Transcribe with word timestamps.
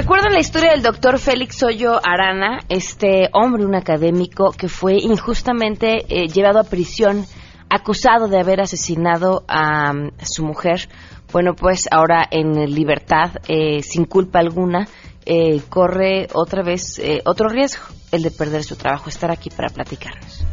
¿Recuerdan 0.00 0.32
la 0.32 0.40
historia 0.40 0.70
del 0.70 0.82
doctor 0.82 1.18
Félix 1.18 1.62
Hoyo 1.62 2.00
Arana, 2.02 2.60
este 2.70 3.28
hombre, 3.34 3.66
un 3.66 3.74
académico 3.74 4.50
que 4.50 4.66
fue 4.66 4.94
injustamente 4.94 6.06
eh, 6.08 6.26
llevado 6.26 6.58
a 6.58 6.64
prisión, 6.64 7.26
acusado 7.68 8.26
de 8.26 8.40
haber 8.40 8.62
asesinado 8.62 9.44
a, 9.46 9.92
mm, 9.92 10.12
su 10.22 10.42
mujer? 10.42 10.88
Bueno, 11.34 11.54
pues 11.54 11.86
ahora 11.90 12.26
en 12.30 12.54
libertad, 12.74 13.32
eh, 13.46 13.82
sin 13.82 14.06
culpa 14.06 14.38
alguna, 14.38 14.88
eh, 15.26 15.60
corre 15.68 16.28
otra 16.32 16.62
vez 16.62 16.98
otro 17.26 17.50
riesgo, 17.50 17.82
el 18.10 18.22
de 18.22 18.30
perder 18.30 18.64
su 18.64 18.76
trabajo. 18.76 19.10
Estar 19.10 19.30
aquí 19.30 19.50
para 19.50 19.68
platicarnos. 19.68 20.46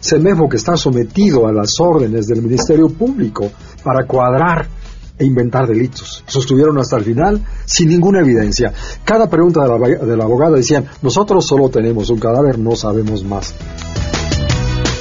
Semefo 0.00 0.48
que 0.48 0.56
está 0.56 0.78
sometido 0.78 1.46
a 1.46 1.52
las 1.52 1.78
órdenes 1.78 2.26
del 2.26 2.40
Ministerio 2.40 2.88
Público 2.88 3.50
para 3.84 4.06
cuadrar 4.06 4.66
e 5.18 5.24
inventar 5.24 5.66
delitos. 5.66 6.22
Sostuvieron 6.26 6.78
hasta 6.78 6.96
el 6.96 7.04
final 7.04 7.40
sin 7.64 7.88
ninguna 7.88 8.20
evidencia. 8.20 8.72
Cada 9.04 9.28
pregunta 9.28 9.62
de 9.62 9.68
la, 9.68 10.06
de 10.06 10.16
la 10.16 10.24
abogada 10.24 10.56
decían, 10.56 10.86
nosotros 11.02 11.46
solo 11.46 11.68
tenemos 11.68 12.10
un 12.10 12.18
cadáver, 12.18 12.58
no 12.58 12.76
sabemos 12.76 13.24
más. 13.24 13.54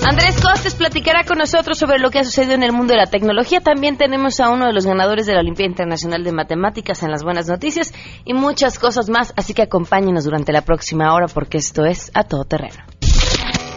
Andrés 0.08 0.40
Costes 0.40 0.76
platicará 0.76 1.24
con 1.24 1.40
nosotros 1.40 1.80
sobre 1.80 1.98
lo 1.98 2.12
que 2.12 2.20
ha 2.20 2.24
sucedido 2.24 2.54
en 2.54 2.62
el 2.62 2.72
mundo 2.72 2.94
de 2.94 3.00
la 3.00 3.08
tecnología. 3.08 3.60
También 3.60 3.98
tenemos 3.98 4.40
a 4.40 4.50
uno 4.50 4.68
de 4.68 4.72
los 4.72 4.86
ganadores 4.86 5.26
de 5.26 5.34
la 5.34 5.40
Olimpia 5.40 5.66
Internacional 5.66 6.24
de 6.24 6.32
Matemáticas 6.32 7.02
en 7.02 7.10
las 7.10 7.24
buenas 7.24 7.48
noticias 7.48 7.92
y 8.24 8.36
muchas 8.36 8.78
cosas 8.78 9.10
más. 9.10 9.34
Así 9.36 9.56
que 9.56 9.64
acompáñenos 9.64 10.24
durante 10.24 10.52
la 10.52 10.62
próxima 10.62 11.12
hora 11.12 11.26
porque 11.28 11.58
esto 11.58 11.86
es 11.86 12.12
A 12.14 12.24
Todo 12.24 12.46
Terreno. 12.46 12.76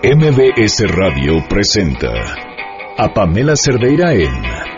MBS 0.04 0.82
Radio 0.94 1.32
presenta 1.48 2.12
a 2.98 3.14
Pamela 3.14 3.56
Cerdeira 3.56 4.12
en 4.12 4.77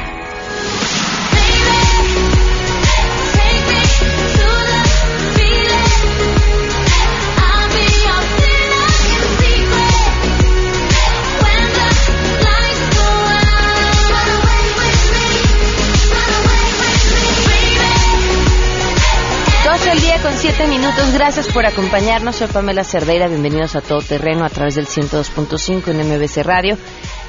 7 20.41 20.67
minutos. 20.67 21.13
Gracias 21.13 21.47
por 21.49 21.67
acompañarnos. 21.67 22.37
Soy 22.37 22.47
Pamela 22.47 22.83
Cerdeira. 22.83 23.27
Bienvenidos 23.27 23.75
a 23.75 23.81
Todo 23.81 24.01
Terreno 24.01 24.43
a 24.43 24.49
través 24.49 24.73
del 24.73 24.87
102.5 24.87 25.89
en 25.89 25.99
MBC 25.99 26.43
Radio. 26.43 26.79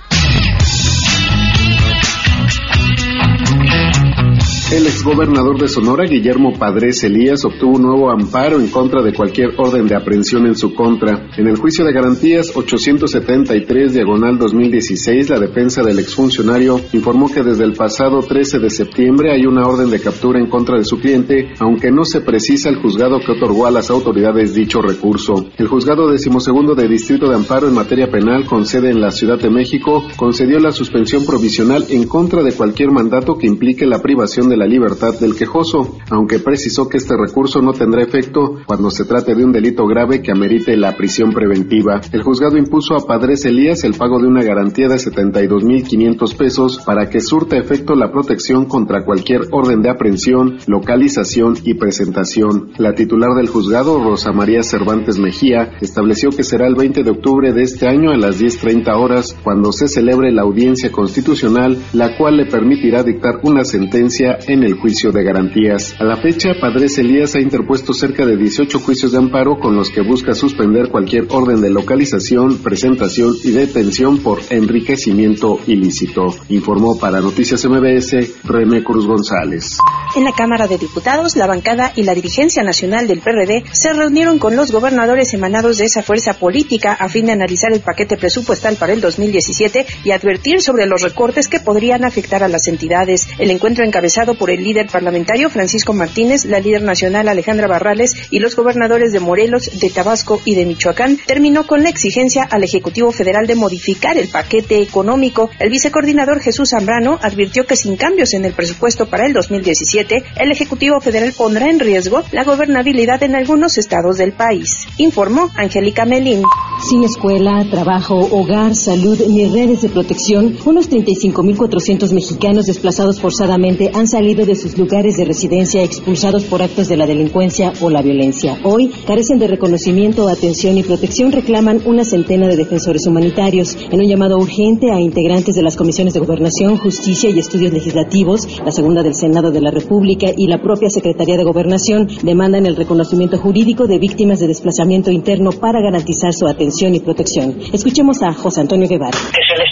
El 4.72 4.84
exgobernador 4.84 5.60
de 5.60 5.68
Sonora, 5.68 6.06
Guillermo 6.06 6.52
Padres 6.58 7.04
Elías, 7.04 7.44
obtuvo 7.44 7.76
un 7.76 7.82
nuevo 7.82 8.10
amparo 8.10 8.58
en 8.58 8.66
contra 8.66 9.00
de 9.00 9.12
cualquier 9.14 9.50
orden 9.56 9.86
de 9.86 9.94
aprehensión 9.94 10.44
en 10.44 10.56
su 10.56 10.74
contra. 10.74 11.28
En 11.36 11.46
el 11.46 11.56
juicio 11.56 11.84
de 11.84 11.92
garantías 11.92 12.50
873 12.52 13.94
diagonal 13.94 14.36
2016, 14.38 15.30
la 15.30 15.38
defensa 15.38 15.84
del 15.84 16.00
exfuncionario 16.00 16.80
informó 16.92 17.32
que 17.32 17.44
desde 17.44 17.62
el 17.62 17.74
pasado 17.74 18.18
13 18.18 18.58
de 18.58 18.70
septiembre 18.70 19.32
hay 19.32 19.46
una 19.46 19.68
orden 19.68 19.88
de 19.88 20.00
captura 20.00 20.40
en 20.40 20.48
contra 20.48 20.76
de 20.76 20.84
su 20.84 20.98
cliente, 20.98 21.54
aunque 21.60 21.92
no 21.92 22.04
se 22.04 22.22
precisa 22.22 22.68
el 22.68 22.82
juzgado 22.82 23.20
que 23.20 23.32
otorgó 23.32 23.66
a 23.66 23.70
las 23.70 23.88
autoridades 23.88 24.52
dicho 24.52 24.82
recurso. 24.82 25.46
El 25.58 25.68
juzgado 25.68 26.10
decimosegundo 26.10 26.74
de 26.74 26.88
Distrito 26.88 27.28
de 27.28 27.36
Amparo 27.36 27.68
en 27.68 27.74
materia 27.74 28.10
penal 28.10 28.44
con 28.46 28.66
sede 28.66 28.90
en 28.90 29.00
la 29.00 29.12
Ciudad 29.12 29.38
de 29.38 29.48
México 29.48 30.02
concedió 30.16 30.58
la 30.58 30.72
suspensión 30.72 31.24
provisional 31.24 31.84
en 31.88 32.08
contra 32.08 32.42
de 32.42 32.52
cualquier 32.52 32.90
mandato 32.90 33.38
que 33.38 33.46
implique 33.46 33.86
la 33.86 34.02
privación 34.02 34.48
de 34.48 34.55
la 34.56 34.66
libertad 34.66 35.18
del 35.18 35.36
quejoso, 35.36 35.96
aunque 36.10 36.38
precisó 36.38 36.88
que 36.88 36.96
este 36.96 37.16
recurso 37.16 37.60
no 37.60 37.72
tendrá 37.72 38.02
efecto 38.02 38.56
cuando 38.66 38.90
se 38.90 39.04
trate 39.04 39.34
de 39.34 39.44
un 39.44 39.52
delito 39.52 39.86
grave 39.86 40.22
que 40.22 40.32
amerite 40.32 40.76
la 40.76 40.96
prisión 40.96 41.32
preventiva. 41.32 42.00
El 42.12 42.22
juzgado 42.22 42.56
impuso 42.56 42.94
a 42.94 43.06
Padres 43.06 43.44
Elías 43.44 43.84
el 43.84 43.94
pago 43.94 44.18
de 44.18 44.26
una 44.26 44.42
garantía 44.42 44.88
de 44.88 44.96
72.500 44.96 46.36
pesos 46.36 46.78
para 46.84 47.08
que 47.08 47.20
surta 47.20 47.56
efecto 47.56 47.94
la 47.94 48.10
protección 48.10 48.66
contra 48.66 49.04
cualquier 49.04 49.42
orden 49.52 49.82
de 49.82 49.90
aprehensión, 49.90 50.58
localización 50.66 51.56
y 51.64 51.74
presentación. 51.74 52.72
La 52.78 52.94
titular 52.94 53.34
del 53.36 53.48
juzgado, 53.48 54.02
Rosa 54.02 54.32
María 54.32 54.62
Cervantes 54.62 55.18
Mejía, 55.18 55.72
estableció 55.80 56.30
que 56.30 56.44
será 56.44 56.66
el 56.66 56.74
20 56.74 57.02
de 57.02 57.10
octubre 57.10 57.52
de 57.52 57.62
este 57.62 57.88
año 57.88 58.10
a 58.10 58.16
las 58.16 58.40
10.30 58.40 58.94
horas 58.96 59.36
cuando 59.42 59.72
se 59.72 59.88
celebre 59.88 60.32
la 60.32 60.42
audiencia 60.42 60.90
constitucional, 60.90 61.78
la 61.92 62.16
cual 62.16 62.36
le 62.36 62.46
permitirá 62.46 63.02
dictar 63.02 63.40
una 63.42 63.64
sentencia 63.64 64.38
en 64.46 64.64
el 64.64 64.74
juicio 64.74 65.12
de 65.12 65.22
garantías. 65.22 65.94
A 65.98 66.04
la 66.04 66.16
fecha, 66.16 66.50
Padres 66.60 66.98
Elías 66.98 67.34
ha 67.34 67.40
interpuesto 67.40 67.92
cerca 67.92 68.24
de 68.24 68.36
18 68.36 68.78
juicios 68.80 69.12
de 69.12 69.18
amparo 69.18 69.58
con 69.58 69.76
los 69.76 69.90
que 69.90 70.02
busca 70.02 70.34
suspender 70.34 70.88
cualquier 70.90 71.26
orden 71.30 71.60
de 71.60 71.70
localización, 71.70 72.58
presentación 72.58 73.34
y 73.42 73.50
detención 73.50 74.18
por 74.18 74.40
enriquecimiento 74.50 75.58
ilícito, 75.66 76.26
informó 76.48 76.98
para 76.98 77.20
Noticias 77.20 77.64
MBS 77.66 78.44
René 78.44 78.82
Cruz 78.82 79.06
González. 79.06 79.78
En 80.14 80.24
la 80.24 80.32
Cámara 80.32 80.66
de 80.66 80.78
Diputados, 80.78 81.36
la 81.36 81.46
bancada 81.46 81.92
y 81.94 82.04
la 82.04 82.14
dirigencia 82.14 82.62
nacional 82.62 83.06
del 83.06 83.20
PRD 83.20 83.64
se 83.72 83.92
reunieron 83.92 84.38
con 84.38 84.56
los 84.56 84.72
gobernadores 84.72 85.34
emanados 85.34 85.78
de 85.78 85.84
esa 85.84 86.02
fuerza 86.02 86.34
política 86.34 86.92
a 86.92 87.08
fin 87.08 87.26
de 87.26 87.32
analizar 87.32 87.72
el 87.72 87.80
paquete 87.80 88.16
presupuestal 88.16 88.76
para 88.76 88.92
el 88.92 89.00
2017 89.00 89.86
y 90.04 90.12
advertir 90.12 90.62
sobre 90.62 90.86
los 90.86 91.02
recortes 91.02 91.48
que 91.48 91.60
podrían 91.60 92.04
afectar 92.04 92.42
a 92.42 92.48
las 92.48 92.68
entidades. 92.68 93.28
El 93.38 93.50
encuentro 93.50 93.84
encabezado 93.84 94.35
por 94.36 94.50
el 94.50 94.62
líder 94.62 94.86
parlamentario 94.86 95.50
Francisco 95.50 95.92
Martínez, 95.92 96.44
la 96.44 96.60
líder 96.60 96.82
nacional 96.82 97.28
Alejandra 97.28 97.66
Barrales 97.66 98.14
y 98.30 98.38
los 98.38 98.56
gobernadores 98.56 99.12
de 99.12 99.20
Morelos, 99.20 99.70
de 99.78 99.90
Tabasco 99.90 100.40
y 100.44 100.54
de 100.54 100.66
Michoacán, 100.66 101.18
terminó 101.26 101.66
con 101.66 101.82
la 101.82 101.88
exigencia 101.88 102.44
al 102.44 102.64
Ejecutivo 102.64 103.12
Federal 103.12 103.46
de 103.46 103.54
modificar 103.54 104.16
el 104.16 104.28
paquete 104.28 104.80
económico. 104.80 105.50
El 105.58 105.70
vicecoordinador 105.70 106.40
Jesús 106.40 106.70
Zambrano 106.70 107.18
advirtió 107.22 107.66
que 107.66 107.76
sin 107.76 107.96
cambios 107.96 108.34
en 108.34 108.44
el 108.44 108.52
presupuesto 108.52 109.06
para 109.06 109.26
el 109.26 109.32
2017, 109.32 110.24
el 110.36 110.52
Ejecutivo 110.52 111.00
Federal 111.00 111.32
pondrá 111.36 111.70
en 111.70 111.80
riesgo 111.80 112.22
la 112.32 112.44
gobernabilidad 112.44 113.22
en 113.22 113.34
algunos 113.34 113.78
estados 113.78 114.18
del 114.18 114.32
país. 114.32 114.86
Informó 114.98 115.50
Angélica 115.56 116.04
Melín. 116.04 116.42
Sin 116.88 117.02
escuela, 117.04 117.64
trabajo, 117.70 118.16
hogar, 118.16 118.74
salud 118.74 119.18
ni 119.28 119.48
redes 119.48 119.82
de 119.82 119.88
protección, 119.88 120.56
unos 120.64 120.90
35.400 120.90 122.12
mexicanos 122.12 122.66
desplazados 122.66 123.20
forzadamente 123.20 123.90
han 123.94 124.06
salido 124.06 124.25
de 124.34 124.56
sus 124.56 124.76
lugares 124.76 125.16
de 125.16 125.24
residencia 125.24 125.84
expulsados 125.84 126.44
por 126.46 126.60
actos 126.60 126.88
de 126.88 126.96
la 126.96 127.06
delincuencia 127.06 127.72
o 127.80 127.90
la 127.90 128.02
violencia. 128.02 128.58
Hoy 128.64 128.88
carecen 129.06 129.38
de 129.38 129.46
reconocimiento, 129.46 130.28
atención 130.28 130.76
y 130.76 130.82
protección, 130.82 131.30
reclaman 131.30 131.80
una 131.84 132.04
centena 132.04 132.48
de 132.48 132.56
defensores 132.56 133.06
humanitarios. 133.06 133.78
En 133.92 134.00
un 134.00 134.08
llamado 134.08 134.36
urgente 134.36 134.90
a 134.90 135.00
integrantes 135.00 135.54
de 135.54 135.62
las 135.62 135.76
comisiones 135.76 136.12
de 136.12 136.20
Gobernación, 136.20 136.76
Justicia 136.76 137.30
y 137.30 137.38
Estudios 137.38 137.72
Legislativos, 137.72 138.48
la 138.64 138.72
segunda 138.72 139.04
del 139.04 139.14
Senado 139.14 139.52
de 139.52 139.60
la 139.60 139.70
República 139.70 140.26
y 140.36 140.48
la 140.48 140.60
propia 140.60 140.90
Secretaría 140.90 141.36
de 141.36 141.44
Gobernación 141.44 142.08
demandan 142.24 142.66
el 142.66 142.74
reconocimiento 142.74 143.38
jurídico 143.38 143.86
de 143.86 144.00
víctimas 144.00 144.40
de 144.40 144.48
desplazamiento 144.48 145.12
interno 145.12 145.50
para 145.52 145.80
garantizar 145.80 146.32
su 146.32 146.48
atención 146.48 146.96
y 146.96 147.00
protección. 147.00 147.56
Escuchemos 147.72 148.22
a 148.22 148.32
José 148.32 148.62
Antonio 148.62 148.88
Guevara. 148.88 149.16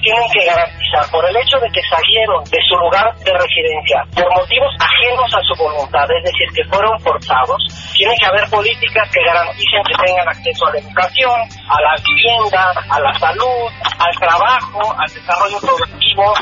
Tienen 0.04 0.28
que 0.36 0.44
garantizar 0.44 1.08
por 1.10 1.24
el 1.24 1.36
hecho 1.36 1.56
de 1.64 1.68
que 1.72 1.80
salieron 1.88 2.44
de 2.44 2.60
su 2.68 2.76
lugar 2.76 3.08
de 3.24 3.32
residencia 3.32 4.04
por 4.12 4.28
motivos 4.36 4.68
ajenos 4.76 5.32
a 5.32 5.40
su 5.48 5.56
voluntad, 5.56 6.04
es 6.12 6.28
decir, 6.28 6.44
que 6.52 6.64
fueron 6.68 6.92
forzados, 7.00 7.56
tiene 7.96 8.12
que 8.20 8.26
haber 8.26 8.44
políticas 8.50 9.08
que 9.08 9.24
garanticen 9.24 9.80
que 9.88 9.96
tengan 10.04 10.28
acceso 10.28 10.66
a 10.68 10.72
la 10.72 10.78
educación, 10.78 11.38
a 11.72 11.78
la 11.80 11.94
vivienda, 12.04 12.68
a 12.90 13.00
la 13.00 13.12
salud, 13.16 13.64
al 13.80 14.14
trabajo, 14.20 14.92
al 14.92 15.08
desarrollo 15.08 15.58
productivo, 15.64 16.34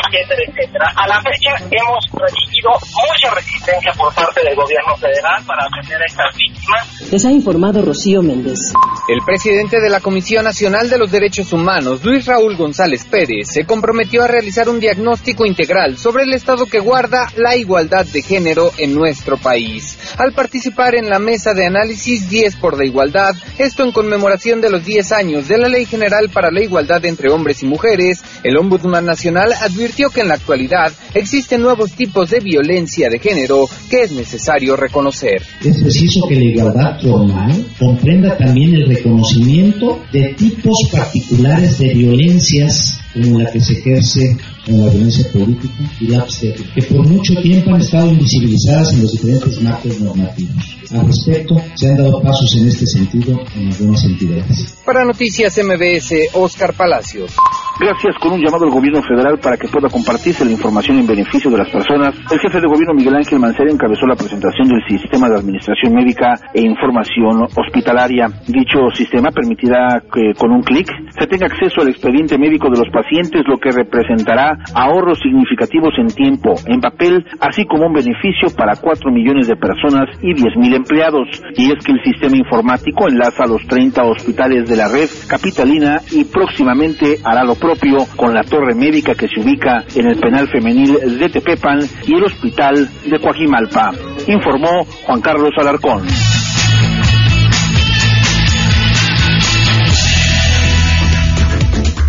etcétera, 0.00 0.42
etcétera. 0.48 0.86
A 0.96 1.06
la 1.06 1.20
fecha 1.20 1.52
hemos 1.70 2.00
recibido 2.16 2.70
mucha 2.72 3.34
resistencia 3.36 3.92
por 4.00 4.14
parte 4.14 4.40
del 4.42 4.56
gobierno 4.56 4.96
federal 4.96 5.44
para 5.44 5.64
atender 5.68 6.00
a 6.00 6.06
estas 6.06 6.36
víctimas. 6.36 6.99
Les 7.10 7.24
ha 7.24 7.32
informado 7.32 7.82
Rocío 7.82 8.22
Méndez. 8.22 8.72
El 9.08 9.18
presidente 9.26 9.80
de 9.80 9.90
la 9.90 9.98
Comisión 9.98 10.44
Nacional 10.44 10.88
de 10.88 10.96
los 10.96 11.10
Derechos 11.10 11.52
Humanos, 11.52 12.04
Luis 12.04 12.24
Raúl 12.26 12.56
González 12.56 13.04
Pérez, 13.04 13.48
se 13.48 13.64
comprometió 13.64 14.22
a 14.22 14.28
realizar 14.28 14.68
un 14.68 14.78
diagnóstico 14.78 15.44
integral 15.44 15.98
sobre 15.98 16.22
el 16.22 16.32
estado 16.32 16.66
que 16.66 16.78
guarda 16.78 17.26
la 17.36 17.56
igualdad 17.56 18.06
de 18.06 18.22
género 18.22 18.70
en 18.78 18.94
nuestro 18.94 19.36
país. 19.38 19.98
Al 20.18 20.32
participar 20.32 20.94
en 20.94 21.08
la 21.08 21.18
mesa 21.18 21.52
de 21.52 21.66
análisis 21.66 22.30
10 22.30 22.54
por 22.56 22.78
la 22.78 22.84
igualdad, 22.84 23.34
esto 23.58 23.82
en 23.82 23.90
conmemoración 23.90 24.60
de 24.60 24.70
los 24.70 24.84
10 24.84 25.10
años 25.10 25.48
de 25.48 25.58
la 25.58 25.68
Ley 25.68 25.86
General 25.86 26.30
para 26.32 26.52
la 26.52 26.62
Igualdad 26.62 27.04
entre 27.06 27.32
Hombres 27.32 27.64
y 27.64 27.66
Mujeres, 27.66 28.22
el 28.44 28.56
Ombudsman 28.56 29.04
Nacional 29.04 29.52
advirtió 29.60 30.10
que 30.10 30.20
en 30.20 30.28
la 30.28 30.34
actualidad 30.34 30.92
existen 31.14 31.62
nuevos 31.62 31.90
tipos 31.90 32.30
de 32.30 32.38
violencia 32.38 33.08
de 33.10 33.18
género 33.18 33.68
que 33.90 34.02
es 34.02 34.12
necesario 34.12 34.76
reconocer. 34.76 35.42
Es 35.64 35.82
preciso 35.82 36.20
que 36.28 36.36
la 36.36 36.44
igualdad 36.44 36.99
formal 37.02 37.66
comprenda 37.78 38.36
también 38.36 38.74
el 38.74 38.86
reconocimiento 38.86 40.00
de 40.12 40.34
tipos 40.34 40.88
particulares 40.92 41.78
de 41.78 41.94
violencias 41.94 43.00
como 43.14 43.40
la 43.40 43.50
que 43.50 43.60
se 43.60 43.74
ejerce 43.74 44.36
en 44.66 44.84
la 44.84 44.90
violencia 44.90 45.26
política 45.32 45.74
y 46.00 46.06
la 46.08 46.22
obstétrica, 46.22 46.74
que 46.74 46.82
por 46.82 47.06
mucho 47.08 47.34
tiempo 47.42 47.74
han 47.74 47.80
estado 47.80 48.10
invisibilizadas 48.10 48.92
en 48.94 49.02
los 49.02 49.12
diferentes 49.12 49.60
marcos 49.62 50.00
normativos. 50.00 50.76
Al 50.92 51.06
respecto, 51.06 51.56
se 51.74 51.88
han 51.88 51.96
dado 51.96 52.20
pasos 52.22 52.56
en 52.56 52.68
este 52.68 52.86
sentido 52.86 53.38
en 53.56 53.72
algunas 53.72 54.04
entidades. 54.04 54.78
Para 54.84 55.04
Noticias 55.04 55.58
MBS, 55.62 56.34
Oscar 56.34 56.74
Palacios. 56.74 57.36
Gracias 57.80 58.14
con 58.20 58.32
un 58.32 58.44
llamado 58.44 58.64
al 58.66 58.70
gobierno 58.70 59.00
federal 59.00 59.38
para 59.38 59.56
que 59.56 59.66
pueda 59.66 59.88
compartirse 59.88 60.44
la 60.44 60.50
información 60.50 60.98
en 60.98 61.06
beneficio 61.06 61.50
de 61.50 61.56
las 61.56 61.70
personas. 61.70 62.14
El 62.30 62.38
jefe 62.38 62.60
de 62.60 62.66
gobierno 62.66 62.92
Miguel 62.92 63.16
Ángel 63.16 63.38
Mancera 63.38 63.70
encabezó 63.70 64.06
la 64.06 64.16
presentación 64.16 64.68
del 64.68 64.82
sistema 64.86 65.30
de 65.30 65.38
administración 65.38 65.94
médica 65.94 66.34
e 66.52 66.60
información 66.60 67.48
hospitalaria. 67.56 68.26
Dicho 68.46 68.90
sistema 68.92 69.30
permitirá 69.30 70.02
que 70.12 70.34
con 70.36 70.52
un 70.52 70.62
clic 70.62 70.88
se 71.18 71.26
tenga 71.26 71.46
acceso 71.46 71.80
al 71.80 71.88
expediente 71.88 72.36
médico 72.36 72.68
de 72.68 72.80
los 72.80 72.88
pacientes, 72.92 72.99
lo 73.46 73.58
que 73.58 73.70
representará 73.70 74.58
ahorros 74.74 75.18
significativos 75.18 75.92
en 75.98 76.08
tiempo, 76.08 76.54
en 76.66 76.80
papel, 76.80 77.24
así 77.40 77.64
como 77.66 77.86
un 77.86 77.92
beneficio 77.92 78.48
para 78.56 78.76
4 78.76 79.10
millones 79.10 79.48
de 79.48 79.56
personas 79.56 80.08
y 80.22 80.34
10 80.34 80.56
mil 80.56 80.74
empleados. 80.74 81.28
Y 81.56 81.72
es 81.72 81.84
que 81.84 81.92
el 81.92 82.02
sistema 82.02 82.36
informático 82.36 83.08
enlaza 83.08 83.44
a 83.44 83.46
los 83.46 83.66
30 83.66 84.02
hospitales 84.04 84.68
de 84.68 84.76
la 84.76 84.88
red 84.88 85.08
capitalina 85.28 86.00
y 86.12 86.24
próximamente 86.24 87.16
hará 87.24 87.44
lo 87.44 87.54
propio 87.54 87.98
con 88.16 88.34
la 88.34 88.42
torre 88.42 88.74
médica 88.74 89.14
que 89.14 89.28
se 89.28 89.40
ubica 89.40 89.84
en 89.94 90.06
el 90.06 90.18
penal 90.18 90.48
femenil 90.48 91.18
de 91.18 91.28
Tepepan 91.28 91.80
y 92.06 92.14
el 92.14 92.24
hospital 92.24 92.88
de 93.08 93.18
Coajimalpa, 93.18 93.90
informó 94.28 94.84
Juan 95.04 95.20
Carlos 95.20 95.52
Alarcón. 95.58 96.29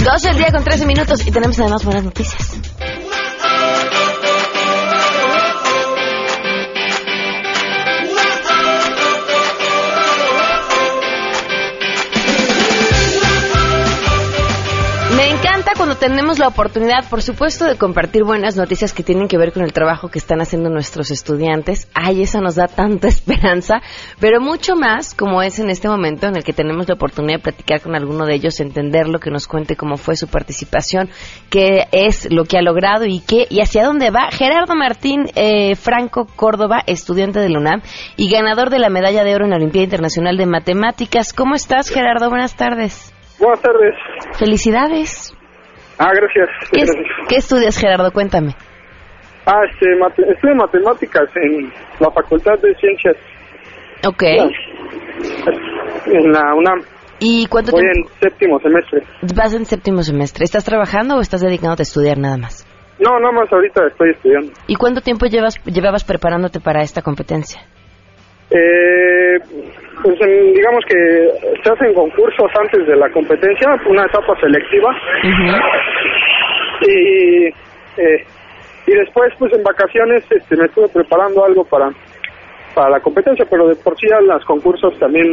Dos 0.04 0.24
del 0.24 0.36
día 0.36 0.52
con 0.52 0.64
13 0.64 0.86
minutos 0.88 1.28
y 1.28 1.32
tenemos 1.32 1.60
además 1.60 1.86
buenas 1.86 2.04
noticias. 2.04 2.61
Encanta 15.62 15.78
cuando 15.78 15.96
tenemos 15.96 16.40
la 16.40 16.48
oportunidad, 16.48 17.08
por 17.08 17.22
supuesto, 17.22 17.66
de 17.66 17.78
compartir 17.78 18.24
buenas 18.24 18.58
noticias 18.58 18.94
que 18.94 19.04
tienen 19.04 19.28
que 19.28 19.38
ver 19.38 19.54
con 19.54 19.62
el 19.62 19.74
trabajo 19.74 20.10
que 20.10 20.18
están 20.18 20.42
haciendo 20.42 20.72
nuestros 20.72 21.12
estudiantes. 21.12 21.88
Ay, 21.94 22.24
eso 22.24 22.42
nos 22.42 22.56
da 22.56 22.68
tanta 22.68 23.08
esperanza, 23.10 23.76
pero 24.20 24.42
mucho 24.42 24.76
más 24.76 25.14
como 25.14 25.44
es 25.44 25.60
en 25.60 25.70
este 25.70 25.88
momento 25.88 26.26
en 26.26 26.36
el 26.36 26.44
que 26.44 26.54
tenemos 26.54 26.88
la 26.88 26.96
oportunidad 26.96 27.38
de 27.38 27.44
platicar 27.44 27.82
con 27.82 27.96
alguno 27.96 28.26
de 28.26 28.34
ellos, 28.34 28.60
entenderlo, 28.60 29.20
que 29.20 29.30
nos 29.30 29.48
cuente 29.48 29.76
cómo 29.76 29.98
fue 29.98 30.16
su 30.16 30.28
participación, 30.28 31.10
qué 31.52 31.86
es 31.92 32.32
lo 32.32 32.46
que 32.46 32.58
ha 32.58 32.64
logrado 32.64 33.06
y 33.06 33.20
qué 33.20 33.46
y 33.48 33.62
hacia 33.62 33.86
dónde 33.86 34.10
va. 34.10 34.32
Gerardo 34.32 34.74
Martín 34.76 35.28
eh, 35.36 35.76
Franco 35.76 36.26
Córdoba, 36.36 36.82
estudiante 36.88 37.40
de 37.40 37.50
la 37.50 37.60
UNAM 37.60 37.82
y 38.18 38.32
ganador 38.32 38.72
de 38.72 38.80
la 38.80 38.90
medalla 38.90 39.24
de 39.24 39.36
oro 39.36 39.46
en 39.46 39.52
la 39.52 39.58
Olimpiada 39.58 39.84
Internacional 39.84 40.38
de 40.38 40.48
Matemáticas. 40.48 41.34
¿Cómo 41.34 41.54
estás, 41.54 41.90
Gerardo? 41.90 42.30
Buenas 42.30 42.56
tardes. 42.56 43.14
Buenas 43.38 43.62
tardes. 43.62 43.96
Felicidades. 44.40 45.31
Ah, 46.04 46.12
gracias. 46.16 46.50
¿Qué, 46.72 46.80
gracias. 46.82 47.06
¿Qué 47.30 47.36
estudias, 47.36 47.78
Gerardo? 47.78 48.12
Cuéntame. 48.12 48.56
Ah, 49.46 49.62
este, 49.72 49.86
mate- 50.00 50.32
estudio 50.34 50.56
matemáticas 50.56 51.30
en 51.36 51.72
la 52.00 52.10
Facultad 52.12 52.54
de 52.62 52.74
Ciencias. 52.76 53.16
Ok. 54.08 54.24
En 56.08 56.32
la 56.32 56.56
UNAM. 56.56 56.82
¿Y 57.20 57.46
cuánto 57.48 57.72
Voy 57.72 57.82
tiempo 57.82 58.10
en 58.10 58.20
séptimo 58.30 58.60
semestre. 58.60 59.04
vas 59.36 59.54
en 59.54 59.66
séptimo 59.66 60.02
semestre? 60.02 60.44
¿Estás 60.44 60.64
trabajando 60.66 61.18
o 61.18 61.22
estás 61.22 61.42
dedicándote 61.42 61.84
a 61.84 61.86
estudiar 61.90 62.18
nada 62.18 62.38
más? 62.38 62.66
No, 63.00 63.20
nada 63.20 63.32
más 63.32 63.52
ahorita 63.54 63.86
estoy 63.88 64.10
estudiando. 64.12 64.52
¿Y 64.68 64.76
cuánto 64.76 65.02
tiempo 65.02 65.28
llevas 65.28 65.64
llevabas 65.66 66.04
preparándote 66.04 66.60
para 66.60 66.82
esta 66.82 67.02
competencia? 67.04 67.62
Eh, 68.52 69.40
pues 70.04 70.20
digamos 70.20 70.84
que 70.88 71.30
se 71.64 71.72
hacen 71.72 71.94
concursos 71.94 72.52
antes 72.60 72.86
de 72.88 72.96
la 72.96 73.10
competencia, 73.12 73.70
una 73.88 74.06
etapa 74.06 74.40
selectiva. 74.40 74.90
Y, 76.82 77.46
eh, 77.98 78.26
y 78.88 78.92
después, 78.92 79.32
pues 79.38 79.54
en 79.54 79.64
vacaciones, 79.64 80.24
este, 80.30 80.58
me 80.58 80.66
estuve 80.66 80.90
preparando 80.90 81.46
algo 81.46 81.64
para, 81.66 81.90
para 82.74 82.90
la 82.90 83.00
competencia, 83.00 83.46
pero 83.50 83.68
de 83.68 83.76
por 83.76 83.98
sí 83.98 84.08
ya 84.10 84.20
los 84.22 84.44
concursos 84.46 84.98
también 85.00 85.28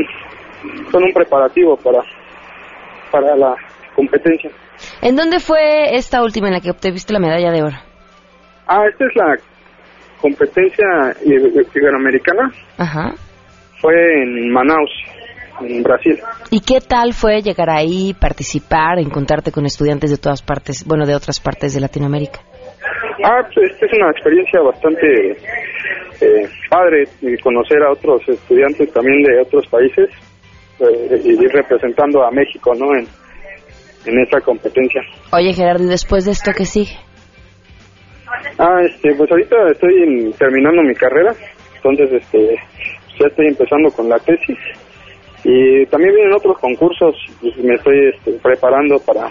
son 0.90 1.04
un 1.04 1.12
preparativo 1.12 1.76
para, 1.76 2.02
para 3.10 3.36
la 3.36 3.54
competencia. 3.94 4.50
¿En 5.02 5.16
dónde 5.16 5.40
fue 5.40 5.96
esta 5.96 6.22
última 6.22 6.48
en 6.48 6.54
la 6.54 6.60
que 6.60 6.70
obtuviste 6.70 7.12
la 7.12 7.20
medalla 7.20 7.50
de 7.50 7.62
oro? 7.62 7.76
Ah, 8.66 8.84
esta 8.86 9.04
es 9.06 9.16
la 9.16 9.36
competencia 10.20 10.84
i- 11.24 11.78
iberoamericana, 11.78 12.50
Ajá. 12.76 13.14
fue 13.80 13.94
en 14.22 14.50
Manaus, 14.50 14.90
en 15.60 15.82
Brasil. 15.82 16.18
¿Y 16.50 16.60
qué 16.60 16.80
tal 16.80 17.12
fue 17.14 17.40
llegar 17.42 17.70
ahí, 17.70 18.14
participar, 18.18 18.98
encontrarte 18.98 19.50
con 19.52 19.66
estudiantes 19.66 20.10
de 20.10 20.18
todas 20.18 20.42
partes, 20.42 20.84
bueno, 20.86 21.06
de 21.06 21.14
otras 21.14 21.40
partes 21.40 21.74
de 21.74 21.80
Latinoamérica? 21.80 22.40
Ah, 23.24 23.42
pues 23.52 23.72
esta 23.72 23.86
es 23.86 23.92
una 23.94 24.10
experiencia 24.10 24.60
bastante 24.60 25.30
eh, 26.20 26.48
padre 26.70 27.04
y 27.22 27.36
conocer 27.38 27.78
a 27.82 27.92
otros 27.92 28.20
estudiantes 28.28 28.92
también 28.92 29.22
de 29.22 29.40
otros 29.40 29.66
países 29.68 30.08
eh, 30.80 31.20
y 31.24 31.30
ir 31.32 31.50
representando 31.52 32.24
a 32.24 32.30
México, 32.30 32.72
¿no? 32.74 32.86
En, 32.96 33.06
en 34.06 34.20
esta 34.20 34.40
competencia. 34.40 35.02
Oye, 35.32 35.52
Gerardo, 35.52 35.84
¿y 35.84 35.88
después 35.88 36.24
de 36.24 36.30
esto 36.32 36.52
qué 36.56 36.64
sigue? 36.64 36.96
Ah, 38.58 38.80
este, 38.84 39.14
pues 39.14 39.30
ahorita 39.30 39.56
estoy 39.72 40.02
en- 40.02 40.32
terminando 40.34 40.82
mi 40.82 40.94
carrera, 40.94 41.32
entonces 41.76 42.12
este, 42.12 42.56
ya 43.18 43.26
estoy 43.26 43.46
empezando 43.48 43.90
con 43.90 44.08
la 44.08 44.18
tesis 44.18 44.58
y 45.44 45.86
también 45.86 46.14
vienen 46.14 46.34
otros 46.34 46.58
concursos 46.58 47.14
y 47.42 47.52
me 47.62 47.74
estoy 47.74 48.08
este, 48.14 48.32
preparando 48.42 48.98
para 49.00 49.28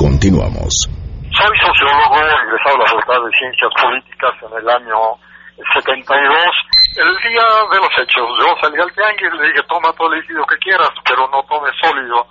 Continuamos. 0.00 0.88
Soy 1.36 1.54
sociólogo, 1.60 2.24
egresado 2.24 2.72
de 2.72 2.80
la 2.80 2.88
Facultad 2.88 3.20
de 3.20 3.32
Ciencias 3.36 3.72
Políticas 3.76 4.32
en 4.40 4.52
el 4.64 4.66
año 4.80 4.96
72. 5.60 6.08
El 6.96 7.12
día 7.28 7.46
de 7.68 7.76
los 7.76 7.92
hechos, 8.00 8.24
yo 8.40 8.48
salí 8.64 8.80
al 8.80 8.92
tianguis 8.96 9.28
y 9.28 9.38
le 9.44 9.48
dije, 9.52 9.60
toma 9.68 9.92
todo 9.92 10.08
el 10.08 10.24
líquido 10.24 10.40
que 10.48 10.56
quieras, 10.56 10.92
pero 11.04 11.28
no 11.28 11.44
tomes 11.44 11.76
sólido. 11.84 12.24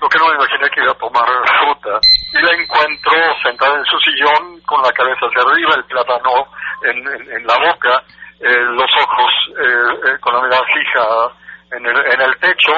Lo 0.00 0.08
que 0.08 0.18
no 0.18 0.28
me 0.28 0.34
imaginé 0.34 0.68
que 0.70 0.82
iba 0.82 0.92
a 0.92 0.98
tomar 0.98 1.26
fruta. 1.60 2.00
Y 2.32 2.42
la 2.42 2.52
encuentro 2.52 3.12
sentada 3.42 3.78
en 3.78 3.84
su 3.84 3.98
sillón, 4.00 4.60
con 4.66 4.82
la 4.82 4.92
cabeza 4.92 5.26
hacia 5.26 5.42
arriba, 5.42 5.74
el 5.76 5.84
plátano 5.84 6.46
en, 6.82 6.96
en, 7.32 7.46
la 7.46 7.56
boca, 7.58 8.02
eh, 8.40 8.64
los 8.76 8.90
ojos 9.00 9.32
eh, 9.58 10.10
eh, 10.10 10.18
con 10.20 10.34
la 10.34 10.42
mirada 10.42 10.62
fija 10.66 11.32
en 11.72 11.86
el, 11.86 11.96
en 11.96 12.20
el 12.20 12.36
techo. 12.38 12.72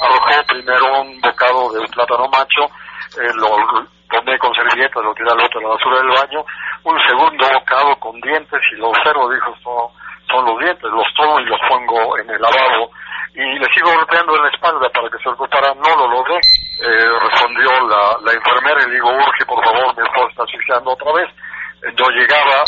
Arrojó 0.00 0.46
primero 0.48 1.00
un 1.02 1.20
bocado 1.20 1.72
de 1.72 1.86
plátano 1.88 2.28
macho, 2.28 2.64
eh, 3.20 3.32
lo 3.34 3.86
tomé 4.10 4.38
con 4.38 4.52
servilletas, 4.54 5.02
lo 5.02 5.14
tiré 5.14 5.30
al 5.30 5.40
otro 5.40 5.60
en 5.60 5.68
la 5.68 5.74
basura 5.74 5.98
del 5.98 6.08
baño. 6.08 6.44
Un 6.84 6.98
segundo 7.06 7.46
bocado 7.52 7.96
con 8.00 8.20
dientes 8.20 8.60
y 8.72 8.76
lo 8.76 8.88
observo, 8.88 9.30
dijo, 9.30 9.54
son, 9.62 9.88
son 10.28 10.44
los 10.44 10.58
dientes, 10.58 10.90
los 10.90 11.06
tomo 11.14 11.40
y 11.40 11.44
los 11.44 11.60
pongo 11.68 12.18
en 12.18 12.30
el 12.30 12.40
lavabo 12.40 12.90
y 13.36 13.58
le 13.58 13.66
sigo 13.76 13.92
golpeando 13.92 14.34
en 14.34 14.42
la 14.44 14.48
espalda 14.48 14.88
para 14.88 15.10
que 15.10 15.18
se 15.22 15.28
ocupara, 15.28 15.68
no 15.74 15.96
lo 15.96 16.08
logré. 16.08 16.40
Eh, 16.80 17.08
respondió 17.20 17.68
la, 17.88 18.16
la 18.24 18.32
enfermera 18.32 18.80
y 18.82 18.88
le 18.88 18.94
digo, 18.94 19.08
urge 19.12 19.44
por 19.44 19.62
favor, 19.62 19.94
mi 19.96 20.02
esposa 20.02 20.28
está 20.30 20.42
asfixiando 20.44 20.90
otra 20.92 21.12
vez. 21.12 21.28
Eh, 21.84 21.92
yo 21.96 22.08
llegaba, 22.16 22.64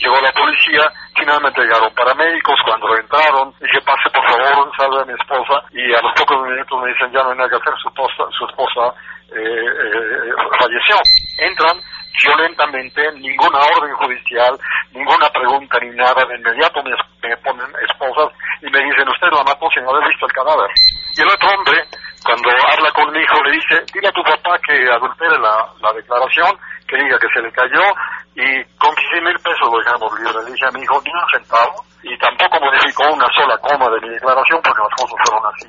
llegó 0.00 0.16
la 0.20 0.32
policía, 0.32 0.88
finalmente 1.14 1.60
llegaron 1.60 1.92
paramédicos, 1.92 2.56
cuando 2.64 2.96
entraron, 2.96 3.52
dije, 3.60 3.80
pase 3.84 4.08
por 4.08 4.24
favor, 4.24 4.72
salve 4.76 5.02
a 5.02 5.04
mi 5.04 5.12
esposa, 5.12 5.60
y 5.72 5.84
a 5.92 6.00
los 6.00 6.12
pocos 6.16 6.48
minutos 6.48 6.80
me 6.80 6.88
dicen, 6.92 7.12
ya 7.12 7.22
no 7.22 7.30
hay 7.30 7.36
nada 7.36 7.50
que 7.50 7.56
hacer, 7.56 7.74
su 7.76 7.88
esposa, 7.88 8.24
su 8.32 8.44
esposa 8.48 8.82
eh, 9.36 9.68
eh, 9.68 10.32
falleció. 10.60 10.96
Entran 11.44 11.76
violentamente, 12.22 13.02
ninguna 13.12 13.58
orden 13.76 13.94
judicial, 13.96 14.58
ninguna 14.92 15.28
pregunta 15.30 15.78
ni 15.80 15.90
nada, 15.96 16.24
de 16.24 16.36
inmediato 16.36 16.82
me, 16.82 16.92
me 17.22 17.36
ponen 17.38 17.68
esposas 17.88 18.32
y 18.62 18.70
me 18.70 18.80
dicen, 18.84 19.08
usted 19.08 19.28
la 19.32 19.44
mató 19.44 19.68
sin 19.72 19.86
haber 19.88 20.08
visto 20.08 20.26
el 20.26 20.32
cadáver. 20.32 20.70
Y 21.16 21.20
el 21.20 21.28
otro 21.28 21.48
hombre, 21.48 21.78
cuando 22.24 22.50
habla 22.50 22.90
con 22.92 23.12
mi 23.12 23.20
hijo, 23.20 23.42
le 23.44 23.52
dice, 23.52 23.84
dile 23.92 24.08
a 24.08 24.12
tu 24.12 24.22
papá 24.22 24.58
que 24.66 24.88
adultere 24.90 25.38
la, 25.38 25.66
la 25.80 25.92
declaración, 25.92 26.52
que 26.88 26.96
diga 26.96 27.18
que 27.18 27.28
se 27.34 27.42
le 27.42 27.52
cayó 27.52 27.82
y 28.34 28.64
con 28.78 28.94
15 28.94 29.20
mil 29.22 29.38
pesos 29.42 29.68
lo 29.70 29.78
dejamos 29.78 30.12
libre. 30.20 30.44
Le 30.44 30.52
dije 30.52 30.66
a 30.66 30.70
mi 30.70 30.82
hijo, 30.82 31.00
ni 31.02 31.10
un 31.10 31.28
centavo 31.32 31.84
y 32.02 32.16
tampoco 32.18 32.60
modificó 32.60 33.12
una 33.12 33.26
sola 33.34 33.58
coma 33.58 33.90
de 33.90 34.00
mi 34.00 34.08
declaración 34.14 34.60
porque 34.62 34.82
las 34.82 34.94
cosas 34.94 35.18
fueron 35.24 35.42
así. 35.52 35.66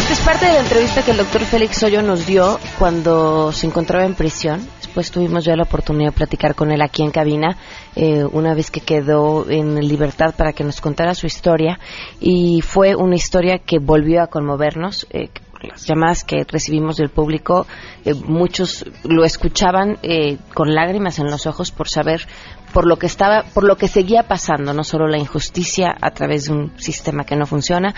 Esta 0.00 0.14
es 0.14 0.20
parte 0.20 0.46
de 0.46 0.54
la 0.54 0.60
entrevista 0.60 1.02
que 1.02 1.10
el 1.10 1.18
doctor 1.18 1.42
Félix 1.42 1.82
Hoyo 1.82 2.00
nos 2.00 2.24
dio 2.26 2.58
cuando 2.78 3.52
se 3.52 3.66
encontraba 3.66 4.06
en 4.06 4.14
prisión. 4.14 4.66
Después 4.78 5.10
tuvimos 5.10 5.44
ya 5.44 5.54
la 5.56 5.64
oportunidad 5.64 6.08
de 6.08 6.16
platicar 6.16 6.54
con 6.54 6.72
él 6.72 6.80
aquí 6.80 7.02
en 7.02 7.10
cabina, 7.10 7.58
eh, 7.94 8.24
una 8.24 8.54
vez 8.54 8.70
que 8.70 8.80
quedó 8.80 9.48
en 9.50 9.74
libertad 9.86 10.34
para 10.34 10.54
que 10.54 10.64
nos 10.64 10.80
contara 10.80 11.14
su 11.14 11.26
historia. 11.26 11.78
Y 12.18 12.62
fue 12.62 12.94
una 12.94 13.14
historia 13.14 13.58
que 13.58 13.78
volvió 13.78 14.22
a 14.22 14.28
conmovernos. 14.28 15.06
Eh, 15.10 15.28
las 15.62 15.86
llamadas 15.86 16.24
que 16.24 16.44
recibimos 16.48 16.96
del 16.96 17.10
público, 17.10 17.66
eh, 18.04 18.14
muchos 18.14 18.84
lo 19.04 19.24
escuchaban 19.24 19.98
eh, 20.02 20.38
con 20.54 20.74
lágrimas 20.74 21.18
en 21.18 21.30
los 21.30 21.46
ojos 21.46 21.70
por 21.70 21.88
saber 21.88 22.26
por 22.72 22.86
lo 22.86 22.96
que 22.96 23.06
estaba, 23.06 23.42
por 23.42 23.64
lo 23.64 23.76
que 23.76 23.88
seguía 23.88 24.22
pasando, 24.22 24.72
no 24.72 24.84
solo 24.84 25.08
la 25.08 25.18
injusticia 25.18 25.94
a 26.00 26.10
través 26.12 26.44
de 26.44 26.52
un 26.52 26.78
sistema 26.78 27.24
que 27.24 27.36
no 27.36 27.46
funciona, 27.46 27.94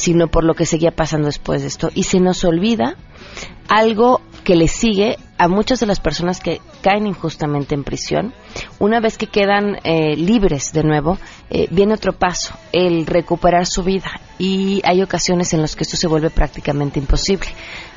sino 0.00 0.28
por 0.28 0.44
lo 0.44 0.54
que 0.54 0.64
seguía 0.64 0.92
pasando 0.92 1.26
después 1.26 1.60
de 1.60 1.68
esto. 1.68 1.90
Y 1.94 2.04
se 2.04 2.20
nos 2.20 2.42
olvida 2.44 2.96
algo 3.68 4.22
que 4.44 4.56
le 4.56 4.66
sigue 4.66 5.18
a 5.36 5.46
muchas 5.46 5.78
de 5.78 5.86
las 5.86 6.00
personas 6.00 6.40
que 6.40 6.62
caen 6.80 7.06
injustamente 7.06 7.74
en 7.74 7.84
prisión. 7.84 8.32
Una 8.78 8.98
vez 8.98 9.18
que 9.18 9.26
quedan 9.26 9.76
eh, 9.84 10.16
libres 10.16 10.72
de 10.72 10.84
nuevo, 10.84 11.18
eh, 11.50 11.66
viene 11.70 11.94
otro 11.94 12.14
paso, 12.14 12.54
el 12.72 13.04
recuperar 13.04 13.66
su 13.66 13.82
vida. 13.82 14.10
Y 14.38 14.80
hay 14.84 15.02
ocasiones 15.02 15.52
en 15.52 15.60
las 15.60 15.76
que 15.76 15.84
esto 15.84 15.98
se 15.98 16.08
vuelve 16.08 16.30
prácticamente 16.30 16.98
imposible. 16.98 17.48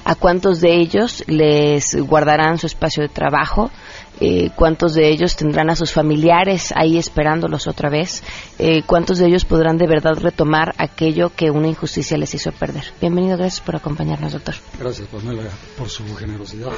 ¿A 0.04 0.16
cuántos 0.16 0.60
de 0.60 0.76
ellos 0.76 1.24
les 1.28 1.96
guardarán 1.96 2.58
su 2.58 2.68
espacio 2.68 3.02
de 3.02 3.10
trabajo? 3.10 3.72
Eh, 4.20 4.52
¿Cuántos 4.56 4.94
de 4.94 5.10
ellos 5.10 5.36
tendrán 5.36 5.70
a 5.70 5.76
sus 5.76 5.92
familiares 5.92 6.74
ahí 6.76 6.98
esperándolos 6.98 7.68
otra 7.68 7.90
vez? 7.90 8.24
Eh, 8.60 8.84
¿Cuántos 8.86 9.18
de 9.18 9.28
ellos 9.28 9.46
podrán 9.46 9.78
de 9.78 9.88
verdad 9.88 10.14
retomar 10.20 10.74
aquello 10.78 11.32
que 11.36 11.50
una 11.50 11.68
injusticia 11.68 12.18
les 12.18 12.34
hizo 12.34 12.52
perder? 12.52 12.84
Bienvenido, 13.02 13.38
gracias 13.38 13.62
por 13.62 13.76
acompañarnos, 13.76 14.34
doctor. 14.34 14.56
Gracias, 14.80 15.08
Pamela, 15.08 15.44
por 15.78 15.90
su 15.90 16.04
generosidad. 16.16 16.72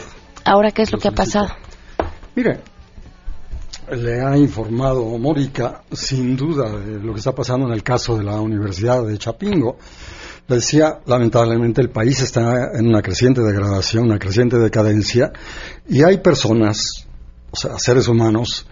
Ahora, 0.45 0.71
¿qué 0.71 0.83
es 0.83 0.91
lo 0.91 0.99
que 0.99 1.07
ha 1.07 1.11
pasado? 1.11 1.49
Mire, 2.35 2.59
le 3.91 4.21
ha 4.21 4.37
informado 4.37 5.05
Mónica, 5.17 5.83
sin 5.91 6.35
duda, 6.35 6.69
de 6.69 6.99
lo 6.99 7.13
que 7.13 7.19
está 7.19 7.33
pasando 7.33 7.67
en 7.67 7.73
el 7.73 7.83
caso 7.83 8.17
de 8.17 8.23
la 8.23 8.39
Universidad 8.41 9.05
de 9.05 9.17
Chapingo. 9.17 9.77
Le 10.47 10.55
decía, 10.55 10.99
lamentablemente 11.05 11.81
el 11.81 11.89
país 11.89 12.21
está 12.21 12.71
en 12.77 12.87
una 12.87 13.01
creciente 13.01 13.41
degradación, 13.41 14.05
una 14.05 14.19
creciente 14.19 14.57
decadencia, 14.57 15.31
y 15.87 16.03
hay 16.03 16.17
personas, 16.17 17.04
o 17.55 17.57
sea, 17.57 17.79
seres 17.79 18.07
humanos, 18.09 18.67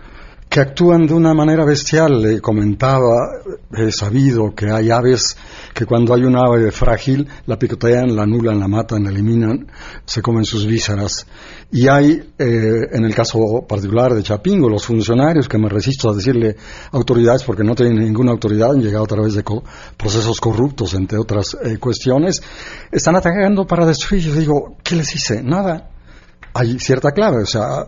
que 0.54 0.60
actúan 0.60 1.08
de 1.08 1.16
una 1.16 1.34
manera 1.34 1.66
bestial. 1.66 2.22
Le 2.22 2.40
comentaba, 2.40 3.40
he 3.76 3.92
sabido 3.92 4.54
que 4.54 4.70
hay 4.70 4.92
aves 4.92 5.36
que 5.74 5.88
cuando 5.88 6.14
hay 6.14 6.26
un 6.26 6.36
ave 6.36 6.72
frágil, 6.72 7.28
la 7.48 7.58
picotean, 7.58 8.16
la 8.16 8.22
anulan, 8.22 8.60
la 8.60 8.68
matan, 8.68 9.04
la 9.04 9.10
eliminan, 9.10 9.66
se 10.06 10.22
comen 10.22 10.46
sus 10.46 10.68
vísceras. 10.68 11.26
Y 11.72 11.88
hay, 11.88 12.34
eh, 12.38 12.82
en 12.92 13.04
el 13.04 13.16
caso 13.16 13.66
particular 13.68 14.14
de 14.14 14.22
Chapingo, 14.22 14.70
los 14.70 14.86
funcionarios, 14.86 15.50
que 15.50 15.58
me 15.58 15.70
resisto 15.70 16.12
a 16.12 16.16
decirle 16.16 16.56
autoridades 16.92 17.44
porque 17.44 17.64
no 17.64 17.74
tienen 17.74 18.04
ninguna 18.04 18.32
autoridad, 18.32 18.74
han 18.74 18.82
llegado 18.82 19.06
a 19.06 19.08
través 19.08 19.34
de 19.34 19.44
co 19.44 19.64
procesos 19.98 20.40
corruptos, 20.40 20.94
entre 20.94 21.18
otras 21.18 21.58
eh, 21.64 21.80
cuestiones, 21.80 22.44
están 22.92 23.16
atacando 23.16 23.66
para 23.66 23.88
destruir. 23.88 24.22
Yo 24.22 24.36
digo, 24.36 24.78
¿qué 24.84 24.98
les 24.98 25.16
hice? 25.16 25.42
Nada. 25.42 25.90
Hay 26.54 26.78
cierta 26.78 27.10
clave, 27.10 27.42
o 27.42 27.48
sea, 27.48 27.88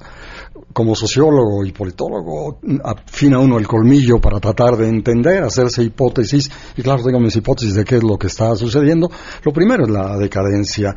como 0.74 0.96
sociólogo 0.96 1.66
y 1.66 1.72
politólogo, 1.72 2.60
afina 2.84 3.40
uno 3.40 3.58
el 3.58 3.68
colmillo 3.68 4.20
para 4.20 4.40
tratar 4.40 4.76
de 4.78 4.88
entender, 4.90 5.44
hacerse 5.44 5.84
hipótesis, 5.84 6.50
y 6.76 6.82
claro, 6.82 7.04
tengo 7.04 7.20
mis 7.20 7.36
hipótesis 7.36 7.76
de 7.76 7.84
qué 7.86 7.98
es 7.98 8.04
lo 8.04 8.18
que 8.18 8.28
está 8.28 8.56
sucediendo. 8.56 9.10
Lo 9.44 9.52
primero 9.54 9.84
es 9.86 9.90
la 9.90 10.18
decadencia. 10.18 10.94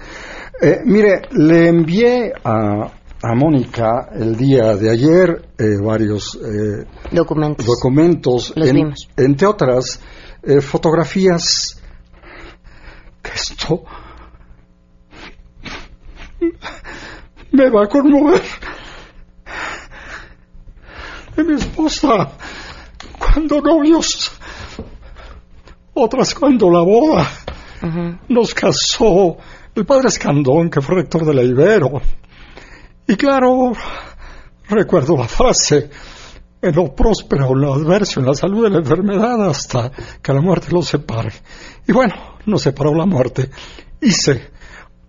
Eh, 0.61 0.79
mire, 0.85 1.23
le 1.33 1.69
envié 1.69 2.33
a, 2.43 2.91
a 3.23 3.35
Mónica 3.35 4.09
el 4.15 4.37
día 4.37 4.75
de 4.77 4.91
ayer 4.91 5.49
eh, 5.59 5.77
varios 5.83 6.37
eh, 6.37 6.85
documentos, 7.12 7.67
documentos 7.67 8.53
Los 8.57 8.69
en- 8.69 8.75
vimos. 8.75 9.09
entre 9.17 9.47
otras 9.47 10.00
eh, 10.43 10.61
fotografías 10.61 11.81
esto 13.35 13.85
me 17.53 17.71
va 17.71 17.85
a 17.85 17.88
conmover 17.88 18.41
de 21.38 21.45
mi 21.45 21.54
esposa 21.54 22.33
cuando 23.16 23.61
novios 23.61 24.33
otras 25.95 26.35
cuando 26.35 26.68
la 26.68 26.80
boda. 26.80 27.28
Nos 28.28 28.54
casó 28.54 29.37
el 29.73 29.87
padre 29.87 30.09
Escandón, 30.09 30.68
que 30.68 30.80
fue 30.80 30.97
rector 30.97 31.25
de 31.25 31.35
la 31.35 31.42
Ibero. 31.42 32.00
Y 33.07 33.14
claro, 33.14 33.73
recuerdo 34.68 35.16
la 35.16 35.28
frase, 35.28 35.88
en 36.61 36.75
lo 36.75 36.92
próspero, 36.92 37.52
en 37.52 37.61
lo 37.61 37.75
adverso, 37.75 38.18
en 38.18 38.26
la 38.26 38.35
salud, 38.35 38.66
en 38.66 38.73
la 38.73 38.78
enfermedad, 38.80 39.49
hasta 39.49 39.92
que 40.21 40.33
la 40.33 40.40
muerte 40.40 40.73
los 40.73 40.88
separe. 40.88 41.33
Y 41.87 41.92
bueno, 41.92 42.14
nos 42.47 42.62
separó 42.62 42.95
la 42.95 43.07
muerte. 43.07 43.49
Hice 44.00 44.50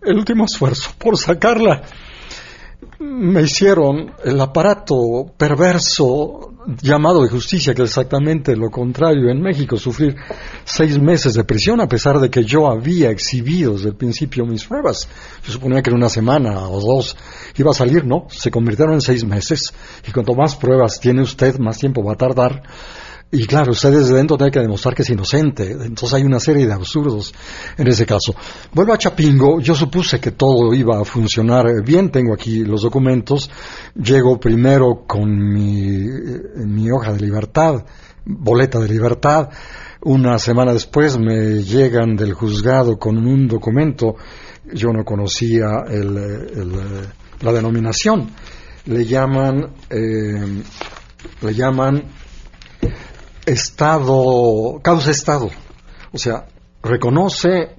el 0.03 0.15
último 0.15 0.45
esfuerzo 0.45 0.91
por 1.00 1.17
sacarla 1.17 1.81
me 3.00 3.44
hicieron 3.44 4.12
el 4.25 4.39
aparato 4.41 5.32
perverso 5.38 6.53
llamado 6.82 7.24
de 7.24 7.29
justicia, 7.29 7.74
que 7.74 7.84
es 7.84 7.89
exactamente 7.89 8.56
lo 8.56 8.70
contrario 8.70 9.29
en 9.29 9.41
México, 9.41 9.77
sufrir 9.77 10.18
seis 10.65 11.00
meses 11.00 11.34
de 11.34 11.46
prisión 11.46 11.79
a 11.79 11.88
pesar 11.88 12.20
de 12.20 12.29
que 12.29 12.44
yo 12.44 12.70
había 12.70 13.10
exhibido 13.10 13.74
desde 13.74 13.89
el 13.89 13.96
principio 13.96 14.46
mis 14.46 14.65
pruebas. 14.65 15.08
Yo 15.46 15.53
suponía 15.53 15.82
que 15.82 15.89
en 15.89 15.96
una 15.96 16.10
semana 16.10 16.68
o 16.68 16.79
dos 16.82 17.15
iba 17.56 17.72
a 17.72 17.74
salir, 17.74 18.06
¿no? 18.06 18.27
Se 18.29 18.51
convirtieron 18.51 18.96
en 18.96 19.01
seis 19.01 19.24
meses 19.24 19.74
y 20.06 20.12
cuanto 20.12 20.36
más 20.36 20.56
pruebas 20.58 21.00
tiene 21.00 21.22
usted, 21.22 21.58
más 21.58 21.77
tiempo 21.77 22.03
va 22.03 22.13
a 22.13 22.18
tardar. 22.18 22.63
Y 23.31 23.45
claro, 23.45 23.74
usted 23.74 23.91
desde 23.91 24.15
dentro 24.15 24.38
tiene 24.38 24.51
que 24.51 24.59
demostrar 24.59 24.95
que 24.95 25.03
es 25.03 25.09
inocente. 25.09 25.71
Entonces 25.71 26.15
hay 26.15 26.24
una 26.24 26.39
serie 26.39 26.65
de 26.65 26.74
absurdos 26.74 27.31
en 27.77 27.88
ese 27.88 28.05
caso. 28.05 28.33
Vuelvo 28.74 28.93
a 28.93 28.98
Chapingo. 28.98 29.59
Yo 29.59 29.75
supuse 29.75 30.19
que 30.19 30.31
todo 30.31 30.74
iba 30.74 31.00
a 31.00 31.05
funcionar 31.05 31.83
bien. 31.83 32.09
Tengo 32.09 32.33
aquí 32.33 32.63
los 32.63 32.81
documentos. 32.81 33.51
Llego 33.93 34.39
primero 34.39 35.03
con 35.05 35.29
mi, 35.38 36.07
mi 36.65 36.89
hoja 36.89 37.13
de 37.13 37.19
libertad, 37.19 37.86
boleta 38.25 38.79
de 38.79 38.88
libertad. 38.88 39.50
Una 40.01 40.39
semana 40.39 40.74
después 40.74 41.19
me 41.19 41.62
llegan 41.62 42.15
del 42.15 42.33
juzgado 42.33 42.98
con 42.98 43.15
un 43.17 43.48
documento. 43.48 44.15
Yo 44.74 44.91
no 44.91 45.05
conocía 45.05 45.83
el, 45.88 46.15
la 47.41 47.51
denominación. 47.51 48.31
Le 48.86 49.05
llaman, 49.05 49.71
eh, 49.91 50.63
le 51.41 51.53
llaman 51.53 52.05
estado, 53.46 54.79
causa 54.81 55.12
estado. 55.12 55.50
O 56.12 56.17
sea, 56.17 56.48
reconoce 56.81 57.75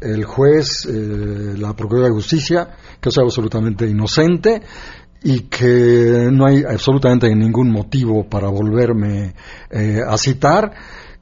el 0.00 0.24
juez, 0.24 0.86
eh, 0.86 1.54
la 1.58 1.74
Procuraduría 1.74 2.08
de 2.08 2.14
Justicia, 2.14 2.68
que 3.00 3.10
soy 3.10 3.24
absolutamente 3.24 3.86
inocente 3.86 4.62
y 5.22 5.40
que 5.42 6.28
no 6.32 6.46
hay 6.46 6.64
absolutamente 6.64 7.34
ningún 7.34 7.70
motivo 7.70 8.28
para 8.28 8.48
volverme 8.48 9.34
eh, 9.70 10.00
a 10.06 10.16
citar 10.16 10.72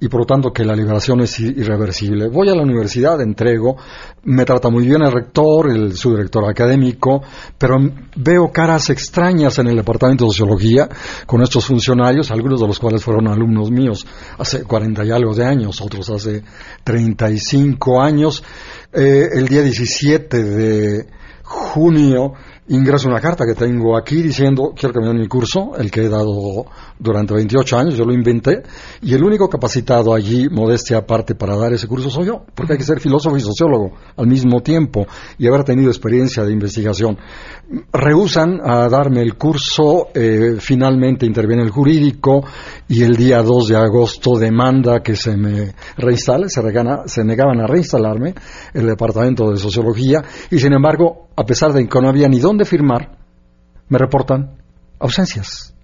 y 0.00 0.09
por 0.09 0.21
lo 0.21 0.26
tanto 0.26 0.52
que 0.52 0.64
la 0.64 0.76
liberación 0.76 1.21
es 1.21 1.40
irreversible. 1.40 2.28
Voy 2.28 2.49
a 2.49 2.55
la 2.55 2.62
universidad, 2.62 3.21
entrego, 3.21 3.76
me 4.25 4.45
trata 4.45 4.71
muy 4.71 4.87
bien 4.87 5.02
el 5.02 5.11
rector, 5.11 5.71
el 5.71 5.97
subdirector 5.97 6.49
académico, 6.49 7.23
pero 7.57 7.76
veo 8.17 8.52
caras 8.52 8.90
extrañas 8.90 9.59
en 9.59 9.69
el 9.69 9.76
departamento 9.76 10.25
de 10.25 10.31
sociología 10.31 10.88
con 11.26 11.43
estos 11.43 11.67
funcionarios, 11.67 12.31
algunos 12.31 12.61
de 12.61 12.69
los 12.69 12.78
cuales 12.78 13.02
fueron 13.02 13.26
alumnos 13.26 13.71
míos 13.71 14.07
hace 14.38 14.62
cuarenta 14.62 15.05
y 15.05 15.11
algo 15.11 15.35
de 15.35 15.45
años, 15.45 15.81
otros 15.81 16.09
hace 16.11 16.45
treinta 16.85 17.31
y 17.31 17.38
cinco 17.38 18.00
años. 18.00 18.45
Eh, 18.93 19.28
el 19.33 19.49
día 19.49 19.62
17 19.62 20.43
de 20.43 21.07
junio 21.43 22.35
ingreso 22.68 23.08
una 23.08 23.20
carta 23.20 23.44
que 23.46 23.54
tengo 23.54 23.96
aquí 23.96 24.22
diciendo 24.22 24.72
quiero 24.76 24.92
que 24.92 25.00
me 25.00 25.06
den 25.08 25.18
mi 25.18 25.28
curso, 25.28 25.72
el 25.78 25.90
que 25.90 26.02
he 26.02 26.08
dado 26.08 26.66
durante 26.98 27.34
28 27.34 27.78
años, 27.78 27.94
yo 27.94 28.04
lo 28.04 28.12
inventé, 28.12 28.62
y 29.02 29.14
el 29.14 29.22
único 29.22 29.48
capacitado 29.48 30.14
allí, 30.14 30.48
modestia 30.48 30.98
aparte, 30.98 31.34
para 31.34 31.56
dar 31.56 31.72
ese 31.72 31.87
curso 31.87 32.10
soy 32.10 32.26
yo, 32.26 32.44
porque 32.54 32.72
hay 32.75 32.78
que 32.78 32.84
ser 32.84 33.00
filósofo 33.00 33.37
y 33.37 33.40
sociólogo 33.40 33.92
al 34.16 34.26
mismo 34.26 34.60
tiempo 34.60 35.06
y 35.38 35.46
haber 35.46 35.64
tenido 35.64 35.90
experiencia 35.90 36.44
de 36.44 36.52
investigación. 36.52 37.18
Rehusan 37.92 38.60
a 38.62 38.88
darme 38.88 39.22
el 39.22 39.37
curso, 39.37 40.08
eh, 40.14 40.56
finalmente 40.58 41.26
interviene 41.26 41.62
el 41.62 41.70
jurídico 41.70 42.44
y 42.88 43.02
el 43.02 43.16
día 43.16 43.42
2 43.42 43.68
de 43.68 43.76
agosto 43.76 44.38
demanda 44.38 45.02
que 45.02 45.16
se 45.16 45.37
me 45.37 45.75
reinstale, 45.96 46.48
se, 46.48 46.62
se 47.06 47.25
negaban 47.25 47.61
a 47.61 47.66
reinstalarme 47.66 48.35
el 48.72 48.87
departamento 48.87 49.50
de 49.50 49.59
sociología 49.59 50.22
y 50.50 50.59
sin 50.59 50.72
embargo, 50.72 51.28
a 51.37 51.44
pesar 51.44 51.72
de 51.72 51.87
que 51.87 52.00
no 52.00 52.09
había 52.09 52.28
ni 52.28 52.38
dónde 52.38 52.58
firmar, 52.64 53.18
me 53.88 53.99
reportan 53.99 54.57
ausencias. 54.99 55.75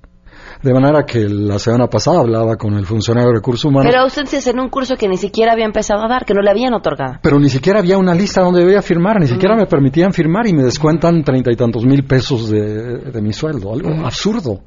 De 0.62 0.72
manera 0.72 1.04
que 1.04 1.28
la 1.28 1.58
semana 1.58 1.88
pasada 1.88 2.20
hablaba 2.20 2.56
con 2.56 2.72
el 2.74 2.86
funcionario 2.86 3.28
de 3.28 3.36
recursos 3.36 3.66
humanos. 3.66 3.90
Pero 3.90 4.02
ausencias 4.02 4.46
en 4.46 4.58
un 4.58 4.70
curso 4.70 4.96
que 4.96 5.08
ni 5.08 5.18
siquiera 5.18 5.52
había 5.52 5.66
empezado 5.66 6.02
a 6.02 6.08
dar, 6.08 6.24
que 6.24 6.32
no 6.32 6.40
le 6.40 6.50
habían 6.50 6.72
otorgado. 6.72 7.18
Pero 7.20 7.38
ni 7.38 7.50
siquiera 7.50 7.80
había 7.80 7.98
una 7.98 8.14
lista 8.14 8.40
donde 8.40 8.60
debía 8.60 8.80
firmar, 8.80 9.20
ni 9.20 9.26
siquiera 9.26 9.56
me 9.56 9.66
permitían 9.66 10.14
firmar 10.14 10.46
y 10.46 10.54
me 10.54 10.62
descuentan 10.62 11.22
treinta 11.22 11.52
y 11.52 11.56
tantos 11.56 11.84
mil 11.84 12.04
pesos 12.04 12.48
de, 12.48 13.20
mi 13.20 13.34
sueldo, 13.34 13.74
algo 13.74 13.90
absurdo. 14.06 14.62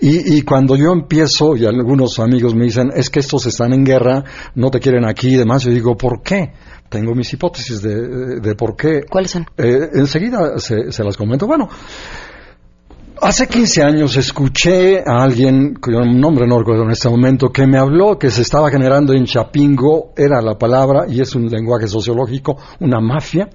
Y, 0.00 0.42
cuando 0.42 0.76
yo 0.76 0.92
empiezo, 0.92 1.56
y 1.56 1.66
algunos 1.66 2.20
amigos 2.20 2.54
me 2.54 2.66
dicen, 2.66 2.90
es 2.94 3.10
que 3.10 3.18
estos 3.18 3.46
están 3.46 3.72
en 3.72 3.84
guerra, 3.84 4.22
no 4.54 4.70
te 4.70 4.78
quieren 4.78 5.04
aquí 5.04 5.34
y 5.34 5.36
demás, 5.36 5.64
yo 5.64 5.72
digo, 5.72 5.96
¿por 5.96 6.22
qué? 6.22 6.52
Tengo 6.94 7.12
mis 7.12 7.32
hipótesis 7.32 7.82
de, 7.82 8.54
por 8.54 8.76
qué. 8.76 9.02
¿Cuáles 9.10 9.32
son? 9.32 9.44
Eh, 9.58 9.90
enseguida 9.94 10.58
se, 10.58 10.92
se 10.92 11.02
las 11.02 11.16
comento. 11.16 11.44
Bueno, 11.44 11.68
Hace 13.20 13.46
15 13.46 13.82
años 13.82 14.16
escuché 14.16 14.98
a 14.98 15.22
alguien, 15.22 15.76
cuyo 15.76 16.04
nombre 16.04 16.46
no 16.46 16.58
recuerdo 16.58 16.82
en 16.82 16.90
este 16.90 17.08
momento, 17.08 17.48
que 17.48 17.66
me 17.66 17.78
habló 17.78 18.18
que 18.18 18.28
se 18.28 18.42
estaba 18.42 18.70
generando 18.70 19.14
en 19.14 19.24
Chapingo, 19.24 20.12
era 20.16 20.42
la 20.42 20.58
palabra, 20.58 21.06
y 21.08 21.20
es 21.20 21.34
un 21.34 21.46
lenguaje 21.46 21.86
sociológico, 21.86 22.58
una 22.80 23.00
mafia 23.00 23.48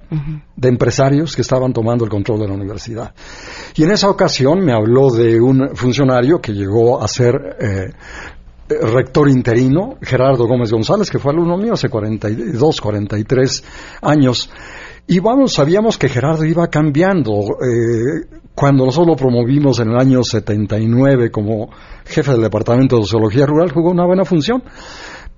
de 0.56 0.70
empresarios 0.70 1.36
que 1.36 1.42
estaban 1.42 1.72
tomando 1.72 2.04
el 2.04 2.10
control 2.10 2.40
de 2.40 2.48
la 2.48 2.54
universidad. 2.54 3.14
Y 3.76 3.84
en 3.84 3.92
esa 3.92 4.10
ocasión 4.10 4.66
me 4.66 4.74
habló 4.74 5.12
de 5.12 5.40
un 5.40 5.76
funcionario 5.76 6.42
que 6.42 6.54
llegó 6.54 7.04
a 7.04 7.08
ser 7.08 7.36
eh, 7.60 7.94
rector 8.70 9.30
interino, 9.30 9.98
Gerardo 10.02 10.48
Gómez 10.48 10.72
González, 10.72 11.10
que 11.10 11.20
fue 11.20 11.32
alumno 11.32 11.58
mío 11.58 11.74
hace 11.74 11.90
42, 11.90 12.82
43 12.82 13.64
años. 14.02 14.50
Y 15.08 15.20
bueno, 15.20 15.48
sabíamos 15.48 15.98
que 15.98 16.08
Gerardo 16.08 16.46
iba 16.46 16.68
cambiando. 16.68 17.34
Eh, 17.62 18.28
cuando 18.54 18.86
nosotros 18.86 19.08
lo 19.08 19.16
promovimos 19.16 19.80
en 19.80 19.90
el 19.90 19.98
año 19.98 20.22
79 20.22 21.32
como 21.32 21.70
jefe 22.06 22.34
del 22.34 22.42
Departamento 22.42 22.98
de 22.98 23.04
Sociología 23.04 23.46
Rural, 23.46 23.72
jugó 23.72 23.90
una 23.90 24.06
buena 24.06 24.26
función. 24.26 24.64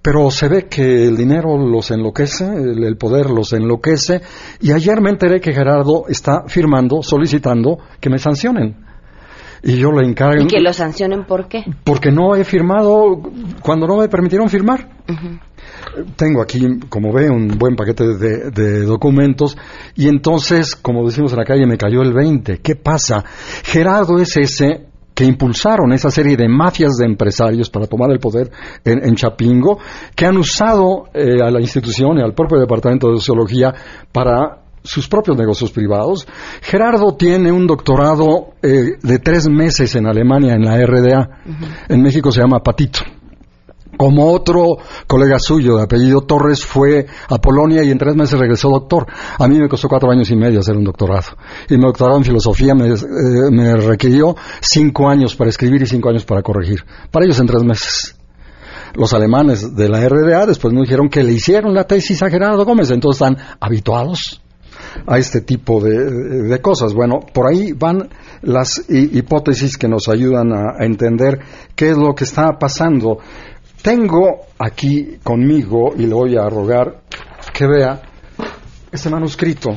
Pero 0.02 0.32
se 0.32 0.50
ve 0.50 0.67
que 0.67 1.06
el 1.06 1.15
dinero 1.15 1.58
los 1.58 1.91
enloquece, 1.91 2.46
el, 2.46 2.98
poder 2.98 3.30
los 3.30 3.54
enloquece, 3.54 4.22
y 4.60 4.72
ayer 4.72 5.00
me 5.00 5.12
enteré 5.12 5.39
que 5.39 5.54
Gerardo 5.54 6.06
está 6.10 6.46
firmando, 6.48 7.04
solicitando 7.04 7.78
que 8.00 8.10
me 8.10 8.17
sancionen. 8.17 8.90
Y 9.63 9.78
yo 9.78 9.91
le 9.91 10.08
encargo... 10.08 10.43
¿Y 10.43 10.47
que 10.47 10.60
lo 10.60 10.74
sancionen 10.74 11.26
por 11.26 11.47
qué? 11.47 11.63
Porque 11.84 12.12
no 12.12 12.36
he 12.36 12.43
firmado 12.43 13.21
cuando 13.62 13.88
no 13.88 13.97
me 13.97 14.10
permitieron 14.10 14.50
firmar. 14.50 14.89
Tengo 16.15 16.41
aquí, 16.41 16.80
como 16.89 17.13
ve, 17.13 17.30
un 17.30 17.47
buen 17.60 17.76
paquete 17.76 18.15
de, 18.15 18.86
documentos 18.86 19.58
y 19.95 20.08
entonces, 20.08 20.76
como 20.76 21.06
decimos 21.06 21.34
en 21.34 21.39
la 21.39 21.45
calle, 21.45 21.67
me 21.67 21.78
cayó 21.78 22.02
el 22.02 22.13
20. 22.13 22.60
¿Qué 22.60 22.76
pasa? 22.76 23.24
Gerardo 23.63 24.17
es 24.19 24.36
ese 24.38 24.88
que 25.13 25.26
impulsaron 25.26 25.91
esa 25.91 26.10
serie 26.10 26.38
de 26.38 26.47
mafias 26.47 26.95
de 26.97 27.06
empresarios 27.06 27.69
para 27.69 27.86
tomar 27.86 28.10
el 28.12 28.19
poder 28.19 28.50
en, 28.84 29.15
Chapingo, 29.15 29.78
que 30.15 30.26
han 30.26 30.38
usado 30.38 31.10
eh, 31.13 31.41
a 31.43 31.52
la 31.52 31.60
institución 31.60 32.17
y 32.17 32.21
al 32.21 32.34
propio 32.34 32.60
Departamento 32.60 33.10
de 33.10 33.17
Sociología 33.17 33.74
para 34.12 34.62
sus 34.84 35.08
propios 35.08 35.38
negocios 35.38 35.72
privados. 35.72 36.28
Gerardo 36.62 37.15
tiene 37.15 37.52
un 37.52 37.67
doctorado 37.67 38.54
eh, 38.62 38.98
de 39.02 39.20
tres 39.20 39.48
meses 39.48 39.96
en 39.96 40.08
Alemania 40.08 40.54
en 40.56 40.65
la 40.65 40.78
RDA. 40.86 41.41
En 41.88 42.02
México 42.02 42.32
se 42.32 42.41
llama 42.41 42.60
Patito 42.60 43.02
como 44.02 44.32
otro 44.32 44.78
colega 45.06 45.38
suyo 45.38 45.78
de 45.78 45.84
apellido 45.84 46.22
Torres 46.22 46.65
fue 46.65 47.06
a 47.30 47.38
Polonia 47.38 47.84
y 47.84 47.91
en 47.91 48.00
tres 48.00 48.15
meses 48.15 48.39
regresó 48.39 48.70
doctor. 48.70 49.06
A 49.38 49.48
mí 49.48 49.60
me 49.60 49.70
costó 49.70 49.88
cuatro 49.88 50.10
años 50.10 50.30
y 50.32 50.36
medio 50.36 50.60
hacer 50.60 50.76
un 50.76 50.84
doctorado. 50.84 51.38
Y 51.70 51.78
mi 51.78 51.84
doctorado 51.84 52.17
en 52.17 52.24
filosofía 52.24 52.74
me, 52.74 52.88
eh, 52.88 53.76
requirió 53.76 54.36
cinco 54.60 55.08
años 55.08 55.36
para 55.36 55.52
escribir 55.52 55.84
y 55.84 55.86
cinco 55.86 56.10
años 56.10 56.26
para 56.26 56.41
corregir. 56.41 56.84
Para 57.12 57.26
ellos 57.26 57.39
en 57.39 57.46
tres 57.46 57.63
meses 57.63 58.15
los 58.96 59.13
alemanes 59.13 59.76
de 59.76 59.88
la 59.88 60.00
RDA 60.10 60.48
después 60.48 60.74
me 60.74 60.82
dijeron 60.82 61.08
que 61.08 61.24
le 61.24 61.34
hicieron 61.34 61.74
la 61.74 61.86
tesis 61.86 62.24
a 62.24 62.30
Gerardo 62.30 62.65
Gómez, 62.65 62.91
entonces 62.91 63.22
están 63.22 63.38
habituados 63.60 64.41
a 65.06 65.17
este 65.17 65.41
tipo 65.41 65.82
de, 65.82 66.60
cosas. 66.62 66.93
Bueno, 66.93 67.19
por 67.19 67.47
ahí 67.47 67.73
van 67.73 68.10
las 68.41 68.86
hipótesis 68.89 69.77
que 69.77 69.88
nos 69.88 70.08
ayudan 70.08 70.51
a, 70.54 70.84
entender 70.86 71.39
qué 71.75 71.91
es 71.91 71.97
lo 71.97 72.13
que 72.13 72.23
está 72.23 72.58
pasando. 72.60 73.19
Tengo 73.82 74.41
aquí 74.60 75.17
conmigo, 75.23 75.93
y 75.97 76.06
le 76.06 76.13
voy 76.13 76.38
a 76.38 76.47
rogar 76.49 77.01
que 77.54 77.65
vea, 77.67 78.01
este 78.91 79.10
manuscrito. 79.10 79.71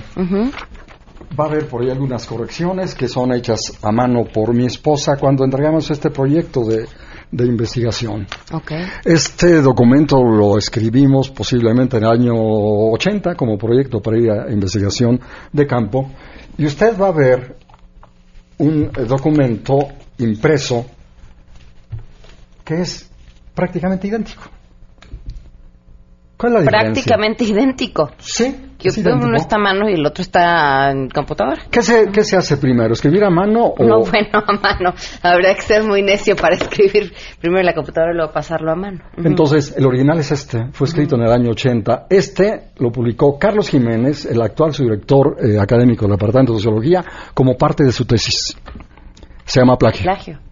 Va 1.39 1.45
a 1.45 1.49
haber 1.49 1.69
por 1.69 1.83
ahí 1.83 1.91
algunas 1.91 2.27
correcciones 2.27 2.95
que 2.95 3.09
son 3.09 3.33
hechas 3.33 3.73
a 3.83 3.91
mano 3.91 4.25
por 4.33 4.55
mi 4.55 4.67
esposa 4.67 5.17
cuando 5.17 5.45
entregamos 5.45 5.91
este 5.91 6.11
proyecto 6.11 6.65
de 6.65 6.87
de 7.31 7.47
investigación. 7.47 8.27
Okay. 8.53 8.85
Este 9.05 9.61
documento 9.61 10.23
lo 10.23 10.59
escribimos 10.59 11.31
posiblemente 11.31 11.97
en 11.97 12.05
el 12.05 12.11
año 12.11 12.35
80 12.35 13.35
como 13.35 13.59
proyecto 13.59 14.01
para 14.01 14.19
ir 14.19 14.31
a 14.31 14.51
investigación 14.53 15.21
de 15.53 15.67
campo 15.67 16.11
y 16.57 16.67
usted 16.67 16.99
va 16.99 17.09
a 17.09 17.13
ver 17.13 17.57
un 18.59 18.91
documento 19.07 19.89
impreso 20.19 20.87
que 22.65 22.81
es 22.81 23.11
prácticamente 23.55 24.09
idéntico. 24.09 24.43
¿Cuál 26.37 26.57
es 26.57 26.65
la 26.65 26.71
Prácticamente 26.71 27.45
idéntico. 27.45 28.11
Sí. 28.19 28.71
Que 28.79 28.91
uno 29.01 29.37
está 29.37 29.57
a 29.57 29.59
mano 29.59 29.89
y 29.89 29.95
el 29.95 30.05
otro 30.05 30.21
está 30.21 30.91
en 30.91 31.09
computadora. 31.09 31.63
¿Qué 31.71 31.81
se, 31.81 32.11
¿Qué 32.11 32.23
se 32.23 32.37
hace 32.37 32.59
primero? 32.59 32.93
¿Escribir 32.93 33.25
a 33.25 33.31
mano 33.31 33.65
o...? 33.67 33.83
No, 33.83 34.01
bueno, 34.11 34.43
a 34.47 34.53
mano. 34.53 34.95
Habría 35.23 35.55
que 35.55 35.63
ser 35.63 35.85
muy 35.85 36.03
necio 36.03 36.37
para 36.37 36.55
escribir 36.61 37.15
primero 37.41 37.61
en 37.61 37.67
la 37.67 37.75
computadora 37.75 38.13
y 38.13 38.17
luego 38.17 38.33
pasarlo 38.33 38.73
a 38.73 38.75
mano. 38.75 39.01
Entonces, 39.17 39.75
el 39.77 39.87
original 39.87 40.19
es 40.19 40.33
este. 40.33 40.67
Fue 40.73 40.87
escrito 40.87 41.17
en 41.17 41.23
el 41.23 41.33
año 41.33 41.51
80. 41.53 42.07
Este 42.11 42.73
lo 42.77 42.91
publicó 42.91 43.39
Carlos 43.39 43.71
Jiménez, 43.71 44.27
el 44.27 44.43
actual 44.43 44.75
subdirector 44.75 45.37
eh, 45.41 45.59
académico 45.59 46.05
del 46.05 46.17
Departamento 46.17 46.53
de 46.53 46.59
Sociología, 46.59 47.05
como 47.33 47.57
parte 47.57 47.85
de 47.85 47.93
su 47.93 48.05
tesis. 48.05 48.55
Se 49.45 49.61
llama 49.61 49.77
plagio. 49.77 50.03
Plagio. 50.03 50.44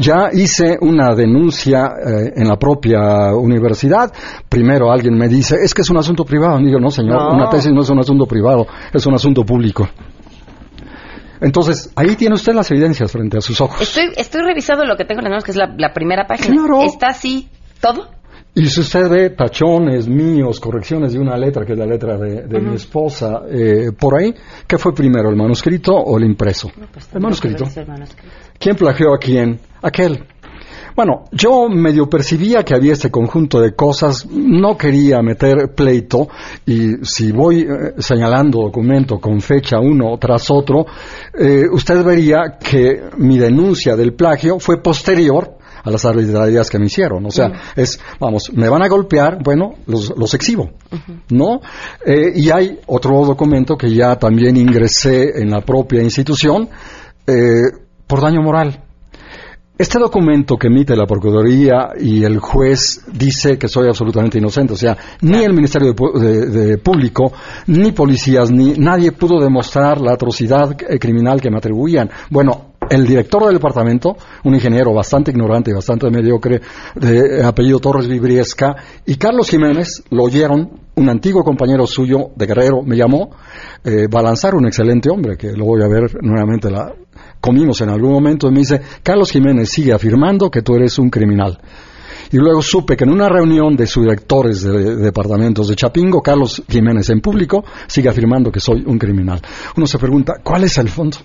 Ya 0.00 0.30
hice 0.32 0.78
una 0.80 1.12
denuncia 1.14 1.86
eh, 1.98 2.32
en 2.36 2.46
la 2.46 2.56
propia 2.56 3.34
universidad. 3.34 4.12
Primero 4.48 4.92
alguien 4.92 5.18
me 5.18 5.26
dice, 5.28 5.56
es 5.60 5.74
que 5.74 5.82
es 5.82 5.90
un 5.90 5.96
asunto 5.98 6.24
privado. 6.24 6.58
digo, 6.58 6.78
no, 6.78 6.90
señor, 6.90 7.14
No. 7.20 7.30
una 7.34 7.50
tesis 7.50 7.72
no 7.72 7.80
es 7.82 7.90
un 7.90 7.98
asunto 7.98 8.24
privado, 8.26 8.66
es 8.92 9.04
un 9.06 9.14
asunto 9.14 9.42
público. 9.44 9.88
Entonces, 11.40 11.92
ahí 11.96 12.16
tiene 12.16 12.34
usted 12.34 12.52
las 12.54 12.70
evidencias 12.70 13.10
frente 13.10 13.38
a 13.38 13.40
sus 13.40 13.60
ojos. 13.60 13.80
Estoy, 13.80 14.10
estoy 14.16 14.42
revisando 14.42 14.84
lo 14.84 14.96
que 14.96 15.04
tengo 15.04 15.20
en 15.20 15.24
las 15.24 15.30
manos, 15.30 15.44
que 15.44 15.52
es 15.52 15.56
la, 15.56 15.72
la 15.76 15.92
primera 15.92 16.26
página. 16.26 16.54
Claro. 16.56 16.82
Está 16.82 17.08
así 17.08 17.48
todo. 17.80 18.08
Y 18.54 18.66
si 18.66 18.80
usted 18.80 19.08
ve 19.08 19.30
tachones 19.30 20.08
míos, 20.08 20.58
correcciones 20.58 21.12
de 21.12 21.18
una 21.18 21.36
letra, 21.36 21.64
que 21.64 21.74
es 21.74 21.78
la 21.78 21.86
letra 21.86 22.16
de, 22.18 22.42
de 22.42 22.60
mi 22.60 22.74
esposa, 22.74 23.42
eh, 23.48 23.92
por 23.98 24.18
ahí, 24.18 24.34
¿qué 24.66 24.78
fue 24.78 24.92
primero, 24.92 25.30
el 25.30 25.36
manuscrito 25.36 25.92
o 25.92 26.18
el 26.18 26.24
impreso? 26.24 26.70
el 27.14 27.20
manuscrito. 27.20 27.64
Debe 27.64 27.70
ser 27.70 27.82
el 27.84 27.88
manuscrito. 27.88 28.28
¿Quién 28.58 28.76
plagió 28.76 29.14
a 29.14 29.18
quién? 29.18 29.60
Aquel. 29.82 30.24
Bueno, 30.98 31.26
yo 31.30 31.68
medio 31.68 32.10
percibía 32.10 32.64
que 32.64 32.74
había 32.74 32.94
este 32.94 33.08
conjunto 33.08 33.60
de 33.60 33.72
cosas, 33.76 34.26
no 34.28 34.76
quería 34.76 35.22
meter 35.22 35.72
pleito 35.72 36.26
y 36.66 37.04
si 37.04 37.30
voy 37.30 37.60
eh, 37.60 37.94
señalando 37.98 38.62
documento 38.62 39.20
con 39.20 39.40
fecha 39.40 39.78
uno 39.78 40.18
tras 40.18 40.50
otro, 40.50 40.86
eh, 41.38 41.66
usted 41.70 42.02
vería 42.02 42.58
que 42.58 43.10
mi 43.16 43.38
denuncia 43.38 43.94
del 43.94 44.14
plagio 44.14 44.58
fue 44.58 44.82
posterior 44.82 45.57
a 45.82 45.90
las 45.90 46.04
arbitrariedades 46.04 46.70
que 46.70 46.78
me 46.78 46.86
hicieron. 46.86 47.24
O 47.26 47.30
sea, 47.30 47.52
es, 47.76 48.00
vamos, 48.18 48.50
me 48.52 48.68
van 48.68 48.82
a 48.82 48.88
golpear, 48.88 49.42
bueno, 49.42 49.74
los, 49.86 50.12
los 50.16 50.34
exhibo, 50.34 50.70
¿no? 51.30 51.60
Eh, 52.04 52.32
y 52.34 52.50
hay 52.50 52.78
otro 52.86 53.24
documento 53.24 53.76
que 53.76 53.92
ya 53.94 54.16
también 54.16 54.56
ingresé 54.56 55.40
en 55.40 55.50
la 55.50 55.60
propia 55.60 56.02
institución 56.02 56.68
eh, 57.26 57.70
por 58.06 58.20
daño 58.20 58.42
moral. 58.42 58.84
Este 59.78 60.00
documento 60.00 60.56
que 60.56 60.66
emite 60.66 60.96
la 60.96 61.06
Procuraduría 61.06 61.90
y 62.00 62.24
el 62.24 62.40
juez 62.40 63.00
dice 63.12 63.56
que 63.56 63.68
soy 63.68 63.86
absolutamente 63.86 64.36
inocente. 64.36 64.72
O 64.72 64.76
sea, 64.76 64.96
ni 65.20 65.44
el 65.44 65.54
Ministerio 65.54 65.92
de, 65.92 66.46
de 66.46 66.78
Público, 66.78 67.32
ni 67.68 67.92
policías, 67.92 68.50
ni 68.50 68.72
nadie 68.72 69.12
pudo 69.12 69.40
demostrar 69.40 70.00
la 70.00 70.14
atrocidad 70.14 70.76
eh, 70.82 70.98
criminal 70.98 71.40
que 71.40 71.48
me 71.48 71.58
atribuían. 71.58 72.10
Bueno, 72.28 72.72
el 72.90 73.06
director 73.06 73.44
del 73.44 73.54
departamento, 73.54 74.16
un 74.44 74.54
ingeniero 74.54 74.92
bastante 74.92 75.30
ignorante 75.30 75.70
y 75.70 75.74
bastante 75.74 76.10
mediocre, 76.10 76.60
de 76.96 77.44
apellido 77.44 77.78
Torres 77.78 78.08
Vibriesca, 78.08 78.74
y 79.06 79.16
Carlos 79.16 79.48
Jiménez 79.48 80.02
lo 80.10 80.24
oyeron, 80.24 80.70
un 80.96 81.08
antiguo 81.08 81.44
compañero 81.44 81.86
suyo 81.86 82.30
de 82.34 82.46
Guerrero 82.46 82.82
me 82.82 82.96
llamó, 82.96 83.30
eh, 83.84 84.08
Balanzar, 84.10 84.54
un 84.54 84.66
excelente 84.66 85.08
hombre, 85.10 85.36
que 85.36 85.52
lo 85.52 85.64
voy 85.64 85.82
a 85.82 85.88
ver 85.88 86.16
nuevamente, 86.22 86.70
la 86.70 86.92
comimos 87.40 87.80
en 87.80 87.90
algún 87.90 88.12
momento, 88.12 88.48
y 88.48 88.52
me 88.52 88.60
dice, 88.60 88.80
Carlos 89.02 89.30
Jiménez 89.30 89.70
sigue 89.70 89.92
afirmando 89.92 90.50
que 90.50 90.62
tú 90.62 90.74
eres 90.74 90.98
un 90.98 91.10
criminal. 91.10 91.58
Y 92.30 92.36
luego 92.36 92.60
supe 92.60 92.96
que 92.96 93.04
en 93.04 93.10
una 93.10 93.28
reunión 93.28 93.74
de 93.74 93.86
subdirectores 93.86 94.62
de, 94.62 94.72
de 94.72 94.96
departamentos 94.96 95.68
de 95.68 95.76
Chapingo, 95.76 96.20
Carlos 96.20 96.62
Jiménez 96.68 97.08
en 97.08 97.20
público 97.20 97.64
sigue 97.86 98.10
afirmando 98.10 98.52
que 98.52 98.60
soy 98.60 98.84
un 98.86 98.98
criminal. 98.98 99.40
Uno 99.76 99.86
se 99.86 99.98
pregunta, 99.98 100.34
¿cuál 100.42 100.64
es 100.64 100.76
el 100.76 100.90
fondo? 100.90 101.16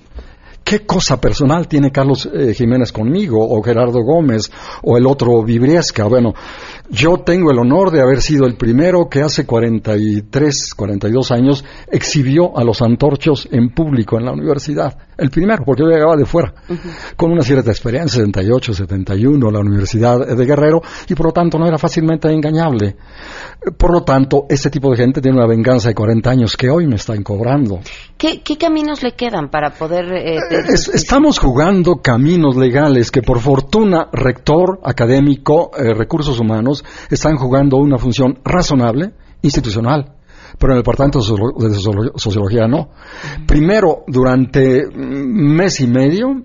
¿Qué 0.64 0.86
cosa 0.86 1.20
personal 1.20 1.68
tiene 1.68 1.92
Carlos 1.92 2.30
eh, 2.34 2.54
Jiménez 2.54 2.94
conmigo, 2.94 3.38
o 3.46 3.62
Gerardo 3.62 4.02
Gómez, 4.02 4.50
o 4.82 4.98
el 4.98 5.06
otro 5.06 5.44
Vibriesca? 5.44 6.06
Bueno, 6.06 6.34
yo 6.90 7.18
tengo 7.18 7.52
el 7.52 7.60
honor 7.60 7.92
de 7.92 8.02
haber 8.02 8.22
sido 8.22 8.46
el 8.46 8.56
primero 8.56 9.10
que 9.10 9.22
hace 9.22 9.46
43, 9.46 10.74
42 10.74 11.32
años 11.32 11.66
exhibió 11.92 12.58
a 12.58 12.64
los 12.64 12.82
antorchos 12.82 13.48
en 13.52 13.74
público 13.74 14.18
en 14.18 14.26
la 14.26 14.32
universidad. 14.32 14.98
El 15.18 15.30
primero, 15.30 15.64
porque 15.66 15.84
yo 15.84 15.90
llegaba 15.90 16.16
de 16.16 16.26
fuera, 16.26 16.54
con 17.16 17.32
una 17.32 17.44
cierta 17.44 17.70
experiencia, 17.72 18.20
78, 18.22 18.74
71, 18.74 19.52
la 19.52 19.60
Universidad 19.60 20.26
de 20.36 20.46
Guerrero, 20.46 20.82
y 21.08 21.14
por 21.16 21.28
lo 21.28 21.32
tanto 21.32 21.58
no 21.60 21.68
era 21.68 21.78
fácilmente 21.78 22.32
engañable. 22.32 22.96
Por 23.78 23.94
lo 23.94 24.04
tanto, 24.04 24.46
este 24.50 24.70
tipo 24.70 24.90
de 24.92 24.98
gente 24.98 25.22
tiene 25.22 25.38
una 25.38 25.48
venganza 25.48 25.90
de 25.90 25.96
40 25.96 26.30
años 26.30 26.58
que 26.58 26.70
hoy 26.70 26.88
me 26.88 26.96
están 26.96 27.24
cobrando. 27.24 27.80
¿Qué, 28.18 28.42
qué 28.42 28.58
caminos 28.58 29.04
le 29.04 29.14
quedan 29.14 29.50
para 29.50 29.72
poder... 29.72 30.06
eh, 30.14 30.38
Es- 30.70 30.90
estamos 30.90 31.40
jugando 31.40 32.02
caminos 32.02 32.56
legales 32.56 33.12
que 33.12 33.22
por 33.22 33.40
fortuna 33.40 34.10
rector 34.12 34.80
académico, 34.84 35.72
eh, 35.78 35.94
recursos 35.94 36.40
humanos, 36.40 36.84
están 37.10 37.36
jugando 37.38 37.78
una 37.78 37.98
función 37.98 38.40
razonable, 38.44 39.12
institucional. 39.42 40.16
Pero 40.58 40.74
en 40.74 40.78
el 40.78 40.84
Departamento 40.84 41.20
de 41.20 41.26
Sociolo- 41.26 41.58
de 41.60 41.70
Sociolo- 41.76 42.12
Sociología 42.16 42.68
no. 42.68 42.90
Primero, 43.48 44.04
durante 44.08 44.86
mm, 44.88 45.56
mes 45.56 45.80
y 45.82 45.88
medio, 45.88 46.42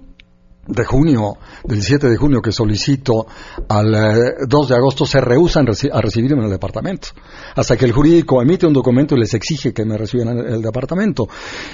de 0.69 0.85
junio, 0.85 1.39
del 1.65 1.83
7 1.83 2.09
de 2.09 2.17
junio 2.17 2.43
que 2.43 2.53
solicito 2.53 3.27
al 3.69 3.95
eh, 3.95 4.35
2 4.47 4.69
de 4.69 4.75
agosto, 4.77 5.07
se 5.07 5.21
rehusan 5.21 5.67
a 5.67 6.01
recibirme 6.01 6.39
en 6.39 6.45
el 6.45 6.51
departamento. 6.51 7.09
Hasta 7.57 7.77
que 7.77 7.87
el 7.87 7.93
jurídico 7.93 8.43
emite 8.43 8.67
un 8.67 8.75
documento 8.75 9.17
y 9.17 9.21
les 9.21 9.33
exige 9.33 9.73
que 9.73 9.85
me 9.85 9.97
reciban 9.97 10.39
en 10.39 10.55
el 10.55 10.63
departamento. 10.63 11.27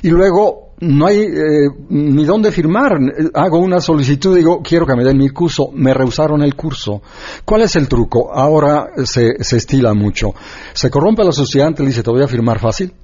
Y 0.03 0.11
luego 0.11 0.75
no 0.81 1.07
hay 1.07 1.23
eh, 1.23 1.71
ni 1.89 2.25
dónde 2.25 2.53
firmar. 2.53 2.93
Eh, 2.95 3.31
Hago 3.35 3.59
una 3.59 3.81
solicitud, 3.81 4.37
digo, 4.37 4.63
quiero 4.63 4.87
que 4.87 4.95
me 4.95 5.05
den 5.05 5.19
mi 5.19 5.31
curso. 5.31 5.71
Me 5.73 5.93
rehusaron 5.93 6.43
el 6.43 6.55
curso. 6.55 7.03
¿Cuál 7.45 7.63
es 7.63 7.75
el 7.75 7.89
truco? 7.89 8.33
Ahora 8.33 8.91
se, 9.05 9.43
se 9.43 9.57
estila 9.57 9.93
mucho. 9.93 10.35
Se 10.73 10.89
corrompe 10.89 11.23
a 11.23 11.25
los 11.25 11.39
estudiantes, 11.39 11.81
le 11.81 11.89
dice, 11.89 12.05
te 12.05 12.11
voy 12.11 12.23
a 12.23 12.29
firmar 12.29 12.61
fácil. 12.61 12.95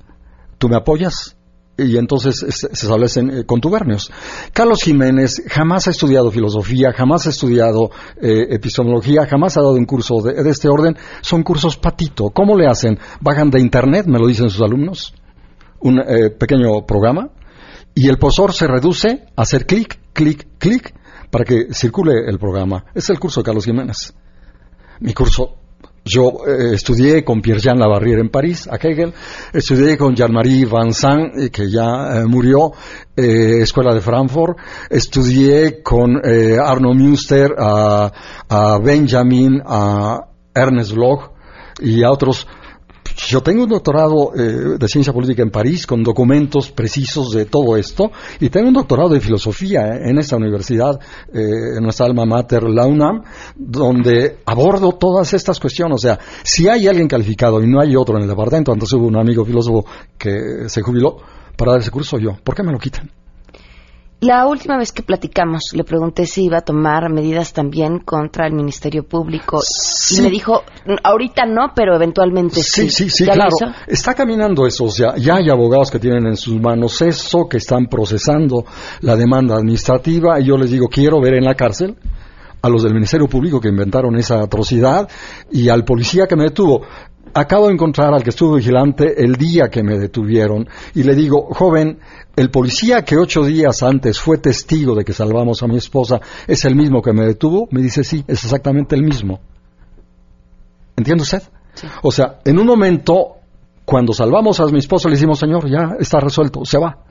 ¿Tú 0.56 0.68
me 0.68 0.76
apoyas? 0.76 1.36
Y 1.84 1.96
entonces 1.96 2.42
es- 2.42 2.68
se 2.72 2.86
establecen 2.86 3.30
eh, 3.30 3.44
contubernios. 3.46 4.10
Carlos 4.52 4.82
Jiménez 4.82 5.42
jamás 5.48 5.86
ha 5.88 5.90
estudiado 5.90 6.30
filosofía, 6.30 6.92
jamás 6.92 7.26
ha 7.26 7.30
estudiado 7.30 7.90
eh, 8.20 8.46
epistemología, 8.50 9.26
jamás 9.26 9.56
ha 9.56 9.60
dado 9.62 9.74
un 9.74 9.84
curso 9.86 10.20
de, 10.22 10.42
de 10.42 10.50
este 10.50 10.68
orden. 10.68 10.96
Son 11.20 11.42
cursos 11.42 11.76
patito. 11.76 12.30
¿Cómo 12.30 12.56
le 12.56 12.66
hacen? 12.66 12.98
Bajan 13.20 13.50
de 13.50 13.60
internet, 13.60 14.06
me 14.06 14.18
lo 14.18 14.26
dicen 14.26 14.50
sus 14.50 14.60
alumnos, 14.62 15.14
un 15.80 15.98
eh, 16.00 16.30
pequeño 16.30 16.84
programa, 16.86 17.30
y 17.94 18.08
el 18.08 18.18
profesor 18.18 18.52
se 18.52 18.66
reduce 18.66 19.24
a 19.36 19.42
hacer 19.42 19.66
clic, 19.66 19.98
clic, 20.12 20.46
clic, 20.58 20.94
para 21.30 21.44
que 21.44 21.72
circule 21.72 22.12
el 22.28 22.38
programa. 22.38 22.84
Es 22.94 23.08
el 23.10 23.18
curso 23.18 23.40
de 23.40 23.44
Carlos 23.44 23.64
Jiménez. 23.64 24.14
Mi 25.00 25.14
curso 25.14 25.59
yo 26.04 26.46
eh, 26.46 26.74
estudié 26.74 27.24
con 27.24 27.40
Pierre-Jean 27.40 27.78
Lavarrière 27.78 28.20
en 28.20 28.30
París, 28.30 28.68
a 28.68 28.76
Hegel, 28.76 29.12
estudié 29.52 29.96
con 29.96 30.14
Jean-Marie 30.14 30.66
Vincent, 30.66 31.36
eh, 31.36 31.50
que 31.50 31.70
ya 31.70 32.20
eh, 32.20 32.24
murió, 32.26 32.72
eh, 33.16 33.62
Escuela 33.62 33.94
de 33.94 34.00
Frankfurt, 34.00 34.58
estudié 34.88 35.82
con 35.82 36.20
eh, 36.24 36.56
Arno 36.58 36.94
Münster, 36.94 37.54
a, 37.58 38.10
Benjamin, 38.82 39.60
a 39.64 40.26
Ernest 40.54 40.92
Bloch 40.92 41.30
y 41.80 42.02
a 42.02 42.10
otros. 42.10 42.46
Yo 43.26 43.42
tengo 43.42 43.64
un 43.64 43.68
doctorado 43.68 44.32
eh, 44.34 44.78
de 44.78 44.88
ciencia 44.88 45.12
política 45.12 45.42
en 45.42 45.50
París 45.50 45.86
con 45.86 46.02
documentos 46.02 46.70
precisos 46.70 47.32
de 47.32 47.44
todo 47.44 47.76
esto 47.76 48.10
y 48.40 48.48
tengo 48.48 48.68
un 48.68 48.74
doctorado 48.74 49.10
de 49.10 49.20
filosofía 49.20 49.80
eh, 49.88 50.10
en 50.10 50.18
esta 50.18 50.36
universidad, 50.36 50.98
eh, 51.32 51.76
en 51.76 51.82
nuestra 51.82 52.06
alma 52.06 52.24
mater, 52.24 52.62
la 52.62 52.86
UNAM, 52.86 53.22
donde 53.56 54.38
abordo 54.46 54.92
todas 54.92 55.34
estas 55.34 55.60
cuestiones. 55.60 55.96
O 55.96 55.98
sea, 55.98 56.18
si 56.42 56.68
hay 56.68 56.88
alguien 56.88 57.08
calificado 57.08 57.62
y 57.62 57.66
no 57.66 57.80
hay 57.80 57.94
otro 57.94 58.16
en 58.16 58.22
el 58.22 58.28
departamento, 58.28 58.72
entonces 58.72 58.98
hubo 58.98 59.06
un 59.06 59.16
amigo 59.16 59.44
filósofo 59.44 59.84
que 60.16 60.68
se 60.68 60.80
jubiló 60.82 61.18
para 61.56 61.72
dar 61.72 61.80
ese 61.80 61.90
curso 61.90 62.18
yo. 62.18 62.36
¿Por 62.42 62.54
qué 62.54 62.62
me 62.62 62.72
lo 62.72 62.78
quitan? 62.78 63.19
La 64.20 64.46
última 64.46 64.76
vez 64.76 64.92
que 64.92 65.02
platicamos, 65.02 65.70
le 65.72 65.82
pregunté 65.82 66.26
si 66.26 66.44
iba 66.44 66.58
a 66.58 66.60
tomar 66.60 67.10
medidas 67.10 67.54
también 67.54 68.00
contra 68.00 68.46
el 68.46 68.52
Ministerio 68.52 69.02
Público 69.02 69.60
y 70.10 70.20
me 70.20 70.28
dijo, 70.28 70.62
ahorita 71.02 71.46
no, 71.46 71.72
pero 71.74 71.96
eventualmente 71.96 72.62
sí. 72.62 72.82
Sí, 72.82 72.90
sí, 72.90 73.08
sí, 73.08 73.24
¿Ya 73.24 73.34
lo 73.34 73.48
claro. 73.48 73.74
Está 73.86 74.12
caminando 74.12 74.66
eso, 74.66 74.84
o 74.84 74.90
sea, 74.90 75.16
ya 75.16 75.36
hay 75.36 75.48
abogados 75.48 75.90
que 75.90 75.98
tienen 75.98 76.26
en 76.26 76.36
sus 76.36 76.60
manos 76.60 77.00
eso, 77.00 77.48
que 77.48 77.56
están 77.56 77.86
procesando 77.86 78.66
la 79.00 79.16
demanda 79.16 79.56
administrativa, 79.56 80.38
y 80.38 80.44
yo 80.44 80.58
les 80.58 80.70
digo, 80.70 80.88
quiero 80.88 81.18
ver 81.18 81.34
en 81.34 81.44
la 81.44 81.54
cárcel 81.54 81.96
a 82.60 82.68
los 82.68 82.82
del 82.82 82.92
Ministerio 82.92 83.26
Público 83.26 83.58
que 83.58 83.68
inventaron 83.68 84.18
esa 84.18 84.42
atrocidad 84.42 85.08
y 85.50 85.70
al 85.70 85.84
policía 85.84 86.26
que 86.26 86.36
me 86.36 86.44
detuvo. 86.44 86.82
Acabo 87.32 87.68
de 87.68 87.74
encontrar 87.74 88.12
al 88.12 88.22
que 88.22 88.30
estuvo 88.30 88.56
vigilante 88.56 89.22
el 89.22 89.36
día 89.36 89.68
que 89.68 89.82
me 89.82 89.98
detuvieron 89.98 90.68
y 90.94 91.04
le 91.04 91.14
digo, 91.14 91.48
joven, 91.52 92.00
el 92.34 92.50
policía 92.50 93.04
que 93.04 93.16
ocho 93.16 93.44
días 93.44 93.82
antes 93.82 94.18
fue 94.18 94.38
testigo 94.38 94.94
de 94.94 95.04
que 95.04 95.12
salvamos 95.12 95.62
a 95.62 95.68
mi 95.68 95.76
esposa 95.76 96.20
es 96.46 96.64
el 96.64 96.74
mismo 96.74 97.02
que 97.02 97.12
me 97.12 97.24
detuvo. 97.24 97.68
Me 97.70 97.82
dice, 97.82 98.02
sí, 98.02 98.24
es 98.26 98.44
exactamente 98.44 98.96
el 98.96 99.02
mismo. 99.02 99.40
¿Entiende 100.96 101.22
usted? 101.22 101.42
O 102.02 102.10
sea, 102.10 102.40
en 102.44 102.58
un 102.58 102.66
momento, 102.66 103.36
cuando 103.84 104.12
salvamos 104.12 104.58
a 104.58 104.66
mi 104.66 104.78
esposa, 104.78 105.08
le 105.08 105.14
decimos, 105.14 105.38
señor, 105.38 105.70
ya 105.70 105.96
está 106.00 106.18
resuelto, 106.18 106.64
se 106.64 106.78
va. 106.78 107.04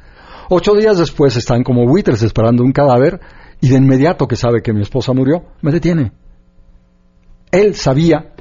Ocho 0.50 0.74
días 0.74 0.98
después 0.98 1.36
están 1.38 1.64
como 1.64 1.86
buitres 1.86 2.22
esperando 2.24 2.64
un 2.64 2.72
cadáver 2.72 3.20
y 3.62 3.70
de 3.70 3.78
inmediato 3.78 4.28
que 4.28 4.36
sabe 4.36 4.62
que 4.62 4.74
mi 4.74 4.82
esposa 4.82 5.14
murió, 5.14 5.44
me 5.62 5.72
detiene. 5.72 6.12
Él 7.52 7.76
sabía 7.76 8.34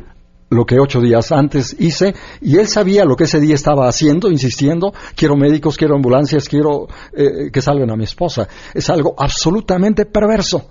lo 0.50 0.64
que 0.64 0.78
ocho 0.78 1.00
días 1.00 1.32
antes 1.32 1.76
hice 1.78 2.14
y 2.40 2.56
él 2.56 2.66
sabía 2.66 3.04
lo 3.04 3.16
que 3.16 3.24
ese 3.24 3.40
día 3.40 3.54
estaba 3.54 3.88
haciendo, 3.88 4.30
insistiendo, 4.30 4.92
quiero 5.14 5.36
médicos, 5.36 5.76
quiero 5.76 5.94
ambulancias, 5.94 6.48
quiero 6.48 6.88
eh, 7.12 7.50
que 7.52 7.60
salven 7.60 7.90
a 7.90 7.96
mi 7.96 8.04
esposa. 8.04 8.48
Es 8.74 8.88
algo 8.90 9.14
absolutamente 9.18 10.06
perverso. 10.06 10.70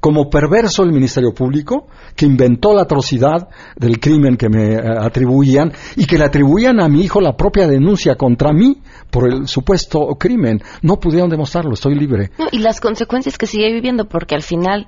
Como 0.00 0.30
perverso 0.30 0.84
el 0.84 0.92
Ministerio 0.92 1.34
Público, 1.34 1.88
que 2.14 2.24
inventó 2.24 2.72
la 2.72 2.82
atrocidad 2.82 3.48
del 3.74 3.98
crimen 3.98 4.36
que 4.36 4.48
me 4.48 4.74
eh, 4.74 4.80
atribuían 4.96 5.72
y 5.96 6.06
que 6.06 6.18
le 6.18 6.24
atribuían 6.24 6.80
a 6.80 6.88
mi 6.88 7.02
hijo 7.02 7.20
la 7.20 7.36
propia 7.36 7.66
denuncia 7.66 8.14
contra 8.14 8.52
mí 8.52 8.80
por 9.10 9.28
el 9.28 9.48
supuesto 9.48 10.14
crimen. 10.16 10.62
No 10.82 11.00
pudieron 11.00 11.28
demostrarlo, 11.28 11.72
estoy 11.74 11.96
libre. 11.96 12.30
y 12.52 12.58
las 12.60 12.80
consecuencias 12.80 13.38
que 13.38 13.46
sigue 13.46 13.72
viviendo, 13.72 14.04
porque 14.04 14.36
al 14.36 14.42
final 14.42 14.86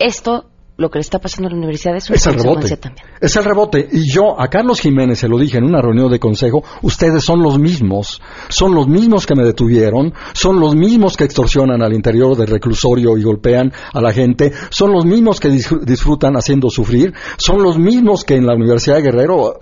esto 0.00 0.49
lo 0.80 0.90
que 0.90 0.98
le 0.98 1.02
está 1.02 1.18
pasando 1.18 1.48
a 1.48 1.50
la 1.50 1.58
universidad 1.58 1.94
es, 1.94 2.08
es 2.10 2.26
el 2.26 2.34
rebote. 2.34 2.74
También. 2.78 3.06
Es 3.20 3.36
el 3.36 3.44
rebote. 3.44 3.86
Y 3.92 4.10
yo 4.10 4.40
a 4.40 4.48
Carlos 4.48 4.80
Jiménez 4.80 5.18
se 5.18 5.28
lo 5.28 5.38
dije 5.38 5.58
en 5.58 5.64
una 5.64 5.82
reunión 5.82 6.10
de 6.10 6.18
consejo, 6.18 6.64
ustedes 6.80 7.22
son 7.22 7.42
los 7.42 7.58
mismos, 7.58 8.22
son 8.48 8.74
los 8.74 8.88
mismos 8.88 9.26
que 9.26 9.34
me 9.34 9.44
detuvieron, 9.44 10.14
son 10.32 10.58
los 10.58 10.74
mismos 10.74 11.18
que 11.18 11.24
extorsionan 11.24 11.82
al 11.82 11.92
interior 11.92 12.34
del 12.34 12.46
reclusorio 12.46 13.18
y 13.18 13.22
golpean 13.22 13.70
a 13.92 14.00
la 14.00 14.10
gente, 14.10 14.52
son 14.70 14.92
los 14.92 15.04
mismos 15.04 15.38
que 15.38 15.50
disfrutan 15.50 16.34
haciendo 16.36 16.70
sufrir, 16.70 17.12
son 17.36 17.62
los 17.62 17.78
mismos 17.78 18.24
que 18.24 18.36
en 18.36 18.46
la 18.46 18.54
Universidad 18.54 18.96
de 18.96 19.02
Guerrero 19.02 19.58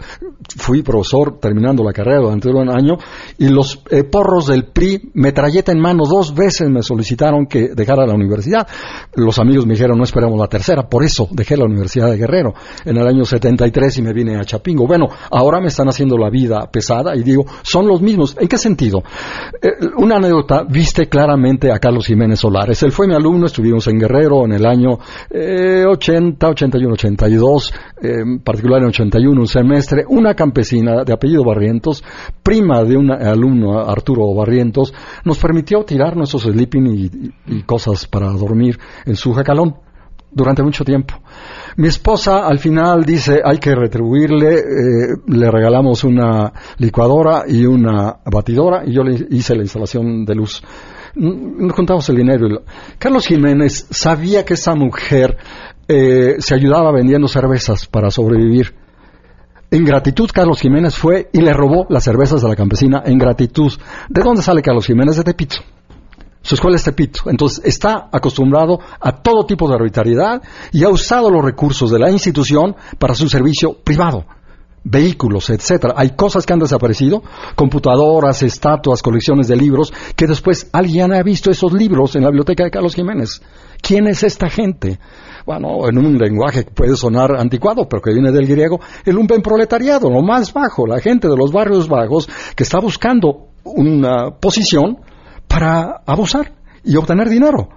fui 0.57 0.83
profesor 0.83 1.41
terminando 1.41 1.83
la 1.83 1.93
carrera 1.93 2.21
durante 2.21 2.49
un 2.49 2.69
año 2.69 2.97
y 3.39 3.49
los 3.49 3.83
eh, 3.91 4.05
porros 4.05 4.47
del 4.47 4.67
PRI, 4.67 5.11
metralleta 5.15 5.73
en 5.73 5.81
mano, 5.81 6.05
dos 6.09 6.33
veces 6.33 6.71
me 6.71 6.83
solicitaron 6.83 7.47
que 7.47 7.71
dejara 7.75 8.07
la 8.07 8.15
universidad. 8.15 8.69
Los 9.15 9.41
amigos 9.41 9.67
me 9.67 9.75
dijeron 9.75 9.99
no 9.99 10.05
esperamos 10.05 10.39
la 10.39 10.47
tercera, 10.47 10.89
por 10.89 11.08
eso 11.09 11.27
dejé 11.31 11.57
la 11.57 11.65
Universidad 11.65 12.11
de 12.11 12.19
Guerrero 12.19 12.55
en 12.85 12.97
el 12.97 13.07
año 13.07 13.25
73 13.25 13.99
y 13.99 14.03
me 14.03 14.13
vine 14.13 14.37
a 14.37 14.45
Chapingo. 14.45 14.87
Bueno, 14.87 15.09
ahora 15.31 15.61
me 15.61 15.69
están 15.69 15.89
haciendo 15.89 16.17
la 16.17 16.31
vida 16.31 16.69
pesada 16.71 17.17
y 17.17 17.23
digo, 17.23 17.45
son 17.63 17.89
los 17.89 18.01
mismos. 18.01 18.37
¿En 18.39 18.47
qué 18.47 18.59
sentido? 18.59 19.03
Eh, 19.61 19.71
una 19.97 20.17
anécdota 20.17 20.65
viste 20.69 21.09
claramente 21.09 21.73
a 21.73 21.79
Carlos 21.79 22.07
Jiménez 22.07 22.41
Solares. 22.41 22.83
Él 22.83 22.93
fue 22.93 23.09
mi 23.09 23.15
alumno, 23.15 23.47
estuvimos 23.47 23.87
en 23.89 23.99
Guerrero 23.99 24.45
en 24.45 24.53
el 24.53 24.67
año 24.67 24.99
80, 25.31 26.49
81, 26.49 26.93
82, 26.93 27.75
en 28.03 28.41
particular 28.41 28.83
en 28.83 28.89
81, 28.89 29.41
un 29.41 29.47
semestre. 29.47 30.05
Una 30.09 30.35
campesina 30.35 31.05
de 31.05 31.13
apellido 31.13 31.43
Barrientos, 31.45 32.05
prima 32.43 32.85
de 32.85 32.97
un 32.97 33.11
alumno, 33.11 33.79
Arturo 33.79 34.35
Barrientos, 34.35 34.93
nos 35.25 35.39
permitió 35.39 35.85
tirar 35.85 36.17
nuestros 36.17 36.43
sleeping 36.43 36.87
y, 36.87 37.11
y 37.47 37.63
cosas 37.63 38.07
para 38.07 38.29
dormir 38.33 38.79
en 39.07 39.17
su 39.17 39.33
jacalón 39.33 39.88
durante 40.31 40.63
mucho 40.63 40.85
tiempo. 40.85 41.15
Mi 41.77 41.89
esposa 41.89 42.47
al 42.47 42.59
final 42.59 43.05
dice 43.05 43.41
hay 43.45 43.59
que 43.59 43.75
retribuirle, 43.75 44.59
eh, 44.59 45.17
le 45.27 45.51
regalamos 45.51 46.05
una 46.05 46.53
licuadora 46.79 47.45
y 47.47 47.67
una 47.67 48.17
batidora 48.25 48.83
y 48.87 48.93
yo 48.93 49.03
le 49.03 49.27
hice 49.31 49.55
la 49.55 49.63
instalación 49.63 50.25
de 50.25 50.35
luz. 50.35 50.63
Nos 51.15 51.73
juntamos 51.73 52.09
el 52.11 52.17
dinero. 52.17 52.63
Carlos 52.99 53.27
Jiménez 53.27 53.87
sabía 53.91 54.45
que 54.45 54.55
esa 54.55 54.75
mujer 54.75 55.37
eh, 55.89 56.37
se 56.39 56.55
ayudaba 56.55 56.93
vendiendo 56.93 57.29
cervezas 57.29 57.87
para 57.87 58.11
sobrevivir. 58.11 58.75
En 59.71 59.85
gratitud, 59.85 60.31
Carlos 60.33 60.61
Jiménez 60.61 60.97
fue 60.97 61.29
y 61.33 61.41
le 61.41 61.53
robó 61.53 61.87
las 61.91 62.05
cervezas 62.05 62.43
de 62.43 62.49
la 62.49 62.57
campesina 62.57 63.03
en 63.05 63.19
gratitud. 63.19 63.73
¿De 64.09 64.23
dónde 64.23 64.43
sale 64.43 64.63
Carlos 64.63 64.87
Jiménez? 64.87 65.17
De 65.17 65.25
Tepito. 65.25 65.57
Su 66.49 66.55
escuela 66.55 66.77
es 66.77 66.85
Tepito. 66.85 67.25
Entonces 67.27 67.63
está 67.63 68.09
acostumbrado 68.11 68.79
a 68.99 69.13
todo 69.13 69.45
tipo 69.45 69.69
de 69.69 69.75
arbitrariedad 69.75 70.41
y 70.73 70.83
ha 70.83 70.89
usado 70.89 71.31
los 71.31 71.45
recursos 71.45 71.91
de 71.91 71.99
la 71.99 72.11
institución 72.11 72.75
para 72.99 73.15
su 73.15 73.29
servicio 73.29 73.75
privado 73.75 74.25
vehículos, 74.83 75.51
etcétera. 75.51 75.93
Hay 75.95 76.17
cosas 76.17 76.47
que 76.47 76.55
han 76.55 76.61
desaparecido, 76.61 77.23
computadoras, 77.55 78.43
estatuas, 78.43 79.03
colecciones 79.03 79.47
de 79.49 79.57
libros, 79.57 79.93
que 80.17 80.27
después 80.27 80.71
alguien 80.73 81.13
ha 81.13 81.23
visto 81.23 81.51
esos 81.51 81.75
libros 81.75 82.17
en 82.17 82.23
la 82.23 82.29
biblioteca 82.29 82.65
de 82.65 82.71
Carlos 82.71 82.95
Jiménez. 82.95 83.43
¿Quién 83.83 84.07
es 84.07 84.23
esta 84.23 84.49
gente? 84.49 84.99
Bueno, 85.45 85.87
en 85.87 85.99
un 85.99 86.17
lenguaje 86.17 86.65
que 86.65 86.71
puede 86.71 86.97
sonar 86.97 87.37
anticuado, 87.37 87.87
pero 87.87 88.01
que 88.01 88.15
viene 88.15 88.33
del 88.33 88.47
griego, 88.47 88.81
el 89.05 89.17
lumpen 89.17 89.43
proletariado, 89.43 90.09
lo 90.09 90.23
más 90.23 90.51
bajo, 90.55 90.87
la 90.87 91.01
gente 91.01 91.29
de 91.29 91.37
los 91.37 91.53
barrios 91.53 91.89
bajos 91.89 92.27
que 92.57 92.63
está 92.63 92.81
buscando 92.81 93.49
una 93.65 94.31
posición 94.41 94.97
para 95.49 96.03
abusar 96.07 96.53
y 96.85 96.97
obtener 96.97 97.29
dinero. 97.29 97.69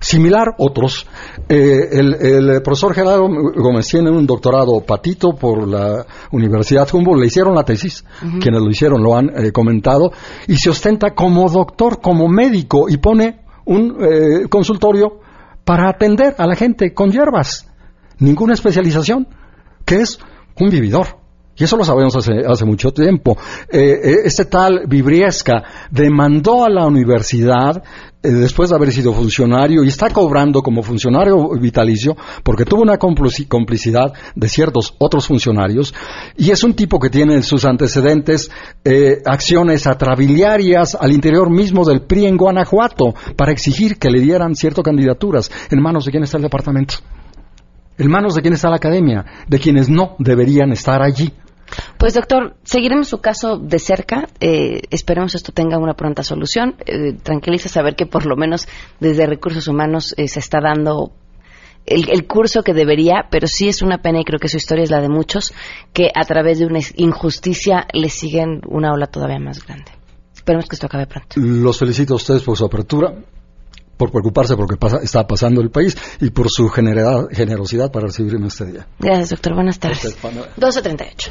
Similar 0.00 0.56
otros. 0.58 1.06
Eh, 1.48 1.88
el, 1.92 2.60
profesor 2.62 2.92
Gerardo 2.92 3.28
Gómez 3.28 3.86
tiene 3.86 4.10
un 4.10 4.26
doctorado 4.26 4.80
patito 4.80 5.36
por 5.36 5.68
la 5.68 6.04
Universidad 6.32 6.92
Humboldt, 6.92 7.20
le 7.20 7.26
hicieron 7.28 7.54
la 7.54 7.62
tesis, 7.62 8.04
quienes 8.40 8.60
lo 8.60 8.68
hicieron 8.68 9.00
lo 9.00 9.16
han 9.16 9.28
eh, 9.28 9.52
comentado, 9.52 10.10
y 10.48 10.56
se 10.56 10.70
ostenta 10.70 11.14
como 11.14 11.48
doctor, 11.48 12.00
como 12.00 12.26
médico, 12.26 12.88
y 12.88 12.96
pone 12.96 13.42
un 13.64 13.96
eh, 14.00 14.48
consultorio 14.48 15.20
para 15.64 15.88
atender 15.88 16.34
a 16.36 16.48
la 16.48 16.56
gente 16.56 16.92
con 16.92 17.12
hierbas. 17.12 17.68
Ninguna 18.18 18.54
especialización, 18.54 19.28
que 19.84 20.00
es 20.00 20.18
un 20.58 20.68
vividor. 20.68 21.21
Y 21.62 21.64
eso 21.64 21.76
lo 21.76 21.84
sabemos 21.84 22.16
hace, 22.16 22.32
hace 22.44 22.64
mucho 22.64 22.90
tiempo. 22.90 23.38
Eh, 23.70 24.00
eh, 24.02 24.16
este 24.24 24.46
tal 24.46 24.82
Vibriesca 24.88 25.62
demandó 25.92 26.64
a 26.64 26.68
la 26.68 26.84
universidad 26.84 27.84
eh, 28.20 28.30
después 28.30 28.70
de 28.70 28.74
haber 28.74 28.90
sido 28.90 29.12
funcionario 29.12 29.84
y 29.84 29.86
está 29.86 30.10
cobrando 30.10 30.60
como 30.60 30.82
funcionario 30.82 31.50
vitalicio 31.60 32.16
porque 32.42 32.64
tuvo 32.64 32.82
una 32.82 32.98
complicidad 32.98 34.12
de 34.34 34.48
ciertos 34.48 34.96
otros 34.98 35.28
funcionarios 35.28 35.94
y 36.36 36.50
es 36.50 36.64
un 36.64 36.74
tipo 36.74 36.98
que 36.98 37.10
tiene 37.10 37.34
en 37.34 37.44
sus 37.44 37.64
antecedentes 37.64 38.50
acciones 39.24 39.86
atrabiliarias 39.86 40.96
al 40.96 41.12
interior 41.12 41.48
mismo 41.48 41.84
del 41.84 42.02
PRI 42.02 42.26
en 42.26 42.36
Guanajuato 42.38 43.14
para 43.36 43.52
exigir 43.52 44.00
que 44.00 44.10
le 44.10 44.20
dieran 44.20 44.56
ciertas 44.56 44.82
candidaturas. 44.82 45.48
¿En 45.70 45.80
manos 45.80 46.06
de 46.06 46.10
quién 46.10 46.24
está 46.24 46.38
el 46.38 46.42
departamento? 46.42 46.96
¿En 47.98 48.10
manos 48.10 48.34
de 48.34 48.42
quién 48.42 48.54
está 48.54 48.68
la 48.68 48.76
academia? 48.76 49.24
De 49.46 49.60
quienes 49.60 49.88
no 49.88 50.16
deberían 50.18 50.72
estar 50.72 51.00
allí. 51.02 51.32
Pues 52.02 52.14
doctor, 52.14 52.56
seguiremos 52.64 53.06
su 53.06 53.20
caso 53.20 53.58
de 53.58 53.78
cerca. 53.78 54.28
Eh, 54.40 54.80
esperemos 54.90 55.36
esto 55.36 55.52
tenga 55.52 55.78
una 55.78 55.94
pronta 55.94 56.24
solución. 56.24 56.74
Eh, 56.84 57.12
tranquiliza 57.12 57.68
saber 57.68 57.94
que 57.94 58.06
por 58.06 58.26
lo 58.26 58.34
menos 58.34 58.66
desde 58.98 59.24
recursos 59.24 59.68
humanos 59.68 60.12
eh, 60.16 60.26
se 60.26 60.40
está 60.40 60.58
dando 60.60 61.12
el, 61.86 62.26
curso 62.26 62.64
que 62.64 62.74
debería, 62.74 63.28
pero 63.30 63.46
sí 63.46 63.68
es 63.68 63.82
una 63.82 63.98
pena 63.98 64.20
y 64.20 64.24
creo 64.24 64.40
que 64.40 64.48
su 64.48 64.56
historia 64.56 64.82
es 64.82 64.90
la 64.90 65.00
de 65.00 65.08
muchos 65.08 65.54
que 65.92 66.10
a 66.12 66.24
través 66.24 66.58
de 66.58 66.66
una 66.66 66.80
injusticia 66.96 67.86
le 67.92 68.08
siguen 68.08 68.62
una 68.66 68.92
ola 68.92 69.06
todavía 69.06 69.38
más 69.38 69.64
grande. 69.64 69.92
Esperemos 70.34 70.66
que 70.68 70.74
esto 70.74 70.86
acabe 70.86 71.06
pronto. 71.06 71.36
Los 71.36 71.78
felicito 71.78 72.14
a 72.14 72.16
ustedes 72.16 72.42
por 72.42 72.58
su 72.58 72.64
apertura 72.64 73.14
por 73.96 74.10
preocuparse 74.10 74.56
por 74.56 74.68
lo 74.68 74.76
que 74.76 75.04
está 75.04 75.24
pasando 75.28 75.60
el 75.60 75.70
país 75.70 75.96
y 76.20 76.30
por 76.30 76.50
su 76.50 76.68
generosidad 76.68 77.92
para 77.92 78.06
recibirme 78.06 78.48
este 78.48 78.64
día. 78.64 78.88
Gracias, 78.98 79.30
doctor. 79.30 79.54
Buenas 79.54 79.78
tardes. 79.78 80.20
12.38. 80.20 81.30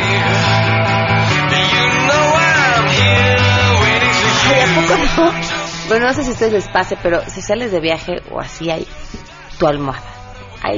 Bueno, 5.87 6.07
no 6.07 6.13
sé 6.13 6.23
si 6.23 6.29
a 6.29 6.33
ustedes 6.33 6.53
les 6.53 6.69
pase, 6.69 6.97
pero 7.01 7.21
si 7.27 7.41
sales 7.41 7.71
de 7.71 7.79
viaje 7.81 8.21
o 8.31 8.39
así 8.39 8.69
hay 8.69 8.87
tu 9.59 9.67
almohada. 9.67 10.03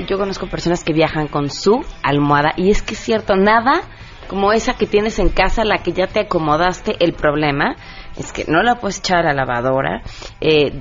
yo 0.07 0.17
conozco 0.17 0.47
personas 0.47 0.83
que 0.83 0.93
viajan 0.93 1.27
con 1.27 1.49
su 1.49 1.85
almohada 2.01 2.53
y 2.57 2.71
es 2.71 2.81
que 2.81 2.95
es 2.95 2.99
cierto, 2.99 3.35
nada 3.35 3.81
como 4.27 4.51
esa 4.53 4.73
que 4.73 4.87
tienes 4.87 5.19
en 5.19 5.29
casa, 5.29 5.63
la 5.63 5.79
que 5.83 5.91
ya 5.91 6.07
te 6.07 6.21
acomodaste 6.21 6.95
el 6.99 7.13
problema, 7.13 7.75
es 8.17 8.31
que 8.31 8.45
no 8.47 8.61
la 8.63 8.75
puedes 8.75 8.99
echar 8.99 9.25
a 9.25 9.33
la 9.33 9.45
lavadora. 9.45 10.01
Eh, 10.41 10.71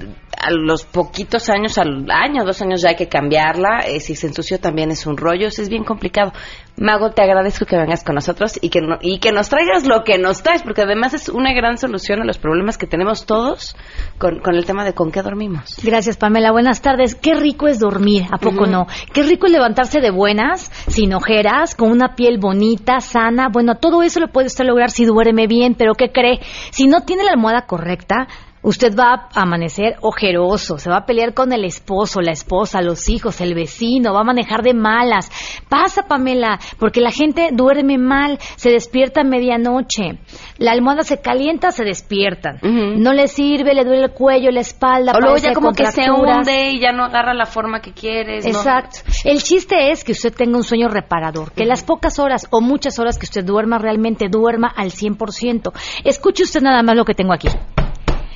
a 0.45 0.51
los 0.51 0.85
poquitos 0.85 1.49
años, 1.51 1.79
al 1.79 2.11
año, 2.11 2.45
dos 2.45 2.61
años 2.63 2.83
ya 2.83 2.89
hay 2.91 2.97
que 2.97 3.09
cambiarla. 3.09 3.81
Eh, 3.87 4.01
si 4.01 4.17
se 4.17 4.27
ensució 4.27 4.59
también 4.59 4.91
es 4.91 5.07
un 5.07 5.17
rollo, 5.17 5.47
eso 5.47 5.63
es 5.63 5.69
bien 5.69 5.85
complicado. 5.85 6.33
Mago, 6.79 7.11
te 7.11 7.23
agradezco 7.23 7.67
que 7.67 7.77
vengas 7.77 8.03
con 8.03 8.15
nosotros 8.15 8.59
y 8.61 8.71
que, 8.71 8.81
no- 8.81 8.97
y 9.03 9.19
que 9.19 9.31
nos 9.31 9.51
traigas 9.51 9.87
lo 9.87 10.03
que 10.05 10.17
nos 10.19 10.43
traes, 10.43 10.63
porque 10.63 10.83
además 10.83 11.13
es 11.13 11.29
una 11.29 11.53
gran 11.53 11.77
solución 11.77 12.23
a 12.23 12.25
los 12.25 12.39
problemas 12.39 12.79
que 12.79 12.87
tenemos 12.87 13.27
todos 13.27 13.77
con, 14.19 14.41
con 14.41 14.55
el 14.57 14.65
tema 14.65 14.85
de 14.85 14.95
con 14.95 15.13
qué 15.13 15.21
dormimos. 15.23 15.77
Gracias, 15.85 16.17
Pamela. 16.17 16.51
Buenas 16.51 16.81
tardes. 16.81 17.15
Qué 17.15 17.35
rico 17.35 17.69
es 17.69 17.79
dormir, 17.79 18.25
¿a 18.33 18.39
poco 18.39 18.67
no? 18.67 18.87
Qué 19.13 19.23
rico 19.23 19.47
es 19.47 19.53
levantarse 19.53 20.01
de 20.01 20.11
buenas, 20.11 20.73
sin 20.89 21.13
ojeras, 21.13 21.75
con 21.77 21.91
una 21.93 22.17
piel 22.17 22.39
bonita, 22.39 23.01
sana. 23.01 23.49
Bueno, 23.53 23.77
todo 23.77 24.03
eso 24.03 24.19
lo 24.19 24.29
puede 24.33 24.47
usted 24.47 24.65
lograr 24.65 24.91
si 24.91 25.05
duerme 25.05 25.47
bien, 25.47 25.75
pero 25.77 25.93
¿qué 25.95 26.11
cree? 26.11 26.41
Si 26.71 26.87
no 26.89 27.03
tiene 27.03 27.22
la 27.25 27.33
almohada 27.33 27.67
correcta, 27.67 28.29
Usted 28.63 28.97
va 28.97 29.29
a 29.35 29.43
amanecer 29.43 29.97
ojeroso, 30.03 30.79
se 30.79 30.89
va 30.89 30.99
a 30.99 31.07
pelear 31.07 31.35
con 31.35 31.53
el 31.53 31.65
esposo, 31.65 32.21
la 32.21 32.31
esposa, 32.31 32.81
los 32.81 33.09
hijos, 33.09 33.41
el 33.41 33.55
vecino, 33.55 34.15
va 34.15 34.21
a 34.21 34.25
manejar 34.25 34.63
de 34.63 34.73
malas. 34.73 35.31
Pasa, 35.69 36.03
Pamela, 36.03 36.61
porque 36.79 37.01
la 37.01 37.11
gente 37.11 37.49
duerme 37.53 37.99
mal, 37.99 38.39
se 38.57 38.71
despierta 38.71 39.23
a 39.23 39.25
medianoche. 39.25 40.21
La 40.59 40.73
almohada 40.73 41.03
se 41.03 41.21
calienta, 41.21 41.73
se 41.73 41.85
despiertan. 41.85 42.59
No 42.63 43.13
le 43.13 43.27
sirve, 43.27 43.75
le 43.75 43.85
duele 43.85 44.05
el 44.05 44.13
cuello, 44.13 44.51
la 44.53 44.61
espalda. 44.61 45.13
O 45.17 45.21
luego 45.21 45.39
ya 45.39 45.53
como 45.53 45.73
que 45.73 45.87
se 45.87 46.09
hunde 46.11 46.71
y 46.71 46.81
ya 46.81 46.93
no 46.93 47.05
agarra 47.05 47.35
la 47.35 47.47
forma 47.47 47.81
que 47.81 47.93
quieres. 47.93 48.45
¿no? 48.45 48.51
Exacto. 48.51 49.01
El 49.25 49.43
chiste 49.43 49.91
es 49.91 50.05
que 50.05 50.13
usted 50.13 50.33
tenga 50.33 50.57
un 50.57 50.65
sueño 50.65 50.89
reparador, 50.89 51.53
que 51.53 51.65
las 51.65 51.83
pocas 51.83 52.21
horas 52.21 52.47
o 52.51 52.61
muchas 52.61 52.99
horas 53.01 53.19
que 53.19 53.25
usted 53.25 53.45
duerma 53.45 53.79
realmente 53.79 54.29
duerma 54.29 54.69
al 54.69 54.91
100%. 54.91 55.73
Escuche 56.05 56.45
usted 56.45 56.61
nada 56.61 56.83
más 56.83 56.95
lo 56.95 57.05
que 57.05 57.15
tengo 57.15 57.33
aquí. 57.33 57.49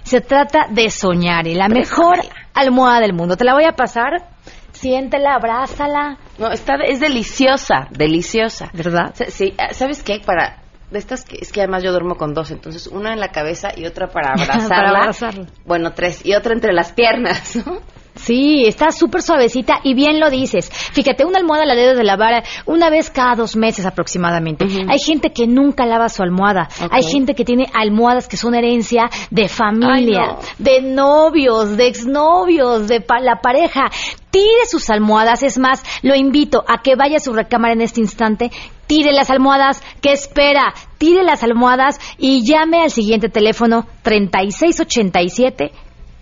Se 0.07 0.21
trata 0.21 0.69
de 0.71 0.89
soñar 0.89 1.49
y 1.49 1.55
la 1.55 1.69
mejor 1.69 2.21
almohada 2.55 3.01
del 3.01 3.13
mundo. 3.13 3.37
Te 3.37 3.45
la 3.45 3.55
voy 3.55 3.65
a 3.65 3.73
pasar. 3.73 4.29
Siéntela, 4.71 5.35
abrázala. 5.35 6.17
No, 6.39 6.53
está, 6.53 6.77
es 6.87 7.01
deliciosa, 7.01 7.89
deliciosa. 7.91 8.71
¿Verdad? 8.73 9.15
Sí, 9.29 9.55
ah, 9.59 9.73
¿sabes 9.73 10.05
qué? 10.05 10.21
Para 10.25 10.63
de 10.93 11.01
estas 11.01 11.25
que 11.25 11.39
es 11.41 11.51
que 11.51 11.61
además 11.61 11.83
yo 11.83 11.91
duermo 11.91 12.15
con 12.15 12.35
dos, 12.35 12.53
entonces 12.53 12.87
una 12.87 13.13
en 13.13 13.19
la 13.19 13.33
cabeza 13.33 13.71
y 13.77 13.85
otra 13.85 14.07
para 14.07 14.31
abrazarla. 14.39 14.69
Para 14.69 14.89
abrazarla. 15.01 15.47
Bueno, 15.65 15.93
tres 15.93 16.25
y 16.25 16.35
otra 16.35 16.53
entre 16.53 16.73
las 16.73 16.93
piernas, 16.93 17.57
¿no? 17.67 17.81
Sí, 18.17 18.65
está 18.67 18.91
súper 18.91 19.23
suavecita 19.23 19.81
y 19.85 19.95
bien 19.95 20.19
lo 20.21 20.31
dices. 20.31 20.69
Fíjate, 20.71 21.25
una 21.25 21.39
almohada 21.39 21.65
la 21.67 21.75
debes 21.75 21.97
de 21.97 22.05
lavar 22.05 22.43
una 22.65 22.91
vez 22.91 23.11
cada 23.11 23.35
dos 23.35 23.57
meses 23.57 23.87
aproximadamente. 23.87 24.65
Hay 24.89 24.99
gente 24.99 25.33
que 25.33 25.47
nunca 25.47 25.87
lava 25.87 26.09
su 26.09 26.23
almohada. 26.23 26.69
Hay 26.91 27.03
gente 27.03 27.35
que 27.35 27.45
tiene 27.45 27.67
almohadas 27.75 28.27
que 28.29 28.37
son 28.37 28.55
herencia 28.55 29.11
de 29.31 29.49
familia, 29.49 30.21
Ay, 30.23 30.35
no. 30.35 30.39
de 30.59 30.81
novios, 30.83 31.77
de 31.77 31.87
exnovios, 31.89 32.89
de 32.89 33.01
pa- 33.01 33.21
la 33.21 33.41
pareja. 33.41 33.85
Tire 34.31 34.67
sus 34.69 34.91
almohadas. 34.91 35.43
Es 35.43 35.59
más, 35.59 35.83
lo 36.03 36.15
invito 36.15 36.65
a 36.69 36.83
que 36.83 36.95
vaya 36.97 37.17
a 37.17 37.21
su 37.21 37.33
recámara 37.33 37.75
en 37.75 37.81
este 37.83 38.01
instante. 38.01 38.51
Tire 38.87 39.13
las 39.13 39.31
almohadas. 39.31 39.83
¿Qué 40.01 40.13
espera? 40.13 40.73
Tire 40.99 41.23
las 41.23 41.43
almohadas 41.43 41.99
y 42.19 42.45
llame 42.47 42.83
al 42.83 42.91
siguiente 42.91 43.29
teléfono 43.29 43.87
3687 44.03 45.73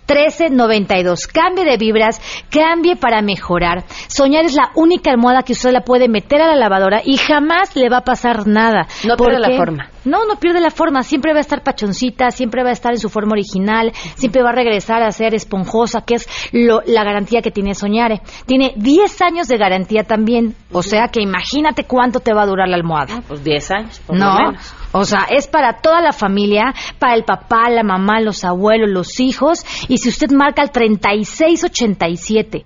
1392. 0.07 1.27
Cambie 1.27 1.65
de 1.65 1.77
vibras, 1.77 2.21
cambie 2.49 2.95
para 2.95 3.21
mejorar. 3.21 3.83
Soñar 4.07 4.45
es 4.45 4.55
la 4.55 4.71
única 4.75 5.11
almohada 5.11 5.43
que 5.43 5.53
usted 5.53 5.71
la 5.71 5.81
puede 5.81 6.07
meter 6.07 6.41
a 6.41 6.47
la 6.47 6.55
lavadora 6.55 7.01
y 7.03 7.17
jamás 7.17 7.75
le 7.75 7.89
va 7.89 7.97
a 7.97 8.03
pasar 8.03 8.47
nada. 8.47 8.87
No 9.03 9.17
¿Por 9.17 9.39
la 9.39 9.55
forma. 9.57 9.89
No, 10.05 10.25
no 10.25 10.35
pierde 10.39 10.59
la 10.61 10.69
forma. 10.69 11.03
Siempre 11.03 11.33
va 11.33 11.39
a 11.39 11.41
estar 11.41 11.63
pachoncita, 11.63 12.29
siempre 12.31 12.63
va 12.63 12.69
a 12.69 12.73
estar 12.73 12.93
en 12.93 12.99
su 12.99 13.09
forma 13.09 13.33
original, 13.33 13.91
siempre 14.15 14.41
va 14.43 14.49
a 14.49 14.53
regresar 14.55 15.03
a 15.03 15.11
ser 15.11 15.33
esponjosa, 15.33 16.01
que 16.01 16.15
es 16.15 16.27
lo- 16.51 16.81
la 16.85 17.03
garantía 17.03 17.41
que 17.41 17.51
tiene 17.51 17.73
Soñare. 17.75 18.21
Tiene 18.45 18.73
10 18.77 19.21
años 19.21 19.47
de 19.47 19.57
garantía 19.57 20.03
también. 20.03 20.55
O 20.71 20.83
sea 20.83 21.07
que 21.09 21.21
imagínate 21.21 21.85
cuánto 21.85 22.19
te 22.19 22.33
va 22.33 22.43
a 22.43 22.45
durar 22.45 22.67
la 22.69 22.75
almohada. 22.77 23.21
Pues 23.27 23.43
10 23.43 23.71
años, 23.71 23.99
por 24.05 24.17
lo 24.17 24.23
No, 24.25 24.35
menos. 24.35 24.73
o 24.91 25.03
sea, 25.05 25.25
es 25.29 25.47
para 25.47 25.81
toda 25.81 26.01
la 26.01 26.13
familia, 26.13 26.73
para 26.99 27.15
el 27.15 27.23
papá, 27.23 27.69
la 27.69 27.83
mamá, 27.83 28.19
los 28.21 28.43
abuelos, 28.43 28.89
los 28.89 29.19
hijos. 29.19 29.65
Y 29.87 29.97
si 29.97 30.09
usted 30.09 30.31
marca 30.31 30.61
el 30.61 30.71
3687 30.71 32.65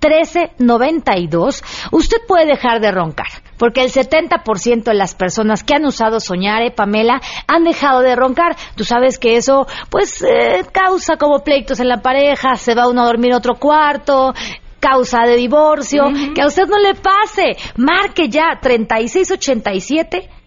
1392, 0.00 1.64
usted 1.92 2.18
puede 2.26 2.46
dejar 2.46 2.80
de 2.80 2.92
roncar. 2.92 3.26
Porque 3.58 3.82
el 3.82 3.90
70% 3.90 4.84
de 4.84 4.94
las 4.94 5.14
personas 5.14 5.64
que 5.64 5.74
han 5.74 5.84
usado 5.84 6.20
Soñare, 6.20 6.70
Pamela, 6.70 7.20
han 7.48 7.64
dejado 7.64 8.00
de 8.00 8.14
roncar. 8.14 8.56
Tú 8.76 8.84
sabes 8.84 9.18
que 9.18 9.36
eso, 9.36 9.66
pues, 9.90 10.22
eh, 10.22 10.64
causa 10.70 11.16
como 11.16 11.40
pleitos 11.40 11.80
en 11.80 11.88
la 11.88 12.00
pareja, 12.00 12.54
se 12.54 12.74
va 12.74 12.88
uno 12.88 13.02
a 13.02 13.06
dormir 13.06 13.34
otro 13.34 13.56
cuarto, 13.56 14.32
causa 14.78 15.22
de 15.26 15.36
divorcio. 15.36 16.04
Que 16.34 16.42
a 16.42 16.46
usted 16.46 16.68
no 16.68 16.78
le 16.78 16.94
pase. 16.94 17.56
Marque 17.76 18.28
ya 18.28 18.58
3687 18.60 20.37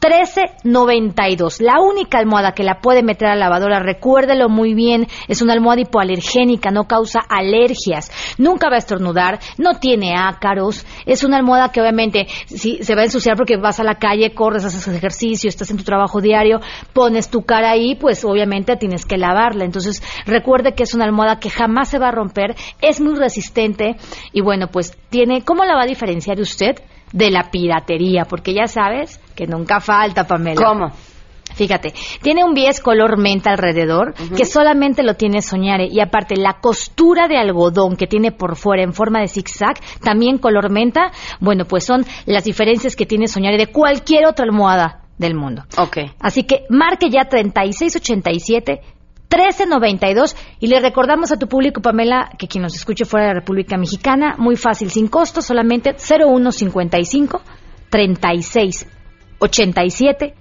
1392. 0.00 1.60
La 1.60 1.80
única 1.80 2.18
almohada 2.18 2.52
que 2.52 2.62
la 2.62 2.80
puede 2.80 3.02
meter 3.02 3.28
a 3.28 3.34
la 3.34 3.46
lavadora, 3.46 3.80
recuérdelo 3.80 4.48
muy 4.48 4.74
bien, 4.74 5.06
es 5.28 5.42
una 5.42 5.54
almohada 5.54 5.82
hipoalergénica, 5.82 6.70
no 6.70 6.84
causa 6.84 7.20
alergias, 7.20 8.10
nunca 8.38 8.68
va 8.68 8.76
a 8.76 8.78
estornudar, 8.78 9.40
no 9.58 9.78
tiene 9.78 10.14
ácaros, 10.16 10.86
es 11.06 11.24
una 11.24 11.38
almohada 11.38 11.70
que 11.70 11.80
obviamente 11.80 12.26
si 12.46 12.82
se 12.82 12.94
va 12.94 13.02
a 13.02 13.04
ensuciar 13.04 13.36
porque 13.36 13.56
vas 13.56 13.80
a 13.80 13.84
la 13.84 13.96
calle, 13.96 14.34
corres, 14.34 14.64
haces 14.64 14.86
ejercicio, 14.88 15.48
estás 15.48 15.70
en 15.70 15.78
tu 15.78 15.84
trabajo 15.84 16.20
diario, 16.20 16.60
pones 16.92 17.30
tu 17.30 17.42
cara 17.42 17.70
ahí, 17.70 17.94
pues 17.94 18.24
obviamente 18.24 18.76
tienes 18.76 19.04
que 19.04 19.16
lavarla. 19.16 19.64
Entonces, 19.64 20.02
recuerde 20.26 20.74
que 20.74 20.82
es 20.82 20.94
una 20.94 21.04
almohada 21.04 21.40
que 21.40 21.50
jamás 21.50 21.88
se 21.88 21.98
va 21.98 22.08
a 22.08 22.12
romper, 22.12 22.54
es 22.80 23.00
muy 23.00 23.14
resistente 23.16 23.96
y 24.32 24.40
bueno, 24.42 24.68
pues 24.68 24.96
tiene, 25.08 25.42
¿cómo 25.42 25.64
la 25.64 25.74
va 25.74 25.82
a 25.82 25.86
diferenciar 25.86 26.38
usted? 26.40 26.76
De 27.12 27.30
la 27.30 27.50
piratería, 27.50 28.24
porque 28.24 28.54
ya 28.54 28.66
sabes 28.66 29.20
que 29.34 29.46
nunca 29.46 29.80
falta, 29.80 30.26
Pamela. 30.26 30.62
¿Cómo? 30.62 30.92
Fíjate, 31.54 31.94
tiene 32.20 32.44
un 32.44 32.52
bies 32.52 32.80
color 32.80 33.16
menta 33.16 33.50
alrededor 33.50 34.14
que 34.36 34.44
solamente 34.44 35.02
lo 35.02 35.14
tiene 35.14 35.40
Soñare 35.40 35.86
y 35.90 36.00
aparte 36.00 36.36
la 36.36 36.60
costura 36.60 37.28
de 37.28 37.38
algodón 37.38 37.96
que 37.96 38.06
tiene 38.06 38.30
por 38.30 38.56
fuera 38.56 38.82
en 38.82 38.92
forma 38.92 39.20
de 39.20 39.28
zigzag, 39.28 39.78
también 40.02 40.36
color 40.36 40.70
menta, 40.70 41.12
bueno, 41.40 41.64
pues 41.64 41.84
son 41.84 42.04
las 42.26 42.44
diferencias 42.44 42.94
que 42.94 43.06
tiene 43.06 43.26
Soñare 43.26 43.56
de 43.56 43.68
cualquier 43.68 44.26
otra 44.26 44.44
almohada 44.44 45.06
del 45.16 45.34
mundo. 45.34 45.62
Ok. 45.78 45.98
Así 46.20 46.42
que 46.42 46.66
marque 46.68 47.08
ya 47.08 47.24
3687 47.24 48.80
1392 49.30 50.36
y 50.60 50.68
le 50.68 50.80
recordamos 50.80 51.32
a 51.32 51.38
tu 51.38 51.48
público, 51.48 51.82
Pamela, 51.82 52.30
que 52.38 52.46
quien 52.46 52.62
nos 52.62 52.76
escuche 52.76 53.04
fuera 53.04 53.26
de 53.26 53.34
la 53.34 53.40
República 53.40 53.76
Mexicana, 53.76 54.36
muy 54.38 54.56
fácil, 54.56 54.90
sin 54.90 55.08
costo, 55.08 55.42
solamente 55.42 55.94
0155 55.98 57.42
36 57.90 58.86
87 59.38 60.34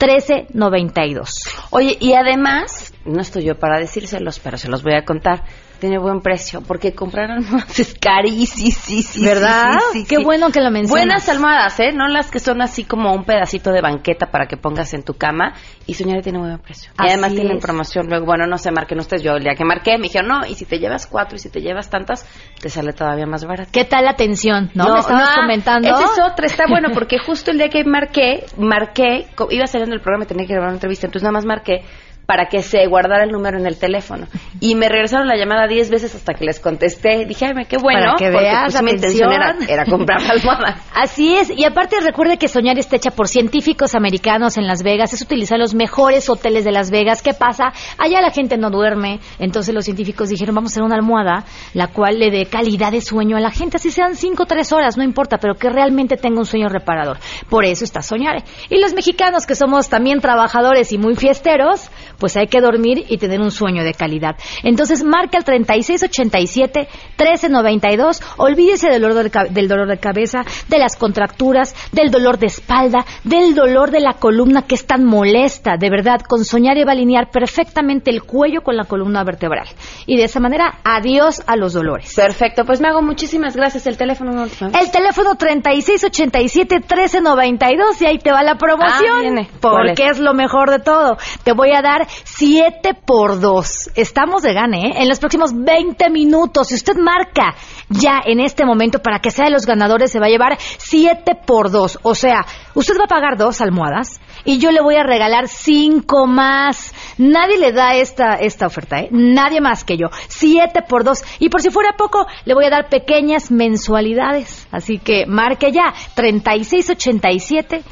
1392. 0.00 1.30
Oye, 1.70 1.96
y 2.00 2.14
además, 2.14 2.94
no 3.04 3.20
estoy 3.20 3.44
yo 3.44 3.58
para 3.58 3.78
decírselos, 3.78 4.38
pero 4.38 4.56
se 4.56 4.68
los 4.68 4.82
voy 4.82 4.94
a 4.94 5.04
contar. 5.04 5.44
Tiene 5.80 5.98
buen 5.98 6.20
precio, 6.20 6.60
porque 6.60 6.94
comprar 6.94 7.30
almohadas 7.30 7.78
es 7.80 7.94
carísimo. 7.94 9.26
¿Verdad? 9.26 9.78
Qué 10.06 10.18
bueno 10.18 10.50
que 10.50 10.60
lo 10.60 10.70
mencionas. 10.70 10.90
Buenas 10.90 11.28
almohadas, 11.28 11.80
¿eh? 11.80 11.92
No 11.92 12.06
las 12.06 12.30
que 12.30 12.38
son 12.38 12.60
así 12.60 12.84
como 12.84 13.14
un 13.14 13.24
pedacito 13.24 13.72
de 13.72 13.80
banqueta 13.80 14.26
para 14.26 14.46
que 14.46 14.56
pongas 14.56 14.92
en 14.92 15.02
tu 15.02 15.14
cama. 15.14 15.54
Y 15.86 15.94
Soñare 15.94 16.22
tiene 16.22 16.38
buen 16.38 16.58
precio. 16.58 16.92
Y 17.02 17.08
además 17.08 17.34
tienen 17.34 17.58
promoción. 17.58 18.08
Luego, 18.08 18.26
bueno, 18.26 18.46
no 18.46 18.58
sé, 18.58 18.70
marquen 18.70 18.98
ustedes. 18.98 19.22
Yo 19.22 19.32
el 19.32 19.42
día 19.42 19.54
que 19.54 19.64
marqué 19.64 19.96
me 19.96 20.04
dijeron, 20.04 20.28
no, 20.28 20.46
y 20.46 20.54
si 20.54 20.66
te 20.66 20.78
llevas 20.78 21.06
cuatro 21.06 21.36
y 21.36 21.38
si 21.38 21.48
te 21.48 21.60
llevas 21.60 21.88
tantas, 21.88 22.26
te 22.60 22.68
sale 22.68 22.92
todavía 22.92 23.26
más 23.26 23.44
barato. 23.44 23.70
¿Qué 23.72 23.84
tal 23.84 24.04
la 24.04 24.10
atención? 24.10 24.70
¿No? 24.74 24.92
¿Me 24.92 25.00
estabas 25.00 25.30
no, 25.30 25.42
comentando? 25.42 25.88
Esa 25.88 26.04
es 26.04 26.32
otra, 26.32 26.46
está 26.46 26.64
bueno, 26.68 26.88
porque 26.94 27.18
justo 27.18 27.50
el 27.50 27.58
día 27.58 27.70
que 27.70 27.84
marqué, 27.84 28.44
marqué, 28.58 29.26
iba 29.50 29.66
saliendo 29.66 29.94
el 29.94 30.02
programa 30.02 30.24
y 30.24 30.28
tenía 30.28 30.46
que 30.46 30.52
grabar 30.52 30.68
una 30.68 30.76
entrevista, 30.76 31.06
entonces 31.06 31.24
nada 31.24 31.32
más 31.32 31.46
marqué 31.46 31.82
para 32.30 32.46
que 32.46 32.62
se 32.62 32.86
guardara 32.86 33.24
el 33.24 33.32
número 33.32 33.58
en 33.58 33.66
el 33.66 33.76
teléfono. 33.76 34.28
Y 34.60 34.76
me 34.76 34.88
regresaron 34.88 35.26
la 35.26 35.36
llamada 35.36 35.66
10 35.66 35.90
veces 35.90 36.14
hasta 36.14 36.32
que 36.32 36.44
les 36.44 36.60
contesté. 36.60 37.24
Dije, 37.24 37.46
ay, 37.46 37.64
qué 37.68 37.76
bueno. 37.76 38.02
Para 38.02 38.14
que 38.18 38.30
porque, 38.30 38.44
veas, 38.44 38.72
pues, 38.72 38.82
mi 38.84 38.90
intención 38.92 39.32
era, 39.32 39.56
era 39.68 39.84
comprar 39.84 40.22
la 40.22 40.34
almohada. 40.34 40.76
Así 40.94 41.34
es, 41.34 41.50
y 41.50 41.64
aparte 41.64 41.96
recuerde 42.00 42.36
que 42.36 42.46
Soñar 42.46 42.78
está 42.78 42.94
hecha 42.94 43.10
por 43.10 43.26
científicos 43.26 43.96
americanos 43.96 44.58
en 44.58 44.68
Las 44.68 44.84
Vegas, 44.84 45.12
es 45.12 45.22
utilizar 45.22 45.58
los 45.58 45.74
mejores 45.74 46.30
hoteles 46.30 46.64
de 46.64 46.70
Las 46.70 46.92
Vegas. 46.92 47.20
¿Qué 47.20 47.34
pasa? 47.34 47.72
Allá 47.98 48.20
la 48.20 48.30
gente 48.30 48.56
no 48.56 48.70
duerme, 48.70 49.18
entonces 49.40 49.74
los 49.74 49.84
científicos 49.84 50.28
dijeron, 50.28 50.54
vamos 50.54 50.70
a 50.70 50.74
hacer 50.74 50.84
una 50.84 50.94
almohada, 50.94 51.42
la 51.74 51.88
cual 51.88 52.20
le 52.20 52.30
dé 52.30 52.46
calidad 52.46 52.92
de 52.92 53.00
sueño 53.00 53.38
a 53.38 53.40
la 53.40 53.50
gente, 53.50 53.78
así 53.78 53.90
sean 53.90 54.14
cinco 54.14 54.44
o 54.44 54.46
tres 54.46 54.72
horas, 54.72 54.96
no 54.96 55.02
importa, 55.02 55.38
pero 55.38 55.56
que 55.56 55.68
realmente 55.68 56.16
tenga 56.16 56.38
un 56.38 56.46
sueño 56.46 56.68
reparador. 56.68 57.18
Por 57.48 57.64
eso 57.64 57.82
está 57.82 58.02
Soñar. 58.02 58.44
Y 58.68 58.80
los 58.80 58.94
mexicanos, 58.94 59.46
que 59.46 59.56
somos 59.56 59.88
también 59.88 60.20
trabajadores 60.20 60.92
y 60.92 60.98
muy 60.98 61.16
fiesteros, 61.16 61.90
pues 62.20 62.36
hay 62.36 62.46
que 62.46 62.60
dormir 62.60 63.04
y 63.08 63.18
tener 63.18 63.40
un 63.40 63.50
sueño 63.50 63.82
de 63.82 63.94
calidad. 63.94 64.36
Entonces 64.62 65.02
marca 65.02 65.38
el 65.38 65.44
3687 65.44 66.88
1392, 67.18 68.22
olvídese 68.36 68.88
del 68.88 69.02
dolor 69.02 69.24
de, 69.24 69.48
del 69.50 69.66
dolor 69.66 69.88
de 69.88 69.98
cabeza, 69.98 70.44
de 70.68 70.78
las 70.78 70.96
contracturas, 70.96 71.74
del 71.90 72.12
dolor 72.12 72.38
de 72.38 72.46
espalda, 72.46 73.04
del 73.24 73.54
dolor 73.54 73.90
de 73.90 74.00
la 74.00 74.14
columna 74.14 74.62
que 74.62 74.76
es 74.76 74.86
tan 74.86 75.04
molesta, 75.04 75.76
de 75.78 75.90
verdad, 75.90 76.20
con 76.20 76.44
Soñare 76.44 76.84
va 76.84 76.92
a 76.92 76.94
alinear 76.94 77.30
perfectamente 77.30 78.10
el 78.10 78.22
cuello 78.22 78.60
con 78.62 78.76
la 78.76 78.84
columna 78.84 79.24
vertebral. 79.24 79.66
Y 80.06 80.16
de 80.16 80.24
esa 80.24 80.40
manera, 80.40 80.80
adiós 80.84 81.42
a 81.46 81.56
los 81.56 81.72
dolores. 81.72 82.14
Perfecto, 82.14 82.64
pues 82.64 82.80
me 82.80 82.88
hago 82.88 83.02
muchísimas 83.02 83.56
gracias. 83.56 83.86
El 83.86 83.96
teléfono 83.96 84.32
no 84.32 84.44
El 84.44 84.90
teléfono 84.90 85.34
3687-1392 85.34 88.00
y 88.00 88.06
ahí 88.06 88.18
te 88.18 88.30
va 88.30 88.42
la 88.42 88.56
promoción. 88.56 89.38
Ah, 89.38 89.46
porque 89.60 90.06
es? 90.06 90.20
lo 90.20 90.34
mejor 90.34 90.70
de 90.70 90.80
todo. 90.80 91.16
Te 91.42 91.52
voy 91.52 91.72
a 91.72 91.80
dar 91.82 92.06
7 92.24 92.94
por 92.94 93.40
2. 93.40 93.90
Estamos 93.94 94.42
de 94.42 94.52
gane, 94.52 94.88
¿eh? 94.88 94.92
En 94.96 95.08
los 95.08 95.18
próximos 95.18 95.52
20 95.54 96.10
minutos. 96.10 96.68
Si 96.68 96.74
usted 96.74 96.96
marca 96.96 97.54
ya 97.88 98.20
en 98.24 98.40
este 98.40 98.64
momento 98.64 99.00
para 99.00 99.20
que 99.20 99.30
sea 99.30 99.46
de 99.46 99.52
los 99.52 99.66
ganadores, 99.66 100.10
se 100.10 100.20
va 100.20 100.26
a 100.26 100.30
llevar 100.30 100.58
7 100.58 101.32
por 101.46 101.70
2. 101.70 102.00
O 102.02 102.14
sea, 102.14 102.44
usted 102.74 102.94
va 102.98 103.04
a 103.04 103.08
pagar 103.08 103.36
dos 103.36 103.60
almohadas 103.60 104.20
y 104.44 104.58
yo 104.58 104.70
le 104.70 104.80
voy 104.80 104.96
a 104.96 105.02
regalar 105.02 105.48
cinco 105.48 106.26
más. 106.26 106.94
Nadie 107.18 107.58
le 107.58 107.72
da 107.72 107.94
esta, 107.94 108.34
esta 108.34 108.66
oferta, 108.66 109.00
¿eh? 109.00 109.08
Nadie 109.10 109.60
más 109.60 109.84
que 109.84 109.96
yo. 109.96 110.08
Siete 110.28 110.82
por 110.82 111.04
dos. 111.04 111.22
Y 111.38 111.48
por 111.48 111.62
si 111.62 111.70
fuera 111.70 111.94
poco, 111.96 112.26
le 112.44 112.54
voy 112.54 112.64
a 112.64 112.70
dar 112.70 112.88
pequeñas 112.88 113.50
mensualidades. 113.50 114.66
Así 114.70 114.98
que 114.98 115.26
marque 115.26 115.72
ya. 115.72 115.92
3687 116.14 117.82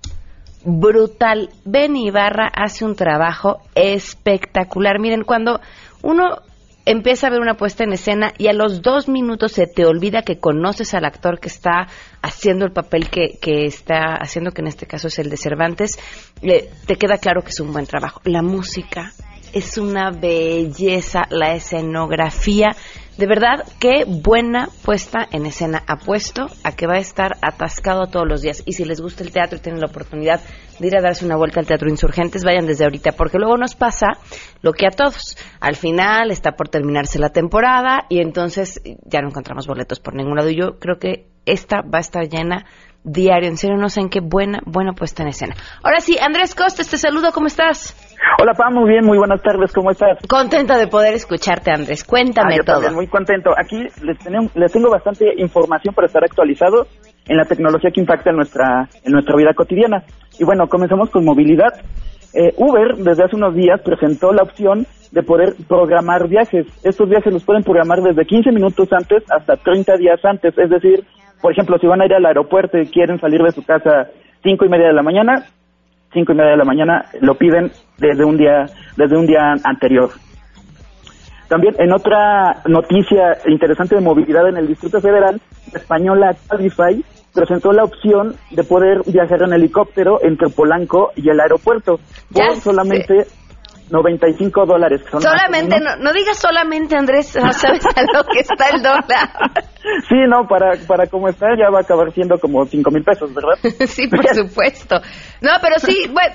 Brutal. 0.64 1.50
Ben 1.64 1.96
Ibarra 1.96 2.48
hace 2.52 2.84
un 2.84 2.96
trabajo 2.96 3.60
espectacular. 3.74 4.98
Miren 4.98 5.22
cuando 5.22 5.60
uno 6.02 6.42
empieza 6.86 7.26
a 7.26 7.30
ver 7.30 7.40
una 7.40 7.54
puesta 7.54 7.84
en 7.84 7.92
escena 7.92 8.32
y 8.38 8.46
a 8.46 8.52
los 8.52 8.80
dos 8.80 9.08
minutos 9.08 9.52
se 9.52 9.66
te 9.66 9.84
olvida 9.84 10.22
que 10.22 10.38
conoces 10.38 10.94
al 10.94 11.04
actor 11.04 11.40
que 11.40 11.48
está 11.48 11.88
haciendo 12.22 12.64
el 12.64 12.72
papel 12.72 13.10
que, 13.10 13.38
que 13.40 13.66
está 13.66 14.14
haciendo, 14.14 14.52
que 14.52 14.62
en 14.62 14.68
este 14.68 14.86
caso 14.86 15.08
es 15.08 15.18
el 15.18 15.28
de 15.28 15.36
Cervantes, 15.36 15.98
eh, 16.42 16.70
te 16.86 16.96
queda 16.96 17.18
claro 17.18 17.42
que 17.42 17.50
es 17.50 17.60
un 17.60 17.72
buen 17.72 17.86
trabajo. 17.86 18.20
La 18.24 18.40
música 18.40 19.12
es 19.52 19.78
una 19.78 20.10
belleza, 20.10 21.22
la 21.30 21.54
escenografía 21.54 22.76
de 23.16 23.26
verdad, 23.26 23.64
qué 23.80 24.04
buena 24.06 24.68
puesta 24.84 25.26
en 25.30 25.46
escena. 25.46 25.82
Apuesto 25.86 26.48
a 26.64 26.72
que 26.72 26.86
va 26.86 26.94
a 26.94 26.98
estar 26.98 27.38
atascado 27.40 28.08
todos 28.08 28.26
los 28.28 28.42
días. 28.42 28.62
Y 28.66 28.74
si 28.74 28.84
les 28.84 29.00
gusta 29.00 29.24
el 29.24 29.32
teatro 29.32 29.56
y 29.56 29.60
tienen 29.62 29.80
la 29.80 29.86
oportunidad 29.86 30.40
de 30.78 30.86
ir 30.86 30.96
a 30.96 31.00
darse 31.00 31.24
una 31.24 31.36
vuelta 31.36 31.60
al 31.60 31.66
Teatro 31.66 31.88
Insurgentes, 31.88 32.44
vayan 32.44 32.66
desde 32.66 32.84
ahorita, 32.84 33.12
porque 33.12 33.38
luego 33.38 33.56
nos 33.56 33.74
pasa 33.74 34.18
lo 34.60 34.72
que 34.72 34.86
a 34.86 34.90
todos. 34.90 35.38
Al 35.60 35.76
final 35.76 36.30
está 36.30 36.52
por 36.52 36.68
terminarse 36.68 37.18
la 37.18 37.30
temporada 37.30 38.04
y 38.10 38.20
entonces 38.20 38.82
ya 39.04 39.22
no 39.22 39.28
encontramos 39.28 39.66
boletos 39.66 39.98
por 39.98 40.14
ningún 40.14 40.36
lado. 40.36 40.50
Y 40.50 40.56
yo 40.56 40.78
creo 40.78 40.98
que 40.98 41.26
esta 41.46 41.80
va 41.80 41.98
a 41.98 42.00
estar 42.00 42.28
llena 42.28 42.66
diario. 43.02 43.48
En 43.48 43.56
serio, 43.56 43.78
no 43.78 43.88
sé 43.88 44.00
en 44.00 44.10
qué 44.10 44.20
buena, 44.20 44.60
buena 44.66 44.92
puesta 44.92 45.22
en 45.22 45.30
escena. 45.30 45.56
Ahora 45.82 46.00
sí, 46.00 46.18
Andrés 46.20 46.54
Costes, 46.54 46.88
te 46.88 46.98
saludo, 46.98 47.32
¿cómo 47.32 47.46
estás? 47.46 47.94
Hola, 48.38 48.52
Pam, 48.52 48.74
muy 48.74 48.90
bien, 48.90 49.04
muy 49.04 49.16
buenas 49.16 49.40
tardes, 49.40 49.72
¿cómo 49.72 49.90
estás? 49.90 50.18
Contenta 50.28 50.76
de 50.76 50.88
poder 50.88 51.14
escucharte, 51.14 51.70
Andrés. 51.70 52.04
Cuéntame 52.04 52.56
ah, 52.60 52.64
todo. 52.66 52.92
muy 52.92 53.06
contento. 53.06 53.50
Aquí 53.56 53.86
les, 54.02 54.18
tenemos, 54.18 54.54
les 54.54 54.70
tengo 54.72 54.90
bastante 54.90 55.32
información 55.38 55.94
para 55.94 56.06
estar 56.06 56.22
actualizados 56.22 56.86
en 57.26 57.36
la 57.36 57.44
tecnología 57.44 57.90
que 57.90 58.00
impacta 58.00 58.30
en 58.30 58.36
nuestra, 58.36 58.88
en 59.04 59.12
nuestra 59.12 59.36
vida 59.36 59.54
cotidiana. 59.54 60.02
Y 60.38 60.44
bueno, 60.44 60.68
comenzamos 60.68 61.08
con 61.10 61.24
movilidad. 61.24 61.72
Eh, 62.34 62.52
Uber 62.58 62.96
desde 62.96 63.24
hace 63.24 63.36
unos 63.36 63.54
días 63.54 63.80
presentó 63.82 64.32
la 64.32 64.42
opción 64.42 64.86
de 65.12 65.22
poder 65.22 65.54
programar 65.66 66.28
viajes. 66.28 66.66
Estos 66.84 67.08
viajes 67.08 67.32
los 67.32 67.44
pueden 67.44 67.62
programar 67.62 68.02
desde 68.02 68.26
15 68.26 68.50
minutos 68.52 68.92
antes 68.92 69.22
hasta 69.30 69.56
30 69.56 69.96
días 69.96 70.22
antes. 70.24 70.52
Es 70.58 70.68
decir, 70.68 71.04
por 71.40 71.52
ejemplo, 71.52 71.78
si 71.78 71.86
van 71.86 72.02
a 72.02 72.06
ir 72.06 72.12
al 72.12 72.26
aeropuerto 72.26 72.76
y 72.76 72.86
quieren 72.86 73.18
salir 73.18 73.40
de 73.40 73.52
su 73.52 73.64
casa 73.64 74.10
cinco 74.42 74.66
y 74.66 74.68
media 74.68 74.88
de 74.88 74.92
la 74.94 75.02
mañana, 75.02 75.46
cinco 76.16 76.32
y 76.32 76.36
media 76.36 76.52
de 76.52 76.56
la 76.56 76.64
mañana 76.64 77.04
lo 77.20 77.34
piden 77.34 77.70
desde 77.98 78.24
un 78.24 78.38
día 78.38 78.64
desde 78.96 79.18
un 79.18 79.26
día 79.26 79.54
anterior. 79.62 80.10
También 81.48 81.74
en 81.78 81.92
otra 81.92 82.62
noticia 82.66 83.38
interesante 83.46 83.96
de 83.96 84.00
movilidad 84.00 84.48
en 84.48 84.56
el 84.56 84.66
Distrito 84.66 85.00
Federal, 85.00 85.40
la 85.72 85.78
española 85.78 86.36
Cabify 86.48 87.04
presentó 87.34 87.70
la 87.72 87.84
opción 87.84 88.34
de 88.50 88.64
poder 88.64 89.02
viajar 89.06 89.42
en 89.42 89.52
helicóptero 89.52 90.18
entre 90.22 90.48
Polanco 90.48 91.12
y 91.16 91.28
el 91.28 91.38
aeropuerto 91.38 92.00
ya 92.30 92.54
solamente 92.56 93.26
95 93.90 94.66
dólares. 94.66 95.02
solamente, 95.10 95.78
no, 95.80 95.96
no, 95.96 96.12
digas 96.12 96.38
solamente, 96.38 96.96
Andrés, 96.96 97.28
sabes 97.28 97.86
a 97.86 98.02
lo 98.02 98.24
que 98.24 98.40
está 98.40 98.68
el 98.70 98.82
dólar. 98.82 99.04
sí, 100.08 100.16
no, 100.28 100.46
para, 100.48 100.72
para 100.86 101.06
como 101.06 101.28
está 101.28 101.46
ya 101.56 101.70
va 101.70 101.78
a 101.78 101.82
acabar 101.82 102.12
siendo 102.12 102.38
como 102.38 102.64
5 102.64 102.90
mil 102.90 103.04
pesos, 103.04 103.32
¿verdad? 103.32 103.58
sí, 103.86 104.08
por 104.08 104.26
supuesto. 104.28 104.96
No, 105.40 105.50
pero 105.60 105.78
sí, 105.78 106.08
bueno, 106.12 106.34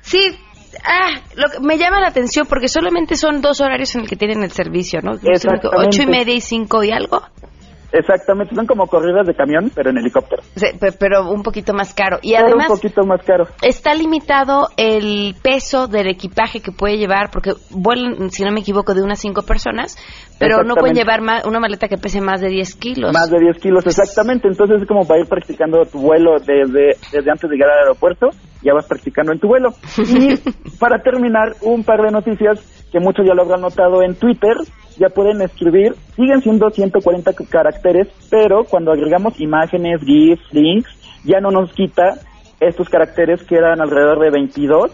sí, 0.00 0.38
ah, 0.84 1.20
lo 1.36 1.48
que 1.48 1.60
me 1.60 1.78
llama 1.78 2.00
la 2.00 2.08
atención 2.08 2.46
porque 2.46 2.68
solamente 2.68 3.16
son 3.16 3.40
dos 3.40 3.60
horarios 3.60 3.94
en 3.94 4.02
el 4.02 4.08
que 4.08 4.16
tienen 4.16 4.42
el 4.42 4.50
servicio, 4.50 5.00
¿no? 5.02 5.12
Ocho 5.12 6.02
y 6.02 6.06
media 6.06 6.34
y 6.34 6.40
cinco 6.40 6.84
y 6.84 6.92
algo. 6.92 7.22
Exactamente, 7.92 8.54
son 8.54 8.66
como 8.66 8.86
corridas 8.86 9.26
de 9.26 9.34
camión, 9.34 9.70
pero 9.74 9.90
en 9.90 9.98
helicóptero. 9.98 10.42
pero 10.98 11.30
un 11.30 11.42
poquito 11.42 11.72
más 11.72 11.92
caro. 11.92 12.18
Y 12.22 12.34
además, 12.34 12.70
un 12.70 12.76
poquito 12.76 13.04
más 13.04 13.22
caro. 13.24 13.46
Está 13.62 13.94
limitado 13.94 14.68
el 14.76 15.34
peso 15.42 15.88
del 15.88 16.08
equipaje 16.08 16.60
que 16.60 16.72
puede 16.72 16.98
llevar, 16.98 17.30
porque 17.32 17.54
vuelan, 17.70 18.30
si 18.30 18.44
no 18.44 18.52
me 18.52 18.60
equivoco, 18.60 18.94
de 18.94 19.02
unas 19.02 19.20
cinco 19.20 19.42
personas, 19.42 19.96
pero 20.38 20.62
no 20.62 20.74
pueden 20.74 20.94
llevar 20.94 21.20
una 21.44 21.60
maleta 21.60 21.88
que 21.88 21.98
pese 21.98 22.20
más 22.20 22.40
de 22.40 22.48
10 22.48 22.74
kilos. 22.76 23.12
Más 23.12 23.30
de 23.30 23.38
10 23.38 23.58
kilos, 23.58 23.86
exactamente. 23.86 24.48
Entonces 24.48 24.82
es 24.82 24.88
como 24.88 25.06
para 25.06 25.20
ir 25.20 25.28
practicando 25.28 25.84
tu 25.84 26.00
vuelo 26.00 26.38
desde, 26.38 26.96
desde 27.12 27.30
antes 27.30 27.50
de 27.50 27.56
llegar 27.56 27.70
al 27.70 27.80
aeropuerto, 27.80 28.28
ya 28.62 28.72
vas 28.72 28.86
practicando 28.86 29.32
en 29.32 29.40
tu 29.40 29.48
vuelo. 29.48 29.70
Y 29.98 30.36
para 30.78 31.02
terminar, 31.02 31.56
un 31.62 31.84
par 31.84 32.00
de 32.02 32.10
noticias 32.10 32.60
que 32.90 33.00
muchos 33.00 33.26
ya 33.26 33.34
lo 33.34 33.42
habrán 33.42 33.60
notado 33.60 34.02
en 34.02 34.14
Twitter 34.14 34.56
ya 34.98 35.08
pueden 35.08 35.40
escribir, 35.42 35.94
siguen 36.16 36.42
siendo 36.42 36.70
140 36.70 37.32
caracteres, 37.48 38.08
pero 38.30 38.64
cuando 38.64 38.92
agregamos 38.92 39.40
imágenes, 39.40 40.00
GIFs, 40.02 40.52
links, 40.52 40.90
ya 41.24 41.40
no 41.40 41.50
nos 41.50 41.72
quita 41.72 42.18
estos 42.60 42.88
caracteres 42.88 43.42
que 43.44 43.56
eran 43.56 43.80
alrededor 43.80 44.20
de 44.20 44.30
22. 44.30 44.92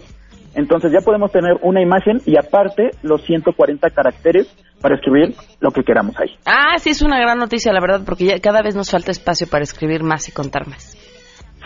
Entonces 0.55 0.91
ya 0.91 1.01
podemos 1.05 1.31
tener 1.33 1.59
una 1.63 1.83
imagen 1.83 2.19
y 2.25 2.39
aparte 2.39 2.91
los 3.03 3.23
140 3.25 3.91
caracteres 3.91 4.49
para 4.81 4.95
escribir 4.95 5.35
lo 5.61 5.71
que 5.71 5.83
queramos 5.83 6.17
ahí. 6.19 6.35
Ah, 6.47 6.79
sí, 6.79 6.91
es 6.91 7.03
una 7.03 7.19
gran 7.19 7.39
noticia, 7.39 7.73
la 7.73 7.81
verdad, 7.81 8.03
porque 8.07 8.25
ya 8.25 8.41
cada 8.41 8.63
vez 8.63 8.75
nos 8.75 8.91
falta 8.91 9.11
espacio 9.11 9.47
para 9.51 9.65
escribir 9.65 10.03
más 10.03 10.29
y 10.29 10.33
contar 10.33 10.67
más. 10.67 10.96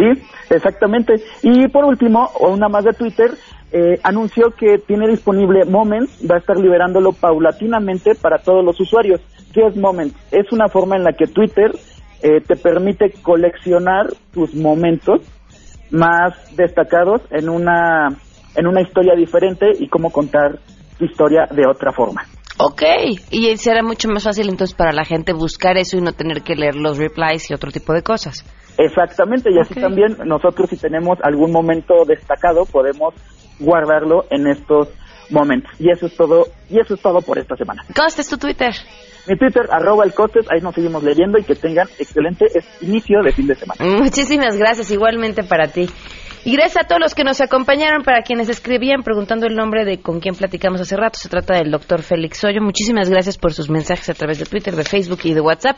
Sí, 0.00 0.22
exactamente. 0.48 1.16
Y 1.42 1.68
por 1.68 1.84
último, 1.84 2.30
una 2.40 2.68
más 2.68 2.84
de 2.84 2.92
Twitter, 2.92 3.32
eh, 3.70 4.00
anunció 4.02 4.50
que 4.50 4.78
tiene 4.78 5.06
disponible 5.08 5.64
Moments, 5.66 6.26
va 6.28 6.36
a 6.36 6.38
estar 6.38 6.56
liberándolo 6.56 7.12
paulatinamente 7.12 8.14
para 8.14 8.38
todos 8.38 8.64
los 8.64 8.80
usuarios. 8.80 9.20
¿Qué 9.52 9.66
es 9.66 9.76
Moments? 9.76 10.16
Es 10.32 10.50
una 10.52 10.68
forma 10.68 10.96
en 10.96 11.04
la 11.04 11.12
que 11.12 11.26
Twitter 11.26 11.72
eh, 12.22 12.40
te 12.40 12.56
permite 12.56 13.12
coleccionar 13.22 14.06
tus 14.32 14.54
momentos 14.54 15.20
más 15.90 16.34
destacados 16.56 17.20
en 17.30 17.50
una, 17.50 18.08
en 18.54 18.66
una 18.66 18.80
historia 18.80 19.14
diferente 19.14 19.66
y 19.78 19.88
cómo 19.88 20.10
contar 20.10 20.58
tu 20.98 21.04
historia 21.04 21.46
de 21.50 21.66
otra 21.68 21.92
forma. 21.92 22.22
Ok, 22.58 22.82
y 23.30 23.56
será 23.56 23.82
mucho 23.82 24.08
más 24.08 24.24
fácil 24.24 24.48
entonces 24.48 24.76
para 24.76 24.92
la 24.92 25.04
gente 25.04 25.32
buscar 25.32 25.78
eso 25.78 25.96
y 25.96 26.02
no 26.02 26.12
tener 26.12 26.42
que 26.42 26.54
leer 26.54 26.74
los 26.74 26.98
replies 26.98 27.50
y 27.50 27.54
otro 27.54 27.70
tipo 27.70 27.92
de 27.92 28.02
cosas. 28.02 28.44
Exactamente, 28.78 29.50
y 29.52 29.58
así 29.58 29.74
también 29.74 30.16
nosotros 30.24 30.70
si 30.70 30.76
tenemos 30.76 31.18
algún 31.22 31.52
momento 31.52 32.04
destacado 32.06 32.64
podemos 32.64 33.14
guardarlo 33.58 34.24
en 34.30 34.46
estos 34.46 34.88
momentos. 35.30 35.70
Y 35.78 35.90
eso 35.90 36.06
es 36.06 36.16
todo, 36.16 36.46
y 36.68 36.80
eso 36.80 36.94
es 36.94 37.00
todo 37.00 37.20
por 37.20 37.38
esta 37.38 37.56
semana. 37.56 37.84
Costes 37.94 38.28
tu 38.28 38.36
Twitter. 38.36 38.72
Mi 39.26 39.36
Twitter, 39.36 39.68
arroba 39.70 40.04
el 40.04 40.14
Costes, 40.14 40.46
ahí 40.50 40.60
nos 40.60 40.74
seguimos 40.74 41.02
leyendo 41.02 41.38
y 41.38 41.44
que 41.44 41.54
tengan 41.54 41.86
excelente 41.98 42.46
inicio 42.80 43.22
de 43.22 43.32
fin 43.32 43.46
de 43.46 43.54
semana. 43.54 43.84
Muchísimas 43.84 44.56
gracias, 44.56 44.90
igualmente 44.90 45.44
para 45.44 45.68
ti. 45.68 45.88
Y 46.42 46.52
gracias 46.52 46.84
a 46.84 46.88
todos 46.88 47.02
los 47.02 47.14
que 47.14 47.22
nos 47.22 47.42
acompañaron, 47.42 48.02
para 48.02 48.22
quienes 48.22 48.48
escribían 48.48 49.02
preguntando 49.02 49.46
el 49.46 49.54
nombre 49.54 49.84
de 49.84 50.00
con 50.00 50.20
quién 50.20 50.34
platicamos 50.34 50.80
hace 50.80 50.96
rato. 50.96 51.18
Se 51.18 51.28
trata 51.28 51.58
del 51.58 51.70
doctor 51.70 52.00
Félix 52.00 52.42
Hoyo. 52.42 52.62
Muchísimas 52.62 53.10
gracias 53.10 53.36
por 53.36 53.52
sus 53.52 53.68
mensajes 53.68 54.08
a 54.08 54.14
través 54.14 54.38
de 54.38 54.46
Twitter, 54.46 54.74
de 54.74 54.84
Facebook 54.84 55.20
y 55.24 55.34
de 55.34 55.42
WhatsApp. 55.42 55.76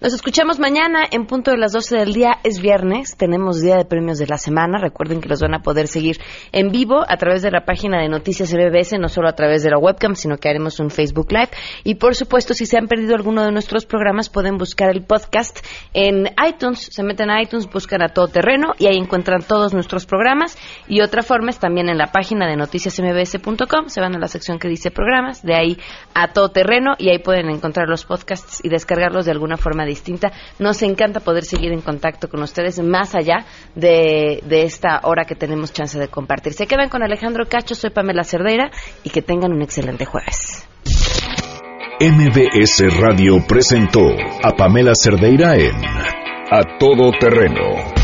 Nos 0.00 0.14
escuchamos 0.14 0.60
mañana 0.60 1.00
en 1.10 1.26
punto 1.26 1.50
de 1.50 1.56
las 1.56 1.72
12 1.72 1.96
del 1.96 2.12
día. 2.12 2.38
Es 2.44 2.60
viernes, 2.60 3.16
tenemos 3.16 3.60
día 3.60 3.76
de 3.76 3.86
premios 3.86 4.18
de 4.18 4.28
la 4.28 4.38
semana. 4.38 4.78
Recuerden 4.78 5.20
que 5.20 5.28
los 5.28 5.40
van 5.40 5.52
a 5.54 5.62
poder 5.62 5.88
seguir 5.88 6.20
en 6.52 6.70
vivo 6.70 7.02
a 7.08 7.16
través 7.16 7.42
de 7.42 7.50
la 7.50 7.64
página 7.64 8.00
de 8.00 8.08
Noticias 8.08 8.54
MBS, 8.54 9.00
no 9.00 9.08
solo 9.08 9.28
a 9.28 9.34
través 9.34 9.64
de 9.64 9.70
la 9.70 9.78
webcam, 9.78 10.14
sino 10.14 10.36
que 10.36 10.48
haremos 10.48 10.78
un 10.78 10.90
Facebook 10.90 11.32
Live. 11.32 11.50
Y 11.82 11.96
por 11.96 12.14
supuesto, 12.14 12.54
si 12.54 12.66
se 12.66 12.78
han 12.78 12.86
perdido 12.86 13.16
alguno 13.16 13.44
de 13.44 13.50
nuestros 13.50 13.84
programas, 13.84 14.28
pueden 14.28 14.58
buscar 14.58 14.90
el 14.90 15.02
podcast 15.02 15.58
en 15.92 16.28
iTunes. 16.48 16.88
Se 16.92 17.02
meten 17.02 17.30
a 17.30 17.42
iTunes, 17.42 17.68
buscan 17.68 18.00
a 18.00 18.10
todo 18.10 18.28
terreno 18.28 18.74
y 18.78 18.86
ahí 18.86 18.96
encuentran 18.96 19.42
todos 19.42 19.74
nuestros 19.74 20.03
programas 20.06 20.56
y 20.88 21.00
otra 21.00 21.22
forma 21.22 21.50
es 21.50 21.58
también 21.58 21.88
en 21.88 21.98
la 21.98 22.12
página 22.12 22.46
de 22.46 22.56
noticiasmbs.com, 22.56 23.88
se 23.88 24.00
van 24.00 24.14
a 24.14 24.18
la 24.18 24.28
sección 24.28 24.58
que 24.58 24.68
dice 24.68 24.90
programas, 24.90 25.42
de 25.42 25.54
ahí 25.54 25.78
a 26.14 26.32
todo 26.32 26.50
terreno 26.50 26.94
y 26.98 27.10
ahí 27.10 27.18
pueden 27.18 27.50
encontrar 27.50 27.88
los 27.88 28.04
podcasts 28.04 28.60
y 28.62 28.68
descargarlos 28.68 29.24
de 29.26 29.32
alguna 29.32 29.56
forma 29.56 29.84
distinta. 29.84 30.32
Nos 30.58 30.82
encanta 30.82 31.20
poder 31.20 31.44
seguir 31.44 31.72
en 31.72 31.80
contacto 31.80 32.28
con 32.28 32.42
ustedes 32.42 32.80
más 32.82 33.14
allá 33.14 33.44
de, 33.74 34.40
de 34.44 34.62
esta 34.62 35.00
hora 35.04 35.24
que 35.24 35.34
tenemos 35.34 35.72
chance 35.72 35.98
de 35.98 36.08
compartir. 36.08 36.52
Se 36.52 36.66
quedan 36.66 36.88
con 36.88 37.02
Alejandro 37.02 37.46
Cacho, 37.46 37.74
soy 37.74 37.90
Pamela 37.90 38.24
Cerdeira 38.24 38.70
y 39.02 39.10
que 39.10 39.22
tengan 39.22 39.52
un 39.52 39.62
excelente 39.62 40.04
jueves. 40.04 40.68
MBS 42.00 43.00
Radio 43.00 43.36
presentó 43.46 44.04
a 44.42 44.50
Pamela 44.56 44.94
Cerdeira 44.94 45.54
en 45.56 45.76
A 46.50 46.78
Todo 46.78 47.12
Terreno 47.18 48.03